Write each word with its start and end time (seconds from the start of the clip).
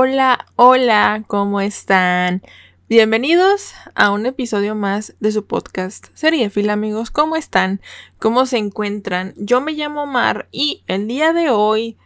Hola, 0.00 0.46
hola, 0.54 1.24
¿cómo 1.26 1.60
están? 1.60 2.40
Bienvenidos 2.88 3.72
a 3.96 4.12
un 4.12 4.26
episodio 4.26 4.76
más 4.76 5.16
de 5.18 5.32
su 5.32 5.44
podcast 5.44 6.06
Seriefil, 6.14 6.70
amigos. 6.70 7.10
¿Cómo 7.10 7.34
están? 7.34 7.80
¿Cómo 8.20 8.46
se 8.46 8.58
encuentran? 8.58 9.34
Yo 9.36 9.60
me 9.60 9.72
llamo 9.72 10.06
Mar 10.06 10.46
y 10.52 10.84
el 10.86 11.08
día 11.08 11.32
de 11.32 11.50
hoy, 11.50 11.96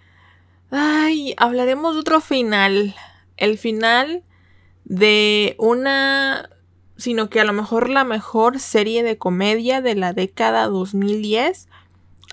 ay, 0.71 1.35
hablaremos 1.37 1.93
de 1.93 2.01
otro 2.01 2.23
final. 2.23 2.95
El 3.37 3.59
final 3.59 4.23
de 4.85 5.55
una, 5.59 6.49
sino 6.97 7.29
que 7.29 7.41
a 7.41 7.45
lo 7.45 7.53
mejor 7.53 7.91
la 7.91 8.05
mejor 8.05 8.59
serie 8.59 9.03
de 9.03 9.19
comedia 9.19 9.83
de 9.83 9.97
la 9.97 10.15
década 10.15 10.67
2010 10.67 11.69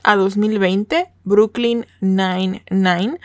a 0.03 0.15
2020, 0.15 1.11
Brooklyn 1.25 1.85
Nine-Nine 1.99 3.19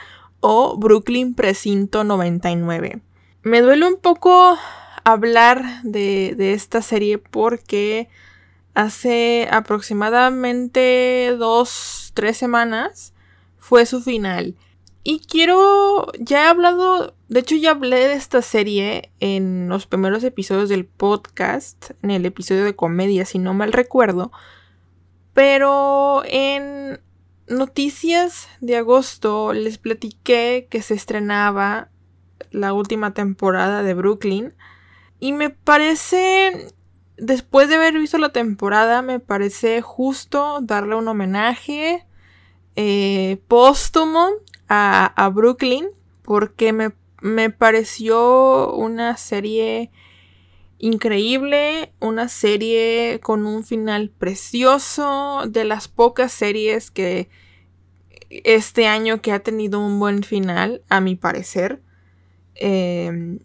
o 0.46 0.76
Brooklyn 0.76 1.34
Precinto 1.34 2.04
99. 2.04 3.00
Me 3.44 3.62
duele 3.62 3.88
un 3.88 3.96
poco 3.96 4.58
hablar 5.02 5.64
de, 5.84 6.36
esta 6.52 6.82
serie 6.82 7.16
porque 7.16 8.10
hace 8.74 9.48
aproximadamente 9.50 11.34
dos, 11.38 12.10
tres 12.12 12.36
semanas 12.36 13.14
fue 13.56 13.86
su 13.86 14.02
final. 14.02 14.54
Y 15.02 15.20
quiero, 15.20 16.12
ya 16.19 16.44
he 16.44 16.48
hablado, 16.48 17.14
de 17.28 17.41
hecho 17.41 17.54
ya 17.54 17.70
hablé 17.70 18.06
de 18.08 18.12
esta 18.12 18.42
serie 18.42 19.12
en 19.20 19.70
los 19.70 19.86
primeros 19.86 20.22
episodios 20.24 20.69
del 20.69 20.84
podcast, 20.84 21.92
en 22.02 22.10
el 22.10 22.26
episodio 22.26 22.66
de 22.66 22.76
comedia, 22.76 23.24
si 23.24 23.38
no 23.38 23.54
mal 23.54 23.72
recuerdo. 23.72 24.30
Pero 25.32 26.22
en 26.26 27.00
noticias 27.48 28.48
de 28.61 28.77
agosto 28.77 29.53
les 29.53 29.78
platiqué 29.78 30.67
que 30.70 30.83
se 30.83 30.95
estrenaba 30.95 31.91
la 32.50 32.73
última 32.73 33.12
temporada 33.14 33.83
de 33.83 33.95
Brooklyn. 33.95 34.55
Y 35.20 35.33
me 35.33 35.50
parece, 35.50 36.72
después 37.17 37.69
de 37.69 37.77
haber 37.77 37.95
visto 37.95 38.19
la 38.19 38.33
temporada, 38.33 39.03
me 39.03 39.20
parece 39.20 39.83
justo 39.83 40.61
darle 40.62 40.95
un 40.95 41.09
homenaje 41.09 42.06
eh, 42.77 43.41
póstumo 43.48 44.28
a, 44.69 45.31
Brooklyn. 45.33 45.89
Porque 46.22 46.72
me, 46.72 46.92
me 47.20 47.50
pareció 47.50 48.72
una 48.72 49.19
serie 49.19 49.91
increíble, 50.84 51.94
una 51.98 52.28
serie 52.28 53.18
con 53.22 53.46
un 53.46 53.64
final 53.64 54.10
precioso, 54.10 55.44
de 55.48 55.64
las 55.64 55.88
pocas 55.88 56.30
series 56.30 56.91
que 56.91 57.30
este 58.28 58.86
año 58.86 59.22
que 59.22 59.32
ha 59.32 59.38
tenido 59.38 59.80
un 59.80 59.98
buen 59.98 60.24
final, 60.24 60.82
a 60.91 61.00
mi 61.00 61.16
parecer. 61.16 61.80
Em, 62.54 63.38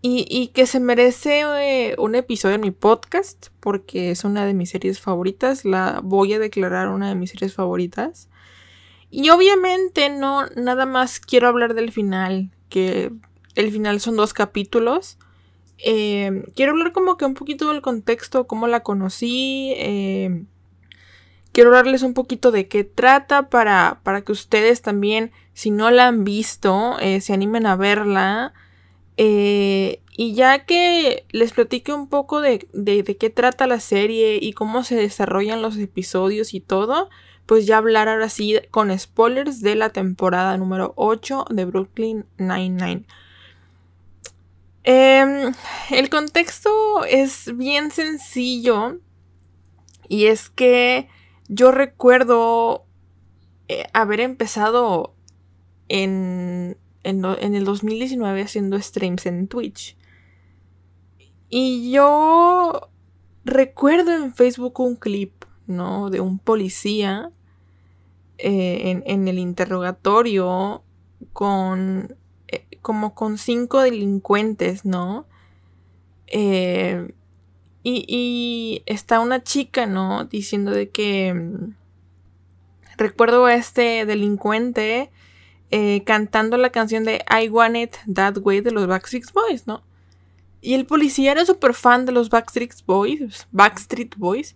y, 0.00 0.46
que 0.54 0.64
se 0.64 0.80
merece 0.80 1.42
eh, 1.42 1.94
un 1.98 2.14
episodio 2.14 2.54
en 2.54 2.62
mi 2.62 2.70
podcast, 2.70 3.48
porque 3.60 4.10
es 4.10 4.24
una 4.24 4.46
de 4.46 4.54
mis 4.54 4.70
series 4.70 4.98
favoritas, 4.98 5.66
la 5.66 6.00
voy 6.02 6.32
a 6.32 6.38
declarar 6.38 6.88
una 6.88 7.10
de 7.10 7.16
mis 7.16 7.32
series 7.32 7.52
favoritas. 7.52 8.30
Y 9.10 9.28
obviamente 9.28 10.08
no, 10.08 10.46
nada 10.56 10.86
más 10.86 11.20
quiero 11.20 11.48
hablar 11.48 11.74
del 11.74 11.92
final, 11.92 12.50
que 12.70 13.12
el 13.56 13.70
final 13.70 14.00
son 14.00 14.16
dos 14.16 14.32
capítulos. 14.32 15.18
Em, 15.82 16.44
quiero 16.54 16.72
hablar 16.72 16.92
como 16.92 17.16
que 17.16 17.24
un 17.24 17.34
poquito 17.34 17.72
del 17.72 17.82
contexto, 17.82 18.46
cómo 18.46 18.66
la 18.66 18.80
conocí. 18.80 19.72
Em, 19.76 20.46
quiero 21.52 21.70
hablarles 21.70 22.02
un 22.02 22.14
poquito 22.14 22.50
de 22.50 22.68
qué 22.68 22.84
trata 22.84 23.48
para, 23.48 24.00
para 24.02 24.22
que 24.22 24.32
ustedes 24.32 24.82
también, 24.82 25.32
si 25.54 25.70
no 25.70 25.90
la 25.90 26.08
han 26.08 26.24
visto, 26.24 26.98
eh, 27.00 27.20
se 27.20 27.32
animen 27.32 27.66
a 27.66 27.76
verla. 27.76 28.52
Eh, 29.16 30.00
y 30.16 30.34
ya 30.34 30.64
que 30.66 31.26
les 31.30 31.52
platique 31.52 31.92
un 31.92 32.08
poco 32.08 32.40
de, 32.40 32.68
de, 32.72 33.02
de, 33.02 33.16
qué 33.16 33.30
trata 33.30 33.66
la 33.66 33.80
serie 33.80 34.38
y 34.40 34.52
cómo 34.52 34.84
se 34.84 34.96
desarrollan 34.96 35.62
los 35.62 35.76
episodios 35.78 36.54
y 36.54 36.60
todo, 36.60 37.10
pues 37.46 37.66
ya 37.66 37.78
hablar 37.78 38.08
ahora 38.08 38.28
sí 38.28 38.58
con 38.70 38.96
spoilers 38.98 39.60
de 39.60 39.74
la 39.74 39.90
temporada 39.90 40.56
número 40.56 40.92
8 40.96 41.46
de 41.50 41.64
Brooklyn 41.64 42.26
Nine-Nine. 42.38 43.06
Em, 44.92 45.54
el 45.92 46.10
contexto 46.10 47.04
es 47.04 47.56
bien 47.56 47.92
sencillo 47.92 48.98
y 50.08 50.24
es 50.24 50.50
que 50.50 51.06
yo 51.46 51.70
recuerdo 51.70 52.86
eh, 53.68 53.84
haber 53.92 54.18
empezado 54.18 55.14
en, 55.86 56.76
en, 57.04 57.24
el 57.24 57.64
2019 57.64 58.42
haciendo 58.42 58.82
streams 58.82 59.26
en 59.26 59.46
Twitch. 59.46 59.96
Y 61.48 61.92
yo 61.92 62.90
recuerdo 63.44 64.12
en 64.12 64.34
Facebook 64.34 64.80
un 64.80 64.96
clip, 64.96 65.44
¿no? 65.68 66.10
De 66.10 66.18
un 66.18 66.40
policía 66.40 67.30
eh, 68.38 69.02
en, 69.06 69.28
el 69.28 69.38
interrogatorio 69.38 70.82
con 71.32 72.16
como 72.82 73.14
con 73.14 73.38
cinco 73.38 73.82
delincuentes, 73.82 74.84
¿no? 74.84 75.26
Eh, 76.26 77.12
y, 77.82 78.82
está 78.86 79.20
una 79.20 79.42
chica, 79.42 79.86
¿no? 79.86 80.24
Diciendo 80.24 80.70
de 80.70 80.90
que... 80.90 81.34
Mm, 81.34 81.74
recuerdo 82.96 83.46
a 83.46 83.54
este 83.54 84.04
delincuente 84.04 85.10
eh, 85.70 86.02
cantando 86.04 86.58
la 86.58 86.68
canción 86.68 87.04
de 87.04 87.24
I 87.30 87.48
Want 87.48 87.76
It 87.76 87.96
That 88.12 88.36
Way 88.42 88.60
de 88.60 88.72
los 88.72 88.86
Backstreet 88.86 89.32
Boys, 89.32 89.66
¿no? 89.66 89.82
Y 90.60 90.74
el 90.74 90.84
policía 90.84 91.32
era 91.32 91.46
súper 91.46 91.72
fan 91.72 92.04
de 92.04 92.12
los 92.12 92.28
Backstreet 92.28 92.84
Boys, 92.84 93.48
Backstreet 93.52 94.16
Boys. 94.16 94.54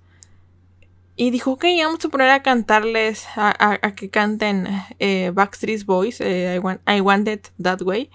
Y 1.16 1.30
dijo, 1.30 1.52
ok, 1.52 1.64
vamos 1.84 2.04
a 2.04 2.08
poner 2.08 2.30
a 2.30 2.42
cantarles, 2.42 3.26
a, 3.36 3.92
que 3.94 4.10
canten 4.10 4.66
eh, 4.98 5.30
Backstreet 5.32 5.84
Boys, 5.84 6.20
eh, 6.20 6.56
I, 6.56 7.00
want, 7.00 7.28
It 7.28 7.48
That 7.62 7.82
Way, 7.82 8.10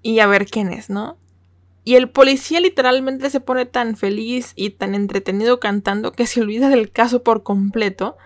y 0.00 0.20
a 0.20 0.26
ver 0.26 0.46
quién 0.46 0.72
es, 0.72 0.88
¿no? 0.88 1.18
Y 1.84 1.96
el 1.96 2.08
policía 2.08 2.60
literalmente 2.60 3.28
se 3.28 3.40
pone 3.40 3.66
tan 3.66 3.96
feliz 3.96 4.52
y 4.56 4.70
tan 4.70 4.94
entretenido 4.94 5.60
cantando 5.60 6.12
que 6.12 6.26
se 6.26 6.40
olvida 6.40 6.70
del 6.70 6.90
caso 6.90 7.22
por 7.22 7.42
completo. 7.42 8.16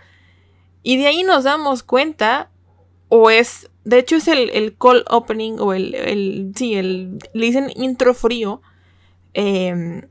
Y 0.85 0.97
de 0.97 1.09
ahí 1.09 1.25
nos 1.25 1.45
damos 1.45 1.83
cuenta, 1.83 2.51
o 3.09 3.31
es, 3.31 3.69
de 3.85 3.99
hecho 3.99 4.17
es 4.17 4.29
el, 4.29 4.51
el 4.51 4.77
call 4.77 5.05
opening, 5.11 5.59
o 5.59 5.73
el, 5.73 5.95
el, 5.97 6.53
sí, 6.55 6.75
el, 6.75 7.19
le 7.35 7.47
dicen 7.47 7.69
intro 7.75 8.15
frío, 8.15 8.63
em, 9.35 10.03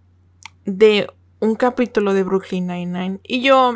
de 0.65 1.07
un 1.41 1.55
capítulo 1.55 2.13
de 2.13 2.23
Brooklyn 2.23 2.67
Nine-Nine. 2.67 3.19
Y 3.23 3.41
yo 3.41 3.75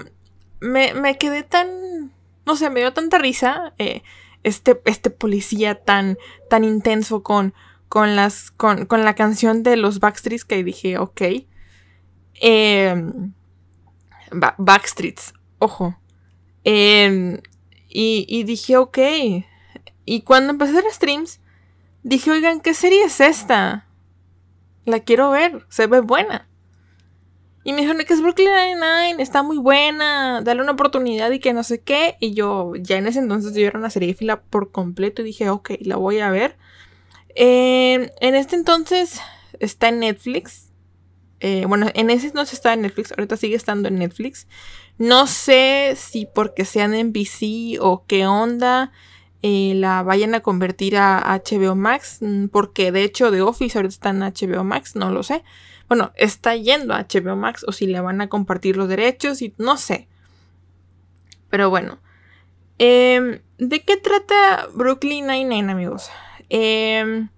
me, 0.61 1.17
quedé 1.17 1.43
tan. 1.43 2.13
No 2.45 2.55
sé, 2.55 2.69
me 2.69 2.79
dio 2.79 2.93
tanta 2.93 3.17
risa. 3.17 3.73
Eh, 3.77 4.03
este, 4.43 4.79
este 4.85 5.09
policía 5.09 5.83
tan, 5.83 6.17
tan 6.49 6.63
intenso 6.63 7.23
con, 7.23 7.53
con, 7.89 8.15
las, 8.15 8.51
con, 8.51 8.87
la 8.89 9.15
canción 9.15 9.63
de 9.63 9.75
los 9.75 9.99
Backstreets 9.99 10.45
que 10.45 10.63
dije, 10.63 10.99
ok. 10.99 11.21
Em, 12.35 13.33
Backstreets, 14.31 15.33
ojo. 15.57 15.97
Em, 16.63 17.41
y, 17.89 18.25
y 18.29 18.43
dije, 18.43 18.77
ok. 18.77 18.99
Y 20.05 20.21
cuando 20.21 20.51
empecé 20.51 20.75
a 20.75 20.79
hacer 20.79 20.91
streams, 20.91 21.39
dije, 22.03 22.29
oigan, 22.29 22.61
¿qué 22.61 22.75
serie 22.75 23.03
es 23.05 23.19
esta? 23.19 23.87
La 24.85 24.99
quiero 24.99 25.31
ver, 25.31 25.65
se 25.69 25.87
ve 25.87 26.01
buena. 26.01 26.47
Y 27.65 27.73
me 27.73 27.81
dijeron 27.81 28.05
que 28.05 28.13
es 28.13 28.21
Brooklyn 28.21 28.47
Nine-Nine, 28.47 29.23
está 29.23 29.41
muy 29.41 29.57
buena, 29.57 30.41
dale 30.43 30.61
una 30.61 30.73
oportunidad 30.73 31.31
y 31.31 31.39
que 31.39 31.51
no 31.51 31.63
sé 31.63 31.81
qué. 31.81 32.15
Y 32.19 32.35
yo, 32.35 32.73
ya 32.75 32.97
en 32.97 33.07
ese 33.07 33.17
entonces 33.17 33.55
yo 33.55 33.65
era 33.65 33.79
una 33.79 33.89
serie 33.89 34.09
de 34.09 34.13
fila 34.13 34.39
por 34.43 34.71
completo 34.71 35.23
y 35.23 35.25
dije, 35.25 35.49
ok, 35.49 35.71
la 35.81 35.95
voy 35.95 36.19
a 36.19 36.29
ver. 36.29 36.57
en 37.35 38.11
este 38.21 38.55
entonces 38.55 39.19
está 39.59 39.89
en 39.89 39.99
Netflix. 40.01 40.69
Eh, 41.39 41.65
bueno, 41.67 41.87
en 41.95 42.11
ese 42.11 42.27
entonces 42.27 42.53
estaba 42.53 42.73
en 42.75 42.83
Netflix, 42.83 43.11
ahorita 43.11 43.35
sigue 43.35 43.55
estando 43.55 43.87
en 43.87 43.97
Netflix. 43.97 44.47
No 44.99 45.25
sé 45.25 45.95
si 45.97 46.27
porque 46.27 46.65
sean 46.65 46.93
en 46.93 47.07
NBC 47.07 47.79
o 47.81 48.05
qué 48.05 48.27
onda. 48.27 48.91
eh, 49.41 49.73
la 49.75 50.01
vayan 50.03 50.33
a 50.35 50.41
convertir 50.41 50.97
a 50.97 51.19
HBO 51.43 51.75
Max, 51.75 52.17
mm, 52.21 52.47
porque 52.47 52.91
de 52.91 53.03
hecho 53.03 53.31
The 53.31 53.41
Office 53.41 53.77
ahorita 53.77 53.93
está 53.93 54.09
en 54.09 54.21
HBO 54.23 54.63
Max, 54.63 54.95
no 54.95 55.11
lo 55.11 55.23
sé. 55.23 55.43
Bueno, 55.87 56.11
está 56.15 56.55
yendo 56.55 56.93
a 56.93 57.05
HBO 57.07 57.35
Max 57.35 57.63
o 57.67 57.71
si 57.71 57.87
le 57.87 57.99
van 57.99 58.21
a 58.21 58.29
compartir 58.29 58.77
los 58.77 58.89
derechos 58.89 59.41
y 59.41 59.53
no 59.57 59.77
sé. 59.77 60.07
Pero 61.49 61.69
bueno. 61.69 61.99
Em, 62.77 63.39
¿De 63.57 63.81
qué 63.81 63.95
trata 63.95 64.67
Brooklyn 64.73 65.27
Nine-Nine, 65.27 65.71
amigos? 65.71 66.09
Em, 66.49 67.29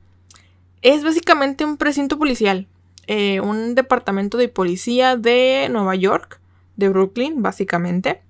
es 0.82 1.04
básicamente 1.04 1.66
un 1.66 1.78
precinto 1.78 2.18
policial. 2.18 2.68
Eh, 3.08 3.40
un 3.40 3.76
departamento 3.76 4.38
de 4.38 4.50
policía 4.50 5.16
de 5.16 5.68
Nueva 5.72 5.96
York, 5.96 6.40
de 6.76 6.90
Brooklyn, 6.90 7.42
básicamente. 7.42 8.22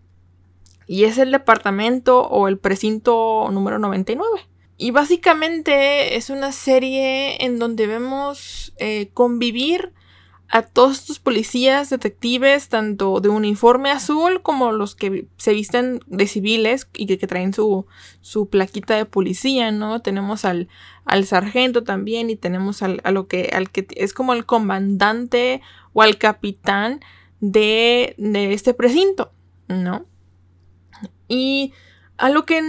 Y 0.86 1.06
es 1.06 1.18
el 1.18 1.32
departamento 1.32 2.28
o 2.28 2.48
el 2.48 2.58
precinto 2.58 3.50
número 3.52 3.80
99. 3.80 4.28
Y 4.78 4.92
básicamente 4.92 6.16
es 6.16 6.30
una 6.30 6.52
serie 6.52 7.44
en 7.44 7.58
donde 7.58 7.88
vemos 7.88 8.74
eh, 8.78 9.10
convivir 9.14 9.94
a 10.50 10.62
todos 10.62 11.00
estos 11.00 11.20
policías, 11.20 11.90
detectives, 11.90 12.70
tanto 12.70 13.20
de 13.20 13.30
uniforme 13.30 13.92
azul 13.92 14.42
como 14.42 14.72
los 14.72 14.96
que 14.96 15.28
se 15.38 15.54
visten 15.54 16.00
de 16.08 16.26
civiles 16.26 16.88
y 16.94 17.06
que, 17.06 17.28
traen 17.28 17.54
su, 17.54 17.86
su, 18.22 18.48
plaquita 18.48 18.96
de 18.96 19.06
policía, 19.06 19.72
¿no? 19.72 20.02
Tenemos 20.02 20.46
al, 20.46 20.70
al 21.04 21.26
sargento 21.26 21.84
también 21.84 22.30
y 22.30 22.38
tenemos 22.38 22.82
al, 22.82 23.02
a 23.04 23.12
lo 23.12 23.28
que, 23.28 23.50
al 23.54 23.70
que 23.70 23.88
es 23.96 24.14
como 24.14 24.34
el 24.34 24.46
comandante 24.46 25.62
o 25.92 26.02
al 26.02 26.18
capitán 26.18 27.02
de, 27.42 28.16
de 28.18 28.54
este 28.54 28.74
precinto, 28.74 29.34
¿no? 29.68 30.06
Y 31.28 31.74
a 32.18 32.30
lo 32.30 32.46
que 32.46 32.62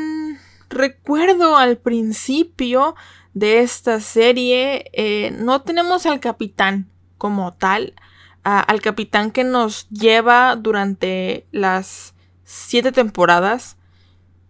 recuerdo 0.68 1.56
al 1.56 1.78
principio 1.78 2.96
de 3.34 3.60
esta 3.60 4.00
serie, 4.00 4.90
eh, 4.92 5.30
no 5.38 5.62
tenemos 5.62 6.06
al 6.06 6.18
capitán 6.18 6.90
como 7.18 7.52
tal, 7.54 7.94
al 8.42 8.80
capitán 8.80 9.30
que 9.30 9.44
nos 9.44 9.88
lleva 9.90 10.56
durante 10.56 11.46
las 11.50 12.14
siete 12.44 12.92
temporadas, 12.92 13.76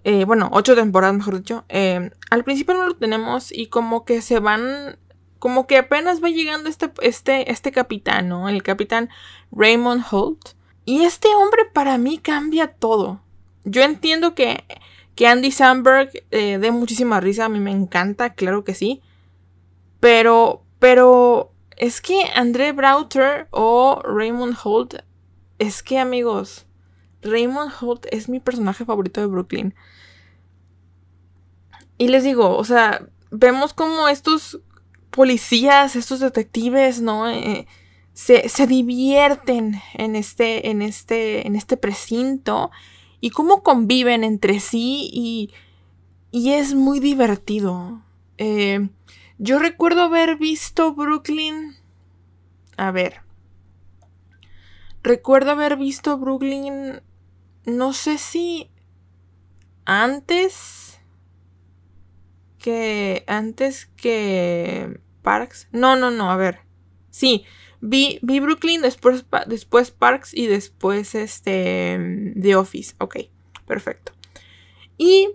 eh, 0.05 0.25
bueno, 0.25 0.49
ocho 0.53 0.77
temporadas 0.77 1.17
mejor 1.17 1.39
dicho, 1.39 1.65
eh, 1.69 2.11
al 2.31 2.45
principio 2.45 2.75
no 2.75 2.87
lo 2.87 2.97
tenemos 2.97 3.51
y 3.53 3.67
como 3.67 4.05
que 4.05 4.23
se 4.23 4.39
van, 4.39 4.99
como 5.39 5.67
que 5.67 5.79
apenas 5.79 6.23
va 6.23 6.29
llegando 6.29 6.69
este, 6.69 6.93
este, 7.03 7.51
este 7.51 7.73
capitán, 7.73 8.29
¿no? 8.29 8.49
El 8.49 8.63
capitán 8.63 9.09
Raymond 9.51 10.05
Holt. 10.11 10.51
Y 10.85 11.03
este 11.03 11.29
hombre 11.35 11.67
para 11.67 11.99
mí 11.99 12.17
cambia 12.17 12.69
todo. 12.69 13.21
Yo 13.65 13.83
entiendo 13.83 14.35
que, 14.35 14.65
que 15.15 15.27
Andy 15.27 15.51
Samberg 15.51 16.11
eh, 16.31 16.57
dé 16.59 16.71
muchísima 16.71 17.21
risa, 17.21 17.45
a 17.45 17.51
mí 17.51 17.61
me 17.61 17.73
encanta, 17.73 18.33
claro 18.33 18.65
que 18.65 18.75
sí. 18.75 19.03
Pero, 20.01 20.65
pero 20.79 21.53
es 21.79 22.01
que 22.01 22.25
André 22.35 22.73
Browter 22.73 23.47
o 23.51 24.01
Raymond 24.05 24.57
Holt, 24.63 24.95
es 25.59 25.83
que 25.83 25.99
amigos, 25.99 26.67
Raymond 27.23 27.73
Holt 27.81 28.07
es 28.11 28.29
mi 28.29 28.41
personaje 28.41 28.85
favorito 28.85 29.21
de 29.21 29.27
Brooklyn. 29.27 29.75
Y 31.97 32.09
les 32.09 32.25
digo, 32.25 32.57
o 32.57 32.65
sea, 32.65 33.09
vemos 33.31 33.75
como 33.75 34.09
estos 34.09 34.61
policías, 35.11 35.97
estos 35.97 36.21
detectives, 36.21 37.01
¿no? 37.01 37.29
Eh, 37.29 37.67
se, 38.13 38.49
se, 38.49 38.67
divierten 38.67 39.81
en 39.95 40.17
este, 40.17 40.71
en 40.71 40.83
este, 40.83 41.47
en 41.47 41.55
este 41.55 41.77
precinto 41.77 42.71
y 43.21 43.31
cómo 43.31 43.63
conviven 43.63 44.25
entre 44.25 44.59
sí 44.61 45.09
y, 45.13 45.53
y 46.31 46.53
es 46.53 46.75
muy 46.75 46.99
divertido. 47.01 48.03
Eh, 48.39 48.89
yo 49.39 49.59
recuerdo 49.61 50.03
haber 50.03 50.37
visto 50.37 50.95
Brooklyn. 50.95 51.77
A 52.77 52.91
ver. 52.91 53.23
Recuerdo 55.03 55.53
haber 55.53 55.77
visto 55.77 56.19
Brooklyn. 56.19 57.03
No 57.65 57.93
sé 57.93 58.19
si. 58.19 58.71
Antes. 59.85 61.01
Que. 62.59 63.25
Antes 63.29 63.87
que. 63.87 65.01
Parks. 65.23 65.69
No, 65.71 65.95
no, 65.95 66.11
no. 66.11 66.33
A 66.33 66.37
ver. 66.37 66.61
Sí. 67.11 67.45
Vi, 67.81 68.19
vi 68.23 68.41
Brooklyn, 68.41 68.83
después, 68.83 69.25
después 69.47 69.93
Parks 69.93 70.35
y 70.35 70.49
después 70.49 71.15
este. 71.15 72.33
The 72.41 72.57
Office. 72.57 72.97
Ok. 72.99 73.19
Perfecto. 73.67 74.13
Y. 74.97 75.29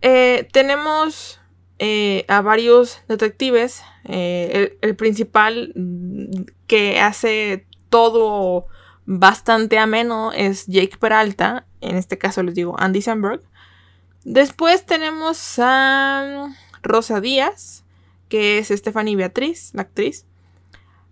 Eh, 0.00 0.48
tenemos 0.52 1.40
eh, 1.78 2.24
a 2.28 2.40
varios 2.40 3.00
detectives. 3.08 3.82
Eh, 4.04 4.78
el, 4.80 4.96
principal 4.96 5.72
mm, 5.74 6.44
que 6.66 7.00
hace 7.00 7.66
todo 7.90 8.66
bastante 9.04 9.78
ameno 9.78 10.32
es 10.32 10.66
Jake 10.66 10.96
Peralta. 10.98 11.66
En 11.80 11.96
este 11.96 12.18
caso 12.18 12.42
les 12.42 12.54
digo 12.54 12.76
Andy 12.78 13.02
Samberg. 13.02 13.42
Después 14.24 14.84
tenemos 14.84 15.58
a 15.58 16.48
Rosa 16.82 17.20
Díaz, 17.20 17.84
que 18.28 18.58
es 18.58 18.68
Stephanie 18.68 19.16
Beatriz, 19.16 19.70
la 19.74 19.82
actriz. 19.82 20.26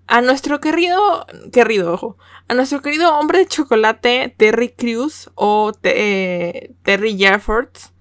A 0.07 0.21
nuestro 0.21 0.61
querido, 0.61 1.27
querido, 1.53 1.95
ojo, 1.95 2.19
a 2.49 2.55
nuestro 2.55 2.83
querido 2.83 3.17
hombre 3.17 3.39
de 3.39 3.47
chocolate, 3.47 4.35
Terry 4.37 4.71
Crews 4.71 5.31
o 5.35 5.73
eh, 5.83 6.75
Terry 6.83 7.17
Jeffords. 7.17 7.94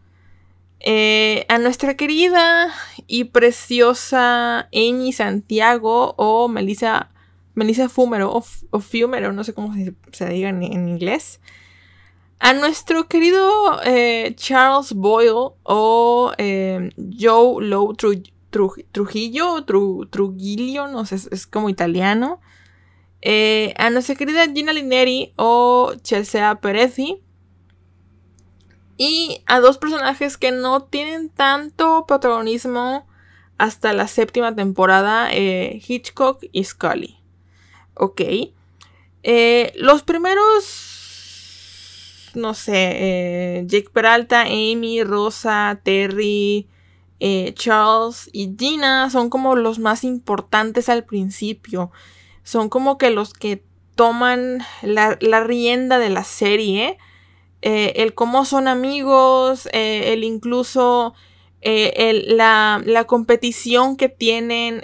Eh, 0.86 1.46
a 1.48 1.60
nuestra 1.60 1.96
querida 1.96 2.70
y 3.08 3.24
preciosa 3.24 4.68
Amy 4.74 5.14
Santiago 5.14 6.14
o 6.18 6.50
Melissa, 6.50 7.10
Melissa 7.56 7.88
Fumero 7.88 8.34
o, 8.34 8.80
Fumero, 8.82 9.32
no 9.32 9.46
sé 9.46 9.54
cómo 9.54 9.74
se, 10.12 10.28
diga 10.28 10.50
en, 10.50 10.62
inglés. 10.62 11.40
A 12.40 12.54
nuestro 12.54 13.08
querido 13.08 13.80
eh, 13.86 14.34
Charles 14.36 14.92
Boyle 14.92 15.54
o 15.64 16.34
eh, 16.38 16.90
Joe 17.18 17.66
Lowe 17.66 17.96
Trujillo, 18.92 19.64
Trujillo, 19.64 20.88
no 20.88 21.06
sé, 21.06 21.16
es, 21.16 21.48
como 21.48 21.70
italiano. 21.70 22.42
a 23.78 23.90
nuestra 23.90 24.16
querida 24.16 24.46
Gina 24.54 24.74
Lineri 24.74 25.32
o 25.38 25.94
Chelsea 26.02 26.60
Perezi 26.60 27.23
y 28.98 29.44
a 29.48 29.60
dos 29.60 29.78
personajes 29.78 30.38
que 30.38 30.52
no 30.52 30.84
tienen 30.84 31.30
tanto 31.30 32.06
protagonismo 32.08 33.08
hasta 33.58 33.94
la 33.94 34.08
séptima 34.08 34.56
temporada, 34.56 35.30
eh, 35.32 35.82
Hitchcock 35.88 36.44
y 36.52 36.64
Scully. 36.64 37.18
Ok. 37.96 38.22
Eh, 39.24 39.74
los 39.76 40.04
primeros, 40.04 40.74
no 42.36 42.54
sé, 42.54 42.74
eh, 42.76 43.64
Jake 43.66 43.90
Peralta, 43.92 44.42
Amy, 44.42 45.04
Rosa, 45.04 45.80
Terry, 45.84 46.68
Charles 47.54 48.30
y 48.34 48.54
Gina 48.60 49.10
son 49.10 49.30
como 49.30 49.56
los 49.56 49.80
más 49.80 50.04
importantes 50.04 50.90
al 50.90 51.06
principio. 51.06 51.90
Son 52.44 52.68
como 52.68 52.98
que 52.98 53.12
los 53.12 53.34
que 53.34 53.64
toman 53.96 54.60
la, 54.82 55.18
la 55.22 55.42
rienda 55.42 56.00
de 56.00 56.10
la 56.10 56.26
serie 56.26 56.98
eh, 57.66 58.04
el 58.04 58.14
cómo 58.14 58.44
son 58.44 58.68
amigos, 58.68 59.70
eh, 59.72 60.12
el 60.12 60.26
incluso 60.26 61.14
eh, 61.62 62.26
la, 62.28 63.06
competición 63.08 63.96
que 63.96 64.10
tienen 64.10 64.84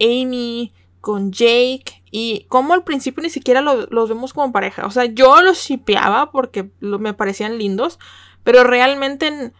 Amy 0.00 0.72
con 1.00 1.30
Jake 1.30 2.02
y 2.10 2.46
cómo 2.48 2.74
al 2.74 2.82
principio 2.82 3.22
ni 3.22 3.30
siquiera 3.30 3.60
los 3.62 4.08
vemos 4.08 4.32
como 4.32 4.50
pareja. 4.50 4.84
O 4.84 4.90
sea, 4.90 5.04
yo 5.04 5.42
los 5.42 5.58
shipeaba 5.58 6.32
porque 6.32 6.70
me 6.80 7.14
parecían 7.14 7.56
lindos, 7.56 8.00
pero 8.42 8.64
realmente 8.64 9.52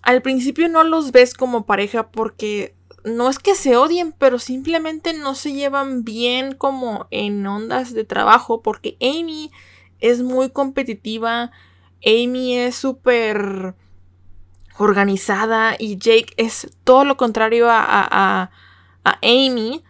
al 0.00 0.22
principio 0.22 0.70
no 0.70 0.84
los 0.84 1.12
ves 1.12 1.34
como 1.34 1.66
pareja 1.66 2.10
porque 2.10 2.74
no 3.04 3.28
es 3.28 3.38
que 3.38 3.54
se 3.54 3.76
odien, 3.76 4.14
pero 4.16 4.38
simplemente 4.38 5.12
no 5.12 5.34
se 5.34 5.52
llevan 5.52 6.04
bien 6.04 6.54
como 6.54 7.06
en 7.10 7.46
ondas 7.46 7.92
de 7.92 8.04
trabajo 8.04 8.62
porque 8.62 8.96
Amy 9.02 9.50
es 10.00 10.22
muy 10.22 10.48
competitiva, 10.48 11.52
Amy 12.04 12.56
es 12.56 12.76
súper 12.76 13.74
organizada 14.78 15.76
y 15.78 15.96
Jake 15.96 16.32
es 16.36 16.68
todo 16.84 17.04
lo 17.04 17.16
contrario 17.16 17.66
a, 17.70 18.50
Amy. 19.04 19.82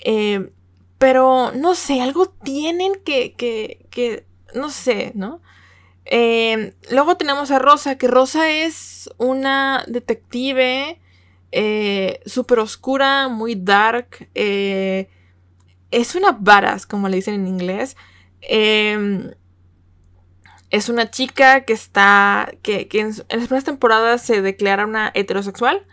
Eh, 0.00 0.50
pero 0.98 1.52
no 1.52 1.74
sé, 1.74 2.00
algo 2.00 2.28
tienen 2.28 2.94
que, 3.04 3.34
que, 3.34 3.86
que 3.90 4.26
no 4.54 4.70
sé, 4.70 5.12
¿no? 5.14 5.40
Eh, 6.04 6.74
luego 6.90 7.16
tenemos 7.16 7.50
a 7.50 7.58
Rosa, 7.58 7.98
que 7.98 8.08
Rosa 8.08 8.50
es 8.50 9.10
una 9.18 9.84
detective 9.86 11.00
eh, 11.52 12.20
súper 12.26 12.58
oscura, 12.58 13.28
muy 13.28 13.54
dark. 13.54 14.28
es 14.34 16.14
una 16.14 16.32
varas, 16.32 16.86
como 16.86 17.08
le 17.08 17.16
dicen 17.16 17.34
en 17.34 17.46
inglés. 17.46 17.96
Es 20.70 20.88
una 20.88 21.10
chica 21.10 21.64
que 21.64 21.72
está, 21.72 22.52
que, 22.62 22.88
en, 22.92 23.08
las 23.08 23.24
primeras 23.24 23.64
temporadas 23.64 24.22
se 24.22 24.42
declara 24.42 24.86
una 24.86 25.10
heterosexual, 25.14 25.86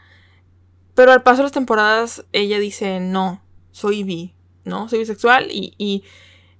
pero 0.93 1.11
al 1.11 1.23
paso 1.23 1.37
de 1.37 1.43
las 1.43 1.51
temporadas 1.51 2.25
ella 2.33 2.59
dice, 2.59 2.99
no, 2.99 3.41
soy 3.71 4.03
bi, 4.03 4.33
¿no? 4.63 4.89
Soy 4.89 4.99
bisexual 4.99 5.49
y, 5.51 5.73
y, 5.77 6.03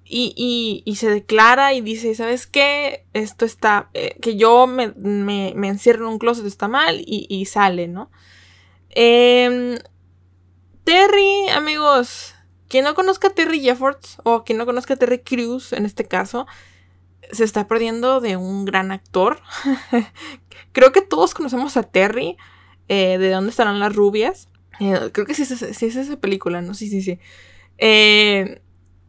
y, 0.04 0.82
y 0.84 0.96
se 0.96 1.10
declara 1.10 1.74
y 1.74 1.80
dice, 1.80 2.14
¿sabes 2.14 2.46
qué? 2.46 3.04
Esto 3.12 3.44
está, 3.44 3.90
eh, 3.92 4.16
que 4.20 4.36
yo 4.36 4.66
me, 4.66 4.92
me, 4.96 5.52
me, 5.56 5.68
encierro 5.68 6.06
en 6.06 6.12
un 6.12 6.18
closet 6.18 6.46
está 6.46 6.68
mal 6.68 7.02
y, 7.06 7.44
sale, 7.46 7.88
¿no? 7.88 8.10
Em, 8.90 9.76
Terry, 10.84 11.48
amigos, 11.54 12.34
quien 12.68 12.84
no 12.84 12.94
conozca 12.94 13.28
a 13.28 13.34
Terry 13.34 13.60
Jeffords 13.60 14.18
o 14.22 14.44
quien 14.44 14.58
no 14.58 14.64
conozca 14.64 14.94
a 14.94 14.96
Terry 14.96 15.18
Crews 15.18 15.72
en 15.72 15.84
este 15.84 16.06
caso, 16.06 16.46
se 17.32 17.44
está 17.44 17.66
perdiendo 17.66 18.20
de 18.20 18.36
un 18.36 18.64
gran 18.64 18.92
actor. 18.92 19.40
creo 20.72 20.92
que 20.92 21.02
todos 21.02 21.34
conocemos 21.34 21.76
a 21.76 21.82
Terry. 21.82 22.36
Eh, 22.88 23.18
¿De 23.18 23.30
dónde 23.30 23.50
estarán 23.50 23.80
las 23.80 23.94
rubias? 23.94 24.48
Eh, 24.78 25.10
creo 25.12 25.26
que 25.26 25.34
sí, 25.34 25.42
es 25.42 25.82
esa 25.82 26.16
película, 26.18 26.62
¿no? 26.62 26.74
Sí, 26.74 26.88
sí, 26.88 27.02
sí. 27.02 27.18
Eh, 27.78 28.60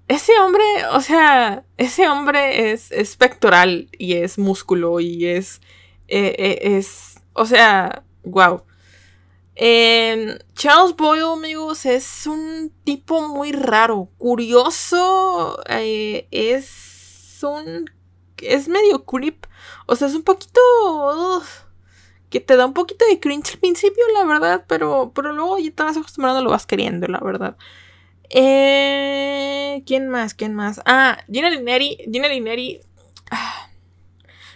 ese 0.08 0.32
hombre, 0.40 0.64
o 0.94 1.02
sea, 1.02 1.66
ese 1.78 2.08
hombre 2.08 2.72
es, 2.72 2.92
espectoral 2.92 3.90
y 3.98 4.14
es 4.14 4.38
músculo 4.38 5.00
y 5.00 5.26
es. 5.26 5.62
es. 6.08 7.16
O 7.34 7.46
sea, 7.46 8.04
wow. 8.24 8.64
Charles 9.56 10.96
Boyle, 10.96 11.34
amigos, 11.34 11.86
es 11.86 12.26
un 12.28 12.72
tipo 12.84 13.28
muy 13.28 13.52
raro, 13.52 14.10
curioso, 14.18 15.60
es 15.68 17.40
un 17.44 17.86
es 18.42 18.68
medio 18.68 19.06
creep. 19.06 19.46
O 19.86 19.96
sea, 19.96 20.08
es 20.08 20.16
un 20.16 20.24
poquito... 20.24 20.62
que 22.30 22.40
te 22.40 22.58
da 22.58 22.66
un 22.66 22.74
poquito 22.74 23.06
de 23.06 23.20
cringe 23.20 23.54
al 23.54 23.60
principio, 23.60 24.04
la 24.14 24.26
verdad, 24.26 24.66
pero, 24.68 25.12
pero 25.16 25.32
luego 25.34 25.58
ya 25.60 25.72
te 25.72 25.84
vas 25.84 25.98
acostumbrando, 25.98 26.44
lo 26.44 26.50
vas 26.50 26.66
queriendo, 26.66 27.08
la 27.08 27.20
verdad. 27.20 27.58
Eh, 28.30 29.84
¿Quién 29.86 30.10
más? 30.10 30.34
¿Quién 30.34 30.54
más? 30.54 30.82
Ah, 30.86 31.18
Gina 31.32 31.50
Lineri. 31.50 31.98
Gina 32.12 32.28
Lineri. 32.28 32.82
Ah, 33.32 33.70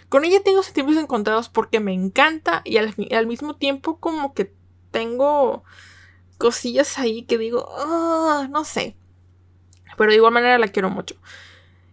con 0.08 0.24
ella 0.24 0.42
tengo 0.42 0.62
sentimientos 0.62 1.02
encontrados 1.02 1.48
porque 1.48 1.80
me 1.80 1.92
encanta 1.94 2.60
y 2.64 2.76
al, 2.76 2.94
al, 3.12 3.26
mismo 3.26 3.56
tiempo 3.56 3.98
como 3.98 4.34
que 4.34 4.52
tengo 4.90 5.64
cosillas 6.36 6.98
ahí 6.98 7.22
que 7.22 7.38
digo, 7.38 7.66
ah, 7.78 8.46
no 8.50 8.64
sé. 8.64 8.96
Pero 9.96 10.10
de 10.10 10.16
igual 10.16 10.32
manera 10.32 10.58
la 10.58 10.68
quiero 10.68 10.90
mucho. 10.90 11.16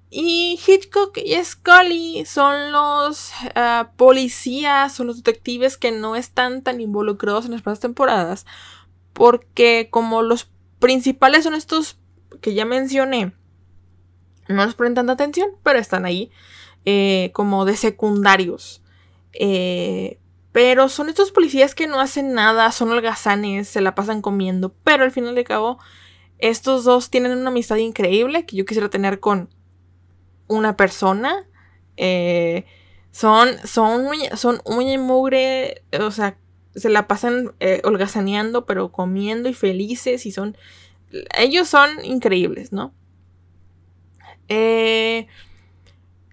Y 0.09 0.59
Hitchcock 0.65 1.17
y 1.17 1.35
Scully 1.43 2.25
son 2.25 2.71
los 2.71 3.31
ah, 3.55 3.91
policías, 3.95 4.93
son 4.93 5.07
los 5.07 5.17
detectives 5.17 5.77
que 5.77 5.91
no 5.91 6.15
están 6.15 6.63
tan 6.63 6.81
involucrados 6.81 7.45
en 7.45 7.51
las 7.51 7.61
primeras 7.61 7.79
temporadas. 7.79 8.45
Porque 9.13 9.89
como 9.91 10.21
los 10.21 10.49
principales 10.79 11.43
son 11.43 11.53
estos 11.53 11.99
que 12.41 12.53
ya 12.53 12.65
mencioné, 12.65 13.33
no 14.47 14.65
les 14.65 14.73
ponen 14.73 14.95
tanta 14.95 15.13
atención, 15.13 15.51
pero 15.61 15.77
están 15.77 16.05
ahí 16.05 16.31
eh, 16.85 17.29
como 17.33 17.65
de 17.65 17.75
secundarios. 17.75 18.81
Eh, 19.33 20.19
pero 20.51 20.89
son 20.89 21.09
estos 21.09 21.31
policías 21.31 21.75
que 21.75 21.85
no 21.85 21.99
hacen 21.99 22.33
nada, 22.33 22.71
son 22.71 22.89
holgazanes, 22.89 23.67
se 23.67 23.81
la 23.81 23.93
pasan 23.93 24.23
comiendo. 24.23 24.73
Pero 24.83 25.03
al 25.03 25.11
final 25.11 25.35
de 25.35 25.43
cabo, 25.43 25.77
estos 26.39 26.83
dos 26.83 27.11
tienen 27.11 27.37
una 27.37 27.49
amistad 27.49 27.75
increíble 27.75 28.45
que 28.47 28.55
yo 28.55 28.65
quisiera 28.65 28.89
tener 28.89 29.19
con 29.19 29.53
una 30.49 30.75
persona. 30.75 31.45
Eh, 31.95 32.65
son, 33.11 33.49
son, 33.65 34.07
son 34.35 34.61
uña 34.65 34.93
y 34.93 34.97
mugre, 34.97 35.83
o 35.99 36.11
sea, 36.11 36.37
se 36.75 36.89
la 36.89 37.07
pasan 37.07 37.53
eh, 37.59 37.81
holgazaneando, 37.83 38.65
pero 38.65 38.91
comiendo 38.91 39.47
y 39.47 39.53
felices 39.53 40.25
y 40.25 40.31
son... 40.31 40.57
Ellos 41.37 41.67
son 41.67 41.89
increíbles, 42.03 42.71
¿no? 42.71 42.93
Eh, 44.47 45.27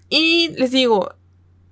y 0.09 0.49
les 0.57 0.71
digo, 0.71 1.15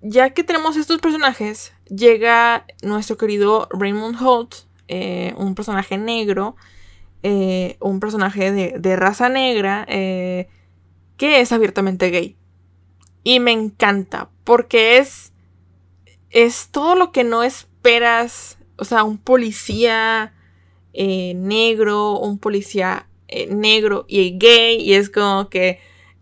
ya 0.01 0.31
que 0.31 0.43
tenemos 0.43 0.75
estos 0.75 0.99
personajes, 0.99 1.73
llega 1.85 2.65
nuestro 2.81 3.17
querido 3.17 3.67
Raymond 3.71 4.17
Holt, 4.19 4.55
un 5.37 5.55
personaje 5.55 5.97
negro, 5.97 6.55
un 7.21 7.99
personaje 7.99 8.51
de, 8.51 8.75
de 8.79 8.95
raza 8.95 9.29
negra, 9.29 9.85
que 11.17 11.41
es 11.41 11.51
abiertamente 11.51 12.09
gay. 12.09 12.37
Y 13.23 13.39
me 13.39 13.51
encanta, 13.51 14.29
porque 14.43 14.97
es, 14.97 15.33
es 16.29 16.69
todo 16.69 16.95
lo 16.95 17.11
que 17.11 17.23
no 17.23 17.43
esperas, 17.43 18.57
o 18.77 18.85
sea, 18.85 19.03
un 19.03 19.17
policía 19.17 20.33
eh, 20.93 21.33
negro, 21.35 22.19
un 22.19 22.37
policía 22.37 23.07
eh, 23.27 23.47
negro 23.47 24.05
y 24.07 24.37
gay, 24.37 24.81
y 24.81 24.93
es 24.93 25.09
como 25.09 25.49
que, 25.49 25.79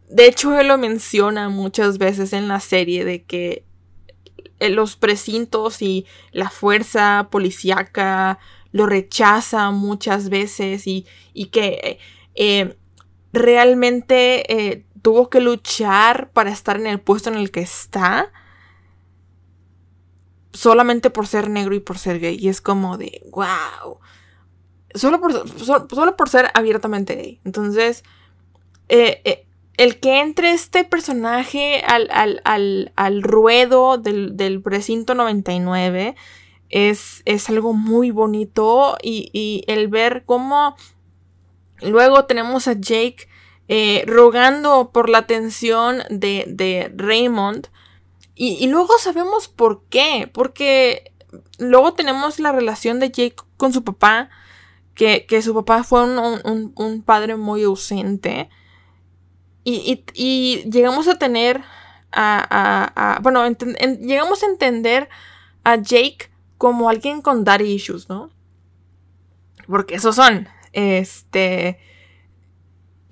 de 0.10 0.28
hecho, 0.28 0.58
él 0.60 0.68
lo 0.68 0.78
menciona 0.78 1.50
muchas 1.50 1.98
veces 1.98 2.32
en 2.34 2.48
la 2.48 2.60
serie 2.60 3.04
de 3.04 3.24
que 3.24 3.66
eh, 4.60 4.70
los 4.70 4.96
precintos 4.96 5.82
y 5.82 6.06
la 6.32 6.50
fuerza 6.50 7.28
policíaca 7.32 8.40
lo 8.72 8.86
rechaza 8.86 9.72
muchas 9.72 10.30
veces 10.30 10.88
y, 10.88 11.06
y 11.34 11.48
que 11.48 12.00
realmente 13.34 14.86
tuvo 15.02 15.30
que 15.30 15.42
luchar 15.42 16.32
para 16.32 16.50
estar 16.50 16.78
en 16.78 16.88
el 16.88 17.00
puesto 17.00 17.30
en 17.30 17.36
el 17.36 17.52
que 17.52 17.60
está 17.60 18.32
solamente 20.54 21.10
por 21.10 21.28
ser 21.28 21.50
negro 21.50 21.76
y 21.76 21.80
por 21.80 21.98
ser 21.98 22.20
gay. 22.20 22.38
Y 22.40 22.48
es 22.48 22.62
como 22.62 22.98
de, 22.98 23.22
wow. 23.32 24.00
Solo 24.96 25.20
por, 25.20 25.50
solo, 25.60 26.16
por 26.16 26.30
ser 26.30 26.50
abiertamente 26.54 27.16
gay. 27.16 27.42
Entonces, 27.44 28.04
eh, 28.88 29.22
eh, 29.26 29.46
el 29.78 30.00
que 30.00 30.22
entre 30.22 30.52
este 30.52 30.84
personaje 30.84 31.82
al, 31.86 32.10
al, 32.96 33.24
ruedo 33.24 33.98
del, 33.98 34.38
del, 34.38 34.62
precinto 34.62 35.16
99 35.16 36.16
es, 36.70 37.24
es 37.26 37.50
algo 37.50 37.74
muy 37.74 38.12
bonito. 38.12 38.98
Y, 39.02 39.30
y 39.34 39.64
el 39.68 39.88
ver 39.88 40.24
cómo 40.26 40.76
luego 41.84 42.26
tenemos 42.26 42.68
a 42.68 42.74
Jake 42.74 43.28
eh, 43.68 44.04
rogando 44.08 44.92
por 44.92 45.10
la 45.10 45.20
atención 45.20 46.04
de, 46.10 46.92
Raymond. 46.96 47.68
Y, 48.36 48.68
luego 48.68 48.98
sabemos 48.98 49.48
por 49.48 49.84
qué. 49.90 50.30
Porque 50.34 51.14
luego 51.60 51.94
tenemos 51.94 52.40
la 52.40 52.52
relación 52.52 53.00
de 53.00 53.10
Jake 53.10 53.38
con 53.58 53.74
su 53.74 53.84
papá. 53.84 54.30
Que, 54.96 55.26
su 55.42 55.54
papá 55.54 55.84
fue 55.84 56.04
un, 56.04 57.04
padre 57.06 57.36
muy 57.36 57.64
ausente. 57.64 58.50
Y, 59.64 60.04
llegamos 60.70 61.08
a 61.08 61.18
tener 61.18 61.64
a, 62.12 63.20
bueno, 63.24 63.48
llegamos 64.02 64.44
a 64.44 64.48
entender 64.48 65.10
a 65.64 65.78
Jake 65.78 66.30
como 66.58 66.90
alguien 66.90 67.22
con 67.22 67.44
daddy 67.44 67.74
issues, 67.74 68.08
¿no? 68.10 68.30
Porque 69.68 69.96
esos 69.96 70.16
son. 70.16 70.48
Este 70.74 71.80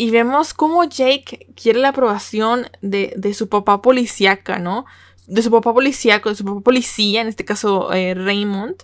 y 0.01 0.09
vemos 0.09 0.55
cómo 0.55 0.83
Jake 0.83 1.45
quiere 1.55 1.77
la 1.77 1.89
aprobación 1.89 2.67
de, 2.81 3.35
su 3.35 3.49
papá 3.49 3.83
policíaca, 3.83 4.57
¿no? 4.57 4.87
De 5.27 5.43
su 5.43 5.51
papá 5.51 5.75
policíaco, 5.75 6.29
de 6.29 6.35
su 6.35 6.43
papá 6.43 6.61
policía, 6.61 7.21
en 7.21 7.27
este 7.27 7.45
caso 7.45 7.93
eh, 7.93 8.15
Raymond. 8.15 8.77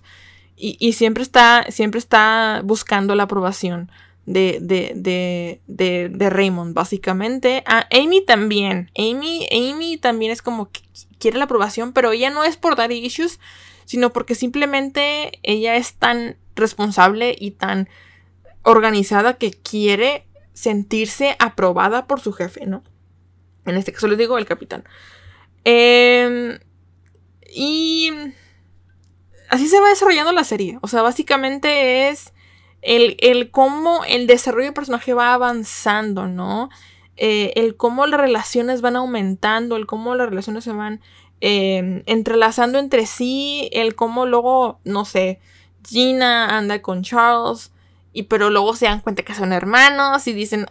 Y, 0.55 0.93
siempre, 0.93 1.23
está, 1.23 1.65
siempre 1.69 1.97
está 1.97 2.61
buscando 2.63 3.15
la 3.15 3.23
aprobación 3.23 3.91
de, 4.27 4.59
de, 4.61 4.91
de, 5.65 6.09
de, 6.09 6.29
Raymond, 6.29 6.75
básicamente. 6.75 7.63
A 7.65 7.87
Amy 7.91 8.23
también. 8.23 8.91
Amy, 8.95 9.47
Amy 9.51 9.97
también 9.97 10.31
es 10.31 10.43
como 10.43 10.69
que 10.69 10.81
quiere 11.17 11.39
la 11.39 11.45
aprobación, 11.45 11.93
pero 11.93 12.11
ella 12.11 12.29
no 12.29 12.43
es 12.43 12.57
por 12.57 12.75
dar 12.75 12.91
issues, 12.91 13.39
sino 13.85 14.13
porque 14.13 14.35
simplemente 14.35 15.39
ella 15.41 15.77
es 15.77 15.95
tan 15.95 16.37
responsable 16.55 17.35
y 17.35 17.51
tan 17.51 17.89
organizada 18.67 19.37
que 19.37 19.51
quiere 19.51 20.27
sentirse 20.51 21.37
aprobada 21.39 22.05
por 22.05 22.19
su 22.19 22.33
jefe, 22.33 22.65
¿no? 22.65 22.83
En 23.65 23.77
este 23.77 23.93
caso 23.93 24.09
les 24.09 24.17
digo 24.17 24.37
el 24.37 24.45
capitán. 24.45 24.83
Em, 25.63 26.59
y 27.49 28.11
así 29.49 29.67
se 29.67 29.79
va 29.79 29.87
desarrollando 29.87 30.33
la 30.33 30.43
serie. 30.43 30.79
O 30.81 30.89
sea, 30.89 31.01
básicamente 31.01 32.09
es 32.09 32.33
el, 32.81 33.51
cómo 33.51 34.03
el 34.03 34.27
desarrollo 34.27 34.65
del 34.65 34.73
personaje 34.73 35.13
va 35.13 35.33
avanzando, 35.33 36.27
¿no? 36.27 36.69
Eh, 37.15 37.53
el 37.55 37.77
cómo 37.77 38.05
las 38.05 38.19
relaciones 38.19 38.81
van 38.81 38.97
aumentando, 38.97 39.77
el 39.77 39.85
cómo 39.85 40.13
las 40.13 40.29
relaciones 40.29 40.65
se 40.65 40.73
van 40.73 40.99
em, 41.39 42.03
entrelazando 42.05 42.79
entre 42.79 43.05
sí, 43.05 43.69
el 43.71 43.95
cómo 43.95 44.25
luego, 44.25 44.81
no 44.83 45.05
sé, 45.05 45.39
Gina 45.87 46.57
anda 46.57 46.81
con 46.81 47.03
Charles, 47.03 47.71
y 48.17 48.23
pero 48.23 48.49
luego 48.49 48.75
se 48.75 48.85
dan 48.85 49.01
cuenta 49.01 49.21
que 49.21 49.35
son 49.35 49.53
hermanos 49.53 50.25
y 50.25 50.33
dicen, 50.33 50.65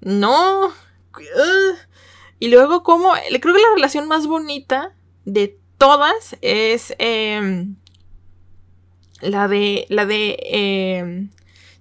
no, 0.00 0.72
Y 2.38 2.48
luego 2.48 2.82
como, 2.82 3.12
creo 3.12 3.54
que 3.54 3.60
la 3.60 3.74
relación 3.74 4.08
más 4.08 4.26
bonita 4.26 4.94
de 5.26 5.58
todas 5.76 6.38
es 6.40 6.94
em, 6.96 7.76
la 9.20 9.48
de, 9.48 9.84
la 9.90 10.06
de 10.06 10.38
em, 10.44 11.30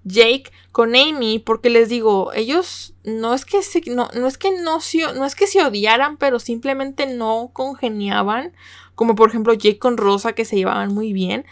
Jake 0.04 0.52
con 0.74 0.94
Amy, 0.94 1.40
porque 1.40 1.70
les 1.70 1.88
digo, 1.88 2.34
ellos 2.34 2.96
no 3.06 3.34
es 3.34 3.46
que 3.46 3.64
se, 3.64 3.82
no, 3.88 4.10
no 4.14 4.28
es 4.28 4.38
que 4.38 4.52
no, 4.52 4.80
no 5.16 5.26
es 5.26 5.36
que 5.36 5.48
se 5.48 5.64
odiaran, 5.64 6.18
pero 6.18 6.38
simplemente 6.38 7.06
no 7.06 7.52
congeniaban, 7.54 8.52
como 8.94 9.16
por 9.16 9.30
ejemplo 9.30 9.54
Jake 9.54 9.80
con 9.80 9.96
Rosa 9.96 10.34
que 10.34 10.44
se 10.44 10.58
llevaban 10.58 10.94
muy 10.94 11.14
bien. 11.14 11.46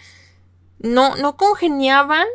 No, 0.80 1.16
no 1.16 1.38
congeniaban 1.38 2.28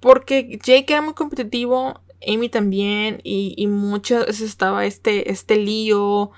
porque 0.00 0.58
Jake 0.62 0.92
era 0.92 1.02
muy 1.02 1.14
competitivo, 1.14 2.00
Amy 2.26 2.48
también, 2.48 3.20
y, 3.24 3.54
y 3.56 3.66
muchas 3.66 4.40
estaba 4.40 4.86
este, 4.86 5.30
este 5.30 5.56
lío 5.56 6.32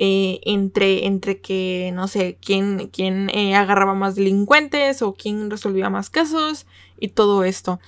eh, 0.00 0.38
entre, 0.44 1.06
entre 1.06 1.40
que, 1.40 1.90
no 1.92 2.06
sé, 2.06 2.38
quién, 2.40 2.88
quién 2.92 3.30
eh, 3.30 3.56
agarraba 3.56 3.94
más 3.94 4.14
delincuentes 4.14 5.02
o 5.02 5.14
quién 5.14 5.50
resolvía 5.50 5.90
más 5.90 6.08
casos 6.08 6.66
y 7.00 7.08
todo 7.08 7.42
esto. 7.42 7.80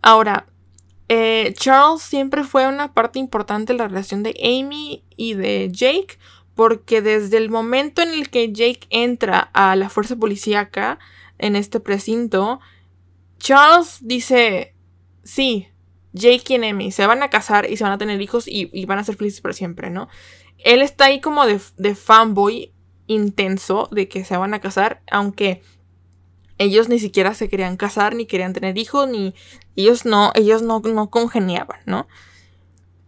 Ahora, 0.00 0.46
eh, 1.08 1.52
Charles 1.56 2.02
siempre 2.02 2.44
fue 2.44 2.68
una 2.68 2.94
parte 2.94 3.18
importante 3.18 3.72
de 3.72 3.78
la 3.80 3.88
relación 3.88 4.22
de 4.22 4.36
Amy 4.40 5.02
y 5.16 5.34
de 5.34 5.68
Jake, 5.72 6.18
porque 6.54 7.02
desde 7.02 7.38
el 7.38 7.50
momento 7.50 8.02
en 8.02 8.10
el 8.10 8.30
que 8.30 8.52
Jake 8.52 8.86
entra 8.90 9.50
a 9.52 9.74
la 9.74 9.88
fuerza 9.88 10.14
policíaca 10.14 11.00
en 11.38 11.56
este 11.56 11.80
precinto, 11.80 12.60
Charles 13.38 13.98
dice, 14.02 14.74
sí, 15.22 15.68
Jake 16.12 16.54
y 16.54 16.64
Amy 16.64 16.90
se 16.92 17.06
van 17.06 17.22
a 17.22 17.30
casar 17.30 17.70
y 17.70 17.76
se 17.76 17.84
van 17.84 17.92
a 17.92 17.98
tener 17.98 18.20
hijos 18.20 18.44
y, 18.46 18.84
van 18.86 18.98
a 18.98 19.04
ser 19.04 19.16
felices 19.16 19.40
por 19.40 19.54
siempre, 19.54 19.90
¿no? 19.90 20.08
Él 20.58 20.82
está 20.82 21.06
ahí 21.06 21.20
como 21.20 21.46
de, 21.46 21.58
fanboy 21.94 22.72
intenso 23.06 23.88
de 23.92 24.08
que 24.08 24.24
se 24.24 24.36
van 24.36 24.54
a 24.54 24.60
casar, 24.60 25.02
aunque 25.10 25.62
ellos 26.58 26.88
ni 26.88 26.98
siquiera 26.98 27.34
se 27.34 27.48
querían 27.48 27.76
casar, 27.76 28.14
ni 28.16 28.26
querían 28.26 28.52
tener 28.52 28.76
hijos, 28.76 29.08
ni 29.08 29.34
ellos 29.76 30.04
no, 30.04 30.32
ellos 30.34 30.62
no, 30.62 30.80
no 30.80 31.08
congeniaban, 31.08 31.80
¿no? 31.86 32.08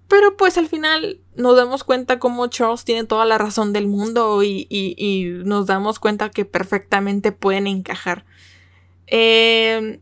Pero 0.07 0.37
pues 0.37 0.57
al 0.59 0.69
final 0.69 1.21
nos 1.37 1.57
damos 1.57 1.85
cuenta 1.85 2.19
cómo 2.19 2.47
Charles 2.49 2.85
tiene 2.85 3.05
toda 3.05 3.25
la 3.25 3.39
razón 3.39 3.73
del 3.73 3.87
mundo 3.87 4.43
y, 4.43 4.67
y, 4.69 5.25
nos 5.45 5.67
damos 5.67 5.99
cuenta 5.99 6.31
que 6.31 6.45
perfectamente 6.45 7.33
pueden 7.33 7.67
encajar. 7.67 8.25
Eh, 9.07 10.01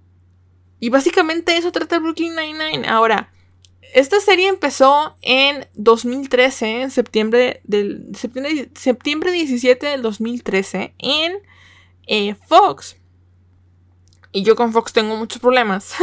y 0.80 0.90
básicamente 0.90 1.56
eso 1.56 1.72
trata 1.72 1.98
Brooklyn 1.98 2.34
Nine-Nine. 2.36 2.88
Ahora, 2.88 3.32
esta 3.94 4.20
serie 4.20 4.48
empezó 4.48 5.16
en 5.22 5.66
2013, 5.74 6.82
en 6.82 6.90
septiembre 6.90 7.60
del 7.64 8.14
septiembre, 8.14 8.70
septiembre 8.74 9.32
17 9.32 9.86
del 9.86 10.02
2013 10.02 10.94
en 10.98 11.32
eh, 12.06 12.34
Fox. 12.46 12.96
Y 14.32 14.42
yo 14.42 14.56
con 14.56 14.72
Fox 14.72 14.92
tengo 14.92 15.16
muchos 15.16 15.40
problemas. 15.40 15.94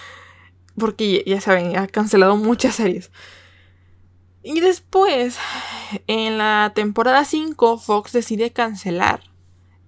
Porque 0.78 1.24
ya 1.26 1.40
saben, 1.40 1.76
ha 1.76 1.86
cancelado 1.88 2.36
muchas 2.36 2.76
series. 2.76 3.10
Y 4.42 4.60
después, 4.60 5.36
en 6.06 6.38
la 6.38 6.72
temporada 6.74 7.24
5, 7.24 7.78
Fox 7.78 8.12
decide 8.12 8.52
cancelar 8.52 9.22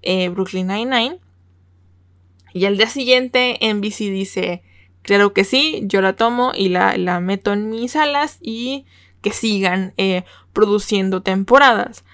eh, 0.03 0.29
Brooklyn 0.29 0.67
Nine-Nine. 0.67 1.21
Y 2.53 2.65
al 2.65 2.77
día 2.77 2.89
siguiente, 2.89 3.59
NBC 3.61 4.11
dice: 4.11 4.63
Claro 5.03 5.33
que 5.33 5.45
sí, 5.45 5.83
yo 5.85 6.01
la 6.01 6.15
tomo 6.15 6.53
y 6.55 6.69
la, 6.69 6.97
la 6.97 7.21
meto 7.21 7.53
en 7.53 7.71
mis 7.71 7.97
alas 7.97 8.39
y 8.41 8.87
que 9.23 9.33
sigan 9.33 9.95
eh, 9.97 10.25
produciendo 10.53 11.23
temporadas. 11.23 12.05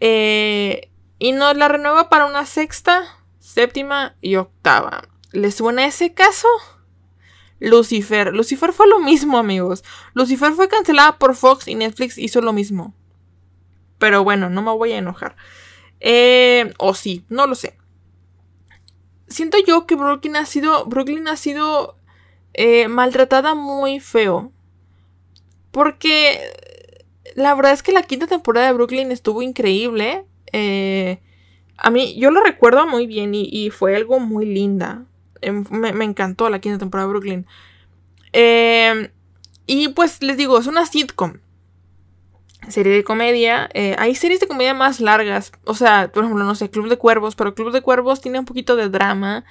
Eh, 0.00 0.90
y 1.18 1.32
nos 1.32 1.56
la 1.56 1.68
renueva 1.68 2.08
para 2.08 2.26
una 2.26 2.46
sexta 2.46 3.02
séptima 3.38 4.16
y 4.20 4.36
octava. 4.36 5.08
¿Les 5.32 5.54
suena 5.54 5.86
ese 5.86 6.14
caso? 6.14 6.48
Lucifer. 7.60 8.34
Lucifer 8.34 8.72
fue 8.72 8.86
lo 8.88 9.00
mismo, 9.00 9.38
amigos. 9.38 9.84
Lucifer 10.12 10.52
fue 10.52 10.68
cancelada 10.68 11.18
por 11.18 11.34
Fox 11.34 11.68
y 11.68 11.74
Netflix 11.74 12.18
hizo 12.18 12.40
lo 12.40 12.52
mismo. 12.52 12.94
Pero 13.98 14.24
bueno, 14.24 14.50
no 14.50 14.62
me 14.62 14.72
voy 14.72 14.92
a 14.92 14.98
enojar. 14.98 15.36
Eh, 16.00 16.74
o 16.78 16.94
sí, 16.94 17.24
no 17.28 17.46
lo 17.46 17.54
sé. 17.54 17.78
Siento 19.28 19.58
yo 19.66 19.86
que 19.86 19.94
Brooklyn 19.94 20.36
ha 20.36 20.46
sido. 20.46 20.84
Brooklyn 20.86 21.28
ha 21.28 21.36
sido 21.36 21.96
eh, 22.52 22.88
maltratada 22.88 23.54
muy 23.54 24.00
feo. 24.00 24.52
Porque 25.70 26.38
la 27.34 27.54
verdad 27.54 27.72
es 27.72 27.82
que 27.82 27.92
la 27.92 28.02
quinta 28.02 28.26
temporada 28.26 28.68
de 28.68 28.72
Brooklyn 28.72 29.10
estuvo 29.10 29.42
increíble. 29.42 30.24
Eh, 30.52 31.20
a 31.76 31.90
mí, 31.90 32.14
yo 32.16 32.30
lo 32.30 32.42
recuerdo 32.42 32.86
muy 32.86 33.06
bien 33.06 33.32
y, 33.34 33.70
fue 33.70 33.96
algo 33.96 34.20
muy 34.20 34.46
linda. 34.46 35.04
Em, 35.40 35.64
me, 35.70 36.04
encantó 36.04 36.48
la 36.48 36.60
quinta 36.60 36.78
temporada 36.78 37.08
de 37.08 37.12
Brooklyn. 37.12 37.46
Em, 38.32 39.08
y 39.66 39.88
pues 39.88 40.22
les 40.22 40.36
digo, 40.36 40.58
es 40.58 40.66
una 40.66 40.86
sitcom. 40.86 41.38
Serie 42.68 42.92
de 42.92 43.04
comedia. 43.04 43.68
Eh, 43.74 43.94
hay 43.98 44.14
series 44.14 44.40
de 44.40 44.48
comedia 44.48 44.74
más 44.74 45.00
largas. 45.00 45.52
O 45.64 45.74
sea, 45.74 46.10
por 46.12 46.24
ejemplo, 46.24 46.44
no 46.44 46.54
sé, 46.54 46.70
Club 46.70 46.88
de 46.88 46.98
Cuervos. 46.98 47.36
Pero 47.36 47.54
Club 47.54 47.72
de 47.72 47.82
Cuervos 47.82 48.20
tiene 48.20 48.38
un 48.38 48.44
poquito 48.44 48.76
de 48.76 48.88
drama. 48.88 49.44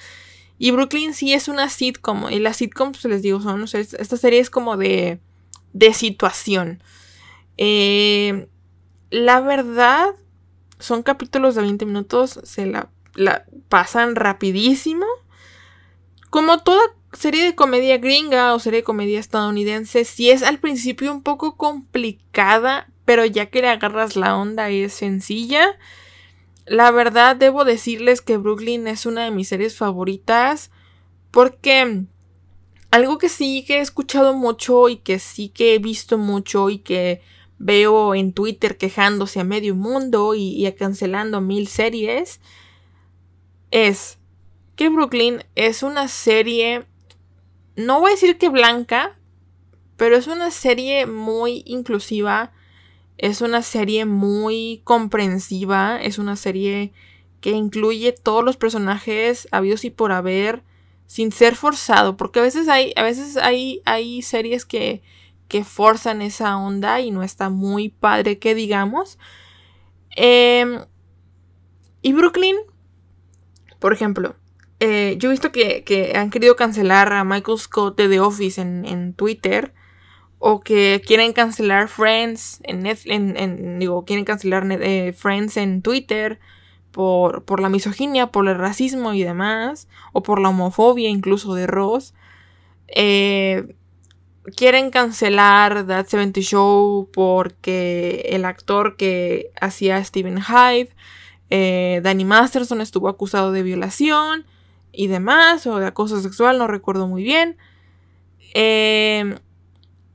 Y 0.58 0.72
Brooklyn 0.72 1.14
sí 1.14 1.34
es 1.34 1.48
una 1.48 1.70
sitcom. 1.70 2.30
Y 2.30 2.40
las 2.40 2.58
sitcoms, 2.58 3.00
pues, 3.02 3.12
les 3.12 3.22
digo, 3.22 3.42
son, 3.42 3.60
no 3.60 3.68
sé, 3.68 3.80
esta 3.80 4.18
serie 4.18 4.40
es 4.40 4.50
como 4.50 4.78
de, 4.78 5.20
de 5.74 5.94
situación. 5.94 6.82
Eh, 7.58 8.48
la 9.10 9.42
verdad, 9.42 10.16
son 10.80 11.04
capítulos 11.04 11.56
de 11.56 11.62
20 11.62 11.86
minutos, 11.86 12.40
se 12.44 12.66
la, 12.66 12.90
pasan 13.70 14.16
rapidísimo. 14.16 15.06
Como 16.30 16.60
toda 16.60 16.82
serie 17.14 17.44
de 17.44 17.56
comedia 17.56 17.98
gringa 17.98 18.54
o 18.54 18.60
serie 18.60 18.80
de 18.80 18.84
comedia 18.84 19.20
estadounidense, 19.20 20.04
sí 20.04 20.32
es 20.32 20.42
al 20.42 20.60
principio 20.60 21.12
un 21.12 21.22
poco 21.22 21.58
complicada, 21.58 22.90
pero 23.14 23.26
ya 23.26 23.46
que 23.46 23.62
le 23.62 23.68
agarras 23.68 24.16
la 24.16 24.36
onda 24.36 24.72
es 24.72 24.92
sencilla. 24.92 25.78
La 26.66 26.90
verdad 26.90 27.36
debo 27.36 27.64
decirles 27.64 28.22
que 28.22 28.38
Brooklyn 28.38 28.88
es 28.88 29.06
una 29.06 29.24
de 29.24 29.30
mis 29.30 29.50
series 29.50 29.78
favoritas 29.78 30.72
porque 31.30 32.06
algo 32.90 33.20
que 33.20 33.30
sí 33.30 33.66
que 33.68 33.78
he 33.78 33.82
escuchado 33.82 34.34
mucho 34.34 34.90
y 34.90 34.98
que 34.98 35.20
sí 35.20 35.50
que 35.50 35.76
he 35.76 35.78
visto 35.78 36.18
mucho 36.18 36.72
y 36.72 36.80
que 36.80 37.22
veo 37.60 38.16
en 38.16 38.34
Twitter 38.34 38.80
quejándose 38.80 39.40
a 39.40 39.44
medio 39.44 39.76
mundo 39.76 40.34
y, 40.34 40.68
cancelando 40.72 41.40
mil 41.40 41.68
series, 41.68 42.42
es 43.70 44.18
que 44.76 44.90
Brooklyn 44.90 45.44
es 45.54 45.84
una 45.84 46.08
serie, 46.08 46.88
no 47.76 48.00
voy 48.00 48.10
a 48.10 48.16
decir 48.16 48.40
que 48.40 48.50
blanca, 48.50 49.20
pero 49.98 50.16
es 50.16 50.26
una 50.26 50.50
serie 50.50 51.06
muy 51.06 51.62
inclusiva, 51.68 52.54
es 53.18 53.42
una 53.42 53.62
serie 53.62 54.06
muy 54.06 54.82
comprensiva, 54.84 56.02
es 56.02 56.18
una 56.18 56.36
serie 56.36 56.94
que 57.42 57.52
incluye 57.52 58.12
todos 58.14 58.44
los 58.44 58.58
personajes 58.58 59.48
habidos 59.52 59.86
y 59.86 59.90
por 59.90 60.12
haber 60.12 60.64
sin 61.06 61.32
ser 61.32 61.56
forzado, 61.56 62.18
porque 62.18 62.40
a 62.40 62.44
veces 62.44 62.68
hay, 62.70 62.94
a 62.96 63.04
veces 63.04 63.38
hay, 63.38 63.82
hay 63.86 64.22
series 64.22 64.66
que 64.66 65.02
que 65.54 65.64
forzan 65.64 66.24
esa 66.24 66.58
onda 66.58 67.00
y 67.00 67.12
no 67.12 67.22
está 67.22 67.50
muy 67.50 67.90
padre 67.90 68.40
que 68.40 68.56
digamos. 68.56 69.20
Em, 70.16 70.80
y 72.02 72.14
Brooklyn, 72.14 72.56
por 73.78 73.94
ejemplo, 73.94 74.36
eh, 74.80 75.16
yo 75.20 75.30
he 75.30 75.32
visto 75.32 75.52
que, 75.52 76.14
han 76.16 76.32
querido 76.32 76.56
cancelar 76.56 77.14
a 77.14 77.24
Michael 77.24 77.60
Scott 77.60 77.98
de 77.98 78.10
The 78.10 78.20
Office 78.20 78.60
en, 78.60 79.14
Twitter. 79.14 79.76
O 80.46 80.60
que 80.60 81.02
quieren 81.06 81.32
cancelar 81.32 81.88
Friends 81.88 82.60
en 82.64 82.82
Netflix. 82.84 83.80
Digo, 83.80 84.04
quieren 84.04 84.26
cancelar 84.26 84.68
eh, 84.70 85.14
Friends 85.14 85.56
en 85.56 85.82
Twitter. 85.82 86.42
Por, 86.92 87.46
por, 87.46 87.62
la 87.62 87.70
misoginia, 87.70 88.28
por 88.28 88.50
el 88.50 88.58
racismo 88.58 89.14
y 89.14 89.24
demás. 89.24 89.88
O 90.12 90.22
por 90.22 90.42
la 90.42 90.50
homofobia 90.50 91.08
incluso 91.08 91.54
de 91.54 91.66
Ross. 91.66 92.14
Eh, 92.90 93.74
quieren 94.58 94.92
cancelar 94.92 95.88
That 95.88 96.08
70 96.08 96.42
Show 96.42 97.10
porque 97.14 98.28
el 98.32 98.44
actor 98.44 98.98
que 98.98 99.50
hacía 99.62 100.04
Steven 100.04 100.42
Hyde, 100.42 100.90
eh, 101.52 102.02
Danny 102.04 102.26
Masterson, 102.26 102.82
estuvo 102.82 103.08
acusado 103.08 103.54
de 103.54 103.64
violación 103.64 104.46
y 104.92 105.08
demás, 105.08 105.66
o 105.68 105.80
de 105.80 105.88
acoso 105.88 106.22
sexual, 106.22 106.58
no 106.58 106.68
recuerdo 106.68 107.08
muy 107.08 107.24
bien. 107.24 107.56
Em, 108.54 109.38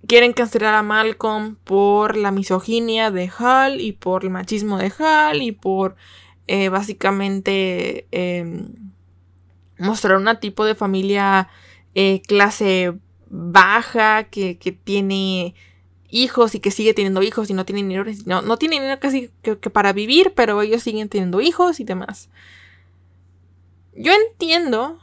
quieren 0.08 0.32
cancelar 0.32 0.74
a 0.74 0.82
Malcolm 0.82 1.56
por 1.62 2.16
la 2.16 2.32
misoginia 2.32 3.12
de 3.12 3.30
Hal 3.38 3.80
y 3.80 3.92
por 3.92 4.24
el 4.24 4.30
machismo 4.30 4.78
de 4.78 4.90
Hal 4.98 5.42
y 5.42 5.52
por 5.52 5.96
eh, 6.48 6.70
básicamente 6.70 8.08
em, 8.10 8.72
mostrar 9.78 10.16
un 10.16 10.26
tipo 10.40 10.64
de 10.64 10.74
familia 10.74 11.48
eh, 11.94 12.22
clase 12.26 12.94
baja, 13.28 14.24
que, 14.24 14.56
tiene 14.82 15.54
hijos 16.08 16.54
y 16.54 16.60
que 16.60 16.70
sigue 16.70 16.94
teniendo 16.94 17.22
hijos 17.22 17.50
y 17.50 17.52
no 17.52 17.66
tiene 17.66 17.82
dinero, 17.82 18.10
no, 18.24 18.40
no 18.40 18.56
tiene 18.56 18.76
dinero 18.76 18.98
casi 18.98 19.30
que, 19.42 19.56
para 19.56 19.92
vivir, 19.92 20.32
pero 20.34 20.62
ellos 20.62 20.82
siguen 20.82 21.10
teniendo 21.10 21.42
hijos 21.42 21.80
y 21.80 21.84
demás. 21.84 22.30
Yo 23.94 24.12
entiendo, 24.14 24.98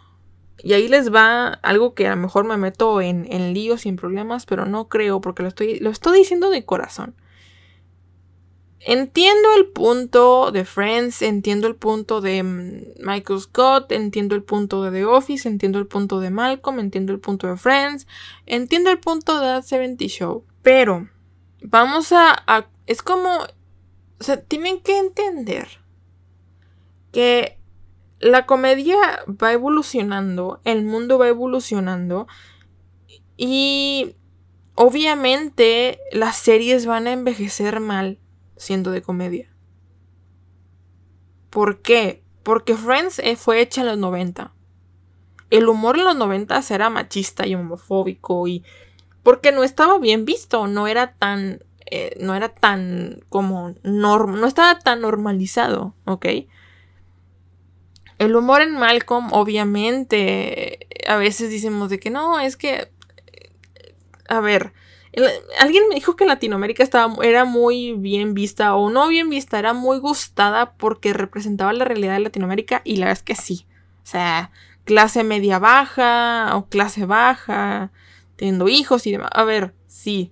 y 0.64 0.74
ahí 0.74 0.88
les 0.88 1.14
va 1.14 1.48
algo 1.48 1.94
que 1.94 2.08
a 2.08 2.16
lo 2.16 2.22
mejor 2.22 2.46
me 2.46 2.58
meto 2.58 3.02
en, 3.02 3.28
en 3.32 3.54
líos 3.54 3.82
sin 3.82 3.96
problemas, 3.96 4.46
pero 4.46 4.66
no 4.66 4.88
creo 4.88 5.22
porque 5.22 5.44
lo 5.44 5.50
estoy, 5.50 5.80
lo 5.80 5.90
estoy 5.90 6.20
diciendo 6.20 6.50
de 6.50 6.66
corazón. 6.66 7.16
Entiendo 8.88 9.50
el 9.58 9.66
punto 9.66 10.52
de 10.52 10.64
Friends, 10.64 11.24
entiendo 11.24 11.68
el 11.68 11.76
punto 11.76 12.22
de 12.22 12.44
mm, 12.44 13.04
Michael 13.04 13.40
Scott, 13.40 13.92
entiendo 13.92 14.36
el 14.36 14.44
punto 14.44 14.84
de 14.84 14.92
The 14.92 15.06
Office, 15.06 15.50
entiendo 15.50 15.80
el 15.80 15.88
punto 15.88 16.20
de 16.20 16.30
Malcolm, 16.30 16.80
entiendo 16.80 17.12
el 17.12 17.20
punto 17.20 17.48
de 17.48 17.58
Friends, 17.58 18.06
entiendo 18.46 18.92
el 18.92 19.00
punto 19.00 19.40
de 19.40 19.48
That 19.48 19.64
70 19.64 20.06
Show. 20.06 20.46
Pero 20.62 21.10
vamos 21.64 22.12
a, 22.12 22.68
es 22.86 23.02
como, 23.02 23.30
o 24.20 24.24
sea, 24.24 24.40
tienen 24.42 24.80
que 24.82 25.00
entender 25.00 25.68
que 27.12 27.58
la 28.20 28.46
comedia 28.46 28.98
va 29.28 29.54
evolucionando, 29.54 30.62
el 30.64 30.84
mundo 30.84 31.18
va 31.18 31.28
evolucionando 31.28 32.28
y 33.38 34.16
obviamente 34.76 36.00
las 36.12 36.38
series 36.38 36.86
van 36.86 37.08
a 37.08 37.14
envejecer 37.14 37.80
mal 37.80 38.20
siendo 38.58 38.92
de 38.92 39.02
comedia. 39.02 39.54
¿Por 41.50 41.82
qué? 41.82 42.24
Porque 42.44 42.76
Friends 42.76 43.20
eh, 43.20 43.36
fue 43.36 43.62
hecha 43.62 43.82
en 43.82 43.88
los 43.88 43.98
90. 43.98 44.54
El 45.50 45.68
humor 45.68 45.98
en 45.98 46.06
los 46.06 46.16
90 46.16 46.62
era 46.70 46.90
machista 46.90 47.48
y 47.48 47.56
homofóbico 47.56 48.48
y 48.48 48.64
porque 49.24 49.52
no 49.52 49.64
estaba 49.64 49.98
bien 49.98 50.26
visto, 50.26 50.68
no 50.68 50.88
era 50.88 51.14
tan 51.14 51.64
eh, 51.88 52.18
no 52.20 52.36
era 52.36 52.50
tan 52.50 53.24
como 53.30 53.76
norm 53.84 54.40
no 54.40 54.48
estaba 54.48 54.80
tan 54.80 55.02
normalizado, 55.02 55.96
¿ok? 56.06 56.26
El 58.26 58.36
humor 58.36 58.62
en 58.62 58.74
Malcolm, 58.74 59.32
obviamente, 59.32 60.88
a 61.08 61.16
veces 61.18 61.50
decimos 61.50 61.90
de 61.90 62.00
que 62.00 62.10
no, 62.10 62.40
es 62.40 62.58
que, 62.58 62.92
a 64.28 64.40
ver, 64.40 64.74
alguien 65.60 65.88
me 65.88 65.96
dijo 65.96 66.16
que 66.16 66.24
en 66.24 66.30
Latinoamérica 66.30 66.84
estaba, 66.84 67.14
era 67.24 67.46
muy 67.46 67.94
bien 67.94 68.34
vista 68.34 68.76
o 68.76 68.90
no 68.90 69.08
bien 69.08 69.30
vista, 69.30 69.60
era 69.60 69.74
muy 69.74 70.00
gustada 70.00 70.74
porque 70.74 71.14
representaba 71.14 71.74
la 71.74 71.86
realidad 71.86 72.14
de 72.14 72.20
Latinoamérica 72.20 72.82
y 72.84 72.98
la 72.98 73.08
verdad 73.08 73.20
es 73.20 73.24
que 73.24 73.36
sí. 73.36 73.66
O 74.04 74.08
sea, 74.08 74.52
clase 74.84 75.24
media 75.24 75.60
baja 75.60 76.52
o 76.56 76.68
clase 76.68 77.06
baja, 77.06 77.92
teniendo 78.36 78.68
hijos 78.68 79.08
y 79.08 79.12
demás. 79.12 79.30
A 79.34 79.44
ver, 79.44 79.74
sí. 79.88 80.32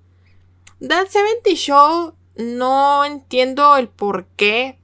That 0.86 1.08
70 1.08 1.56
Show 1.56 2.16
no 2.36 3.06
entiendo 3.06 3.78
el 3.78 3.88
por 3.88 4.26
qué. 4.36 4.80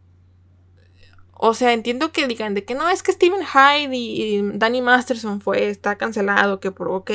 O 1.41 1.53
sea, 1.53 1.71
entiendo 1.71 2.11
que 2.11 2.27
digan 2.27 2.53
de 2.53 2.65
que 2.65 2.75
no, 2.75 2.89
es 2.89 3.01
que 3.01 3.13
Steven 3.13 3.45
Hyde 3.45 3.95
y, 3.95 4.41
Danny 4.55 4.81
Masterson 4.81 5.39
fue, 5.39 5.69
está 5.69 5.97
cancelado, 5.97 6.59
que 6.59 6.69
por, 6.69 6.89
ok, 6.89 7.11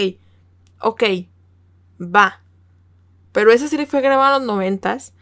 ok, 0.80 1.02
va. 2.00 2.40
Pero 3.32 3.52
esa 3.52 3.68
serie 3.68 3.84
fue 3.84 4.00
grabada 4.00 4.38
en 4.38 4.46
los 4.46 4.54
noventas. 4.54 5.12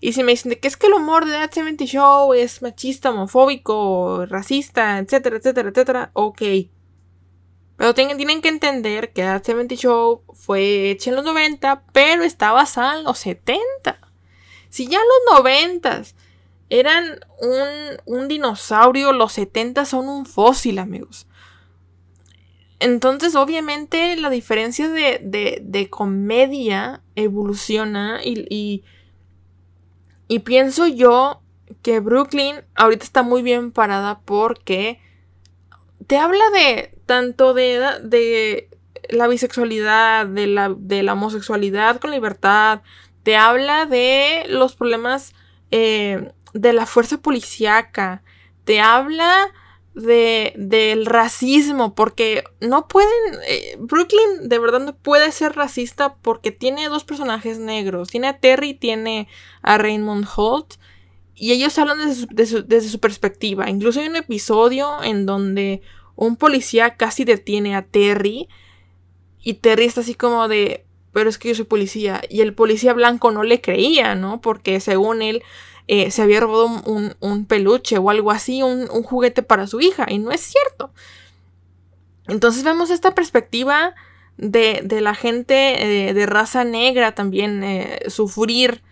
Y 0.00 0.14
si 0.14 0.24
me 0.24 0.32
dicen 0.32 0.58
que 0.60 0.66
es 0.66 0.76
que 0.76 0.88
el 0.88 0.94
humor 0.94 1.26
de 1.26 1.30
That 1.30 1.52
70 1.52 1.84
Show 1.84 2.34
es 2.34 2.60
machista, 2.60 3.10
homofóbico, 3.10 4.26
racista, 4.26 4.98
etcétera, 4.98 5.36
etcétera, 5.36 5.68
etcétera, 5.68 6.10
ok. 6.14 6.42
Pero 7.76 7.94
tienen, 7.94 8.16
tienen 8.16 8.42
que 8.42 8.48
entender 8.48 9.12
que 9.12 9.22
That 9.22 9.44
70 9.44 9.76
Show 9.76 10.24
fue 10.32 10.90
hecha 10.90 11.10
en 11.10 11.16
los 11.16 11.24
90, 11.24 11.84
pero 11.92 12.24
está 12.24 12.50
basada 12.50 12.98
en 12.98 13.04
los 13.04 13.16
70. 13.18 13.96
Si 14.70 14.88
ya 14.88 14.98
los 14.98 15.38
90 15.38 16.02
eran 16.78 17.20
un, 17.40 18.00
un 18.04 18.26
dinosaurio, 18.26 19.12
los 19.12 19.32
70 19.34 19.84
son 19.84 20.08
un 20.08 20.26
fósil, 20.26 20.80
amigos. 20.80 21.28
Entonces, 22.80 23.36
obviamente, 23.36 24.16
la 24.16 24.28
diferencia 24.28 24.88
de, 24.88 25.88
comedia 25.88 27.00
evoluciona 27.14 28.20
y, 28.24 28.82
y, 30.28 30.38
pienso 30.40 30.88
yo 30.88 31.40
que 31.82 32.00
Brooklyn 32.00 32.56
ahorita 32.74 33.04
está 33.04 33.22
muy 33.22 33.42
bien 33.42 33.70
parada 33.70 34.20
porque 34.24 34.98
te 36.08 36.18
habla 36.18 36.44
de 36.50 36.98
tanto 37.06 37.54
de, 37.54 37.78
de 38.02 38.68
la 39.10 39.28
bisexualidad, 39.28 40.26
de 40.26 40.48
la, 40.48 40.74
de 40.76 41.04
la, 41.04 41.12
homosexualidad 41.12 42.00
con 42.00 42.10
libertad, 42.10 42.82
te 43.22 43.36
habla 43.36 43.86
de 43.86 44.46
los 44.48 44.74
problemas 44.74 45.34
eh, 45.70 46.32
de 46.54 46.72
la 46.72 46.86
fuerza 46.86 47.18
policíaca, 47.18 48.22
te 48.64 48.80
habla 48.80 49.52
de, 49.94 50.52
del 50.56 51.06
racismo, 51.06 51.94
porque 51.94 52.44
no 52.60 52.88
pueden, 52.88 53.10
eh, 53.46 53.76
Brooklyn 53.78 54.48
de 54.48 54.58
verdad 54.58 54.80
no 54.80 54.96
puede 54.96 55.30
ser 55.32 55.54
racista 55.54 56.16
porque 56.16 56.50
tiene 56.50 56.88
dos 56.88 57.04
personajes 57.04 57.58
negros, 57.58 58.08
tiene 58.08 58.28
a 58.28 58.38
Terry 58.38 58.70
y 58.70 58.74
tiene 58.74 59.28
a 59.62 59.78
Raymond 59.78 60.26
Holt, 60.34 60.74
y 61.36 61.52
ellos 61.52 61.78
hablan 61.78 61.98
desde 62.30 62.88
su, 62.88 63.00
perspectiva, 63.00 63.68
incluso 63.68 64.00
hay 64.00 64.08
un 64.08 64.16
episodio 64.16 65.02
en 65.02 65.26
donde 65.26 65.82
un 66.16 66.36
policía 66.36 66.96
casi 66.96 67.24
detiene 67.24 67.74
a 67.76 67.82
Terry, 67.82 68.48
y 69.42 69.54
Terry 69.54 69.84
está 69.84 70.00
así 70.00 70.14
como 70.14 70.48
de, 70.48 70.86
pero 71.12 71.28
es 71.28 71.38
que 71.38 71.48
yo 71.48 71.54
soy 71.54 71.64
policía, 71.66 72.22
y 72.28 72.40
el 72.40 72.54
policía 72.54 72.94
blanco 72.94 73.30
no 73.30 73.42
le 73.42 73.60
creía, 73.60 74.14
¿no? 74.14 74.40
Porque 74.40 74.80
según 74.80 75.22
él, 75.22 75.42
eh, 75.86 76.10
se 76.10 76.22
había 76.22 76.40
robado 76.40 76.66
un, 77.20 77.44
peluche 77.46 77.98
o 77.98 78.08
algo 78.08 78.30
así, 78.30 78.62
un, 78.62 78.86
juguete 78.86 79.42
para 79.42 79.66
su 79.66 79.80
hija, 79.80 80.06
y 80.08 80.18
no 80.18 80.30
es 80.30 80.40
cierto. 80.40 80.92
Entonces 82.26 82.64
vemos 82.64 82.90
esta 82.90 83.14
perspectiva 83.14 83.94
de, 84.38 84.82
la 85.02 85.14
gente 85.14 86.08
eh, 86.08 86.14
de 86.14 86.26
raza 86.26 86.64
negra 86.64 87.14
también 87.14 87.62
eh, 87.62 88.00
sufrir 88.08 88.82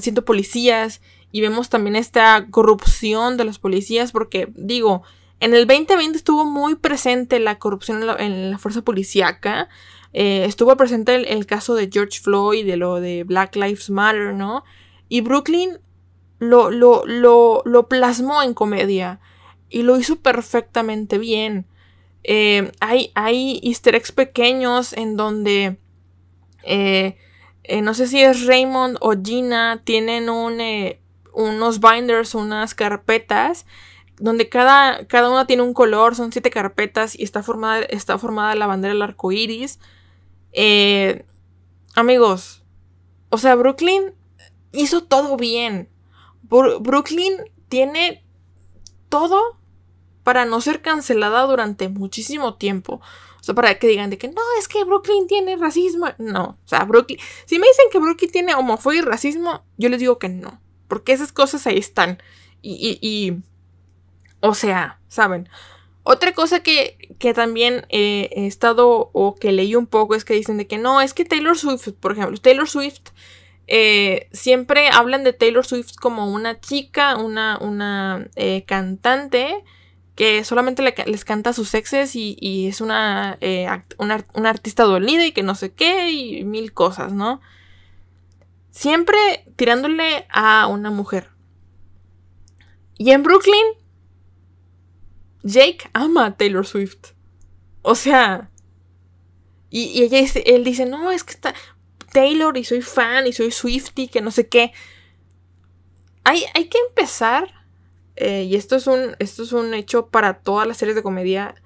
siendo 0.00 0.24
policías 0.24 1.00
y 1.30 1.40
vemos 1.42 1.68
también 1.68 1.94
esta 1.94 2.46
corrupción 2.50 3.36
de 3.36 3.44
los 3.44 3.58
policías 3.58 4.10
porque 4.10 4.48
digo, 4.54 5.02
en 5.38 5.54
el 5.54 5.66
2020 5.66 6.16
estuvo 6.16 6.44
muy 6.44 6.76
presente 6.76 7.38
la 7.40 7.58
corrupción 7.58 8.02
en 8.18 8.50
la, 8.50 8.58
fuerza 8.58 8.82
policíaca, 8.82 9.68
estuvo 10.12 10.76
presente 10.76 11.14
el, 11.14 11.26
el, 11.26 11.46
caso 11.46 11.74
de 11.74 11.90
George 11.92 12.20
Floyd, 12.20 12.66
de 12.66 12.76
lo 12.76 13.00
de 13.00 13.22
Black 13.24 13.54
Lives 13.54 13.90
Matter, 13.90 14.32
¿no? 14.32 14.64
Y 15.08 15.20
Brooklyn 15.20 15.78
lo, 16.38 16.70
lo, 16.70 17.04
lo, 17.06 17.62
lo 17.64 17.88
plasmó 17.88 18.42
en 18.42 18.54
comedia 18.54 19.20
y 19.68 19.82
lo 19.82 19.98
hizo 19.98 20.16
perfectamente 20.16 21.18
bien. 21.18 21.66
Eh, 22.24 22.72
hay, 22.80 23.12
hay 23.14 23.60
easter 23.62 23.94
eggs 23.94 24.12
pequeños 24.12 24.92
en 24.92 25.16
donde 25.16 25.78
eh, 26.64 27.16
eh, 27.62 27.82
no 27.82 27.94
sé 27.94 28.08
si 28.08 28.20
es 28.20 28.46
Raymond 28.46 28.98
o 29.00 29.14
Gina 29.22 29.82
tienen 29.84 30.28
un, 30.28 30.60
unos 31.32 31.80
binders, 31.80 32.34
unas 32.34 32.74
carpetas 32.74 33.66
donde 34.18 34.48
cada, 34.48 35.06
cada 35.06 35.30
una 35.30 35.46
tiene 35.46 35.62
un 35.62 35.74
color, 35.74 36.14
son 36.16 36.32
siete 36.32 36.50
carpetas 36.50 37.18
y 37.18 37.22
está 37.22 37.42
formada, 37.42 37.82
está 37.82 38.18
formada 38.18 38.54
la 38.54 38.66
bandera 38.66 38.94
del 38.94 39.02
arco 39.02 39.30
iris. 39.30 39.78
amigos, 41.94 42.64
o 43.28 43.38
sea, 43.38 43.54
Brooklyn 43.54 44.14
hizo 44.72 45.04
todo 45.04 45.36
bien. 45.36 45.88
Brooklyn 46.48 47.34
tiene 47.68 48.24
todo 49.08 49.58
para 50.22 50.44
no 50.44 50.60
ser 50.60 50.82
cancelada 50.82 51.42
durante 51.42 51.88
muchísimo 51.88 52.54
tiempo. 52.56 53.00
O 53.40 53.44
sea, 53.46 53.54
para 53.54 53.78
que 53.78 53.86
digan 53.86 54.10
de 54.10 54.18
que 54.18 54.26
no, 54.26 54.42
es 54.58 54.66
que 54.66 54.82
Brooklyn 54.82 55.28
tiene 55.28 55.56
racismo. 55.56 56.08
No, 56.18 56.58
o 56.64 56.68
sea, 56.68 56.84
Brooklyn. 56.84 57.18
Si 57.44 57.58
me 57.58 57.66
dicen 57.68 57.86
que 57.92 58.00
Brooklyn 58.00 58.32
tiene 58.32 58.54
homofobia 58.54 58.98
y 58.98 59.02
racismo, 59.02 59.64
yo 59.76 59.88
les 59.88 60.00
digo 60.00 60.18
que 60.18 60.28
no. 60.28 60.60
Porque 60.88 61.12
esas 61.12 61.32
cosas 61.32 61.66
ahí 61.66 61.78
están. 61.78 62.20
Y, 62.60 62.98
y, 63.00 63.40
o 64.40 64.54
sea, 64.54 65.00
¿saben? 65.06 65.48
Otra 66.02 66.34
cosa 66.34 66.60
que, 66.60 67.14
que 67.18 67.34
también 67.34 67.86
he 67.88 68.46
estado 68.46 69.10
o 69.12 69.34
que 69.36 69.52
leí 69.52 69.76
un 69.76 69.86
poco 69.86 70.14
es 70.14 70.24
que 70.24 70.34
dicen 70.34 70.56
de 70.56 70.66
que 70.66 70.78
no, 70.78 71.00
es 71.00 71.14
que 71.14 71.24
Taylor 71.24 71.56
Swift, 71.56 71.90
por 72.00 72.12
ejemplo, 72.12 72.36
Taylor 72.38 72.68
Swift 72.68 73.10
eh, 73.68 74.28
siempre 74.32 74.88
hablan 74.88 75.24
de 75.24 75.32
Taylor 75.32 75.66
Swift 75.66 75.96
como 76.00 76.32
una 76.32 76.60
chica, 76.60 77.16
una, 77.16 77.58
una 77.60 78.28
eh, 78.36 78.64
cantante 78.64 79.64
que 80.14 80.44
solamente 80.44 80.82
les 80.82 81.24
canta 81.24 81.50
a 81.50 81.52
sus 81.52 81.74
exes 81.74 82.16
y, 82.16 82.66
es 82.66 82.80
una, 82.80 83.36
eh, 83.42 83.68
una, 83.98 84.48
artista 84.48 84.84
dolida 84.84 85.26
y 85.26 85.32
que 85.32 85.42
no 85.42 85.54
sé 85.54 85.72
qué 85.72 86.10
y 86.10 86.42
mil 86.44 86.72
cosas, 86.72 87.12
¿no? 87.12 87.42
Siempre 88.70 89.18
tirándole 89.56 90.26
a 90.30 90.68
una 90.68 90.90
mujer. 90.90 91.30
Y 92.96 93.10
en 93.10 93.22
Brooklyn, 93.22 93.66
Jake 95.42 95.90
ama 95.92 96.26
a 96.26 96.36
Taylor 96.36 96.66
Swift. 96.66 97.12
O 97.82 97.94
sea, 97.94 98.50
y, 99.68 100.02
ella 100.02 100.18
él 100.46 100.64
dice, 100.64 100.86
no, 100.86 101.10
es 101.10 101.24
que 101.24 101.34
está, 101.34 101.54
Taylor 102.16 102.56
y 102.56 102.64
soy 102.64 102.80
fan 102.80 103.26
y 103.26 103.34
soy 103.34 103.50
Swifty, 103.50 104.08
que 104.08 104.22
no 104.22 104.30
sé 104.30 104.48
qué. 104.48 104.72
Hay, 106.24 106.44
hay 106.54 106.68
que 106.68 106.78
empezar, 106.88 107.52
eh, 108.16 108.44
y 108.44 108.56
esto 108.56 108.76
es, 108.76 108.86
un, 108.86 109.14
esto 109.18 109.42
es 109.42 109.52
un 109.52 109.74
hecho 109.74 110.06
para 110.06 110.38
todas 110.38 110.66
las 110.66 110.78
series 110.78 110.96
de 110.96 111.02
comedia, 111.02 111.56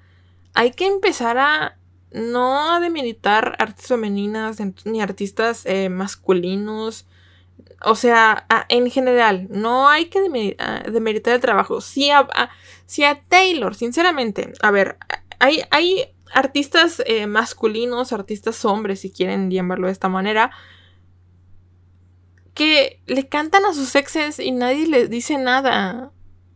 hay 0.53 0.71
que 0.71 0.87
empezar 0.87 1.37
a 1.37 1.77
no 2.11 2.69
a 2.69 2.81
demeritar 2.81 3.55
artistas 3.59 3.87
femeninas 3.87 4.57
ni 4.83 5.01
artistas 5.01 5.65
eh, 5.65 5.87
masculinos. 5.87 7.07
O 7.85 7.95
sea, 7.95 8.45
en 8.67 8.91
general, 8.91 9.47
no 9.49 9.87
hay 9.87 10.07
que 10.07 10.19
demeritar 10.91 11.33
el 11.33 11.39
trabajo. 11.39 11.79
Si 11.79 12.11
a, 12.11 12.27
si 12.85 13.05
a 13.05 13.23
Taylor, 13.23 13.73
sinceramente, 13.73 14.51
a 14.61 14.69
ver, 14.69 14.97
hay, 15.39 15.61
hay 15.71 16.13
artistas 16.33 17.01
eh, 17.05 17.27
masculinos, 17.27 18.13
artistas 18.13 18.63
hombres, 18.65 19.01
si 19.01 19.11
quieren 19.11 19.51
llamarlo 19.51 19.87
de 19.87 19.93
esta 19.93 20.09
manera, 20.09 20.51
que 22.53 23.01
le 23.07 23.27
cantan 23.27 23.65
a 23.65 23.73
sus 23.73 23.95
exes 23.95 24.39
y 24.39 24.51
nadie 24.51 24.87
les 24.87 25.09
dice 25.09 25.37
nada. 25.37 26.11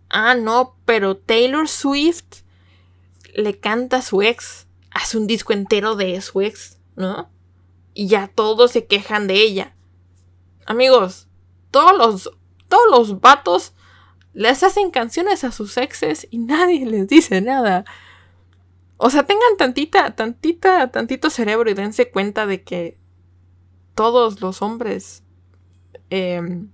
Ah, 0.09 0.35
no, 0.35 0.77
pero 0.85 1.17
Taylor 1.17 1.67
Swift 1.67 2.43
le 3.33 3.59
canta 3.59 3.97
a 3.97 4.01
su 4.01 4.21
ex, 4.21 4.67
hace 4.91 5.17
un 5.17 5.27
disco 5.27 5.53
entero 5.53 5.95
de 5.95 6.19
su 6.21 6.41
ex, 6.41 6.77
¿no? 6.95 7.29
Y 7.93 8.07
ya 8.07 8.27
todos 8.27 8.71
se 8.71 8.85
quejan 8.85 9.27
de 9.27 9.35
ella. 9.35 9.75
Amigos, 10.65 11.27
todos 11.71 11.97
los, 11.97 12.31
todos 12.67 12.85
los 12.89 13.19
vatos 13.21 13.73
les 14.33 14.63
hacen 14.63 14.91
canciones 14.91 15.43
a 15.43 15.51
sus 15.51 15.77
exes 15.77 16.27
y 16.29 16.39
nadie 16.39 16.85
les 16.85 17.07
dice 17.07 17.41
nada. 17.41 17.85
O 18.97 19.09
sea, 19.09 19.23
tengan 19.23 19.57
tantita, 19.57 20.15
tantita, 20.15 20.91
tantito 20.91 21.29
cerebro 21.29 21.69
y 21.69 21.73
dense 21.73 22.09
cuenta 22.09 22.45
de 22.45 22.63
que 22.63 22.97
todos 23.93 24.41
los 24.41 24.61
hombres 24.61 25.23
em, 26.09 26.69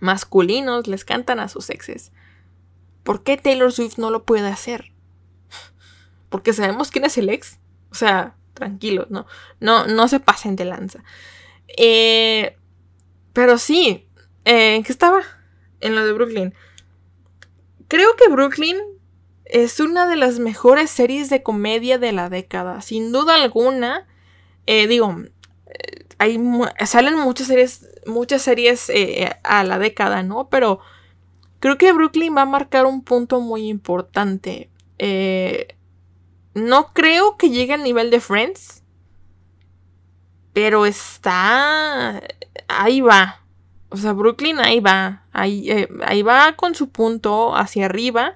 masculinos 0.00 0.86
les 0.86 1.04
cantan 1.04 1.40
a 1.40 1.48
sus 1.48 1.70
exes. 1.70 2.12
¿Por 3.04 3.22
qué 3.22 3.36
Taylor 3.36 3.72
Swift 3.72 3.98
no 3.98 4.10
lo 4.10 4.24
puede 4.24 4.48
hacer? 4.48 4.92
Porque 6.28 6.52
sabemos 6.52 6.90
quién 6.90 7.04
es 7.04 7.16
el 7.18 7.28
ex. 7.28 7.58
O 7.90 7.94
sea, 7.94 8.36
tranquilos, 8.54 9.10
¿no? 9.10 9.26
No, 9.60 9.86
no 9.86 10.08
se 10.08 10.20
pasen 10.20 10.56
de 10.56 10.64
lanza. 10.64 11.02
Eh, 11.76 12.56
pero 13.32 13.58
sí, 13.58 14.08
eh, 14.44 14.74
¿en 14.74 14.82
qué 14.82 14.92
estaba? 14.92 15.22
En 15.80 15.94
lo 15.94 16.04
de 16.04 16.12
Brooklyn. 16.12 16.54
Creo 17.86 18.16
que 18.16 18.28
Brooklyn 18.28 18.76
es 19.48 19.80
una 19.80 20.06
de 20.06 20.16
las 20.16 20.38
mejores 20.38 20.90
series 20.90 21.30
de 21.30 21.42
comedia 21.42 21.98
de 21.98 22.12
la 22.12 22.28
década, 22.28 22.82
sin 22.82 23.12
duda 23.12 23.34
alguna. 23.34 24.06
Eh, 24.66 24.86
digo, 24.86 25.16
eh, 25.66 26.04
hay, 26.18 26.38
salen 26.84 27.18
muchas 27.18 27.46
series, 27.46 27.88
muchas 28.06 28.42
series 28.42 28.90
eh, 28.90 29.34
a 29.42 29.64
la 29.64 29.78
década, 29.78 30.22
¿no? 30.22 30.48
Pero 30.50 30.80
creo 31.60 31.78
que 31.78 31.92
Brooklyn 31.92 32.36
va 32.36 32.42
a 32.42 32.46
marcar 32.46 32.84
un 32.84 33.02
punto 33.02 33.40
muy 33.40 33.68
importante. 33.68 34.68
no 36.54 36.92
creo 36.92 37.36
que 37.38 37.50
llegue 37.50 37.72
al 37.74 37.82
nivel 37.82 38.10
de 38.10 38.20
Friends, 38.20 38.82
pero 40.52 40.84
está... 40.86 42.22
Ahí 42.66 43.00
va. 43.00 43.42
O 43.88 43.96
sea, 43.96 44.12
Brooklyn 44.12 44.58
ahí 44.58 44.80
va. 44.80 45.24
Ahí, 45.32 45.88
ahí 46.04 46.22
va 46.22 46.54
con 46.56 46.74
su 46.74 46.90
punto 46.90 47.56
hacia 47.56 47.86
arriba. 47.86 48.34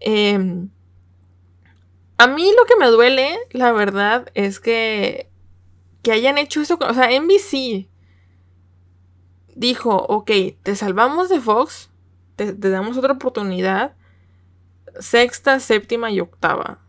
Em, 0.00 0.70
a 2.18 2.26
mí 2.26 2.52
lo 2.56 2.64
que 2.64 2.76
me 2.76 2.86
duele, 2.88 3.38
la 3.52 3.72
verdad, 3.72 4.28
es 4.34 4.60
que, 4.60 5.30
que 6.02 6.12
hayan 6.12 6.36
hecho 6.36 6.60
eso. 6.60 6.78
O 6.80 6.94
sea, 6.94 7.10
NBC 7.10 7.88
dijo, 9.54 9.94
ok, 9.94 10.30
te 10.62 10.76
salvamos 10.76 11.28
de 11.28 11.40
Fox, 11.40 11.90
te, 12.36 12.52
damos 12.54 12.96
otra 12.96 13.14
oportunidad. 13.14 13.94
Sexta, 14.98 15.60
séptima 15.60 16.10
y 16.10 16.20
octava. 16.20 16.80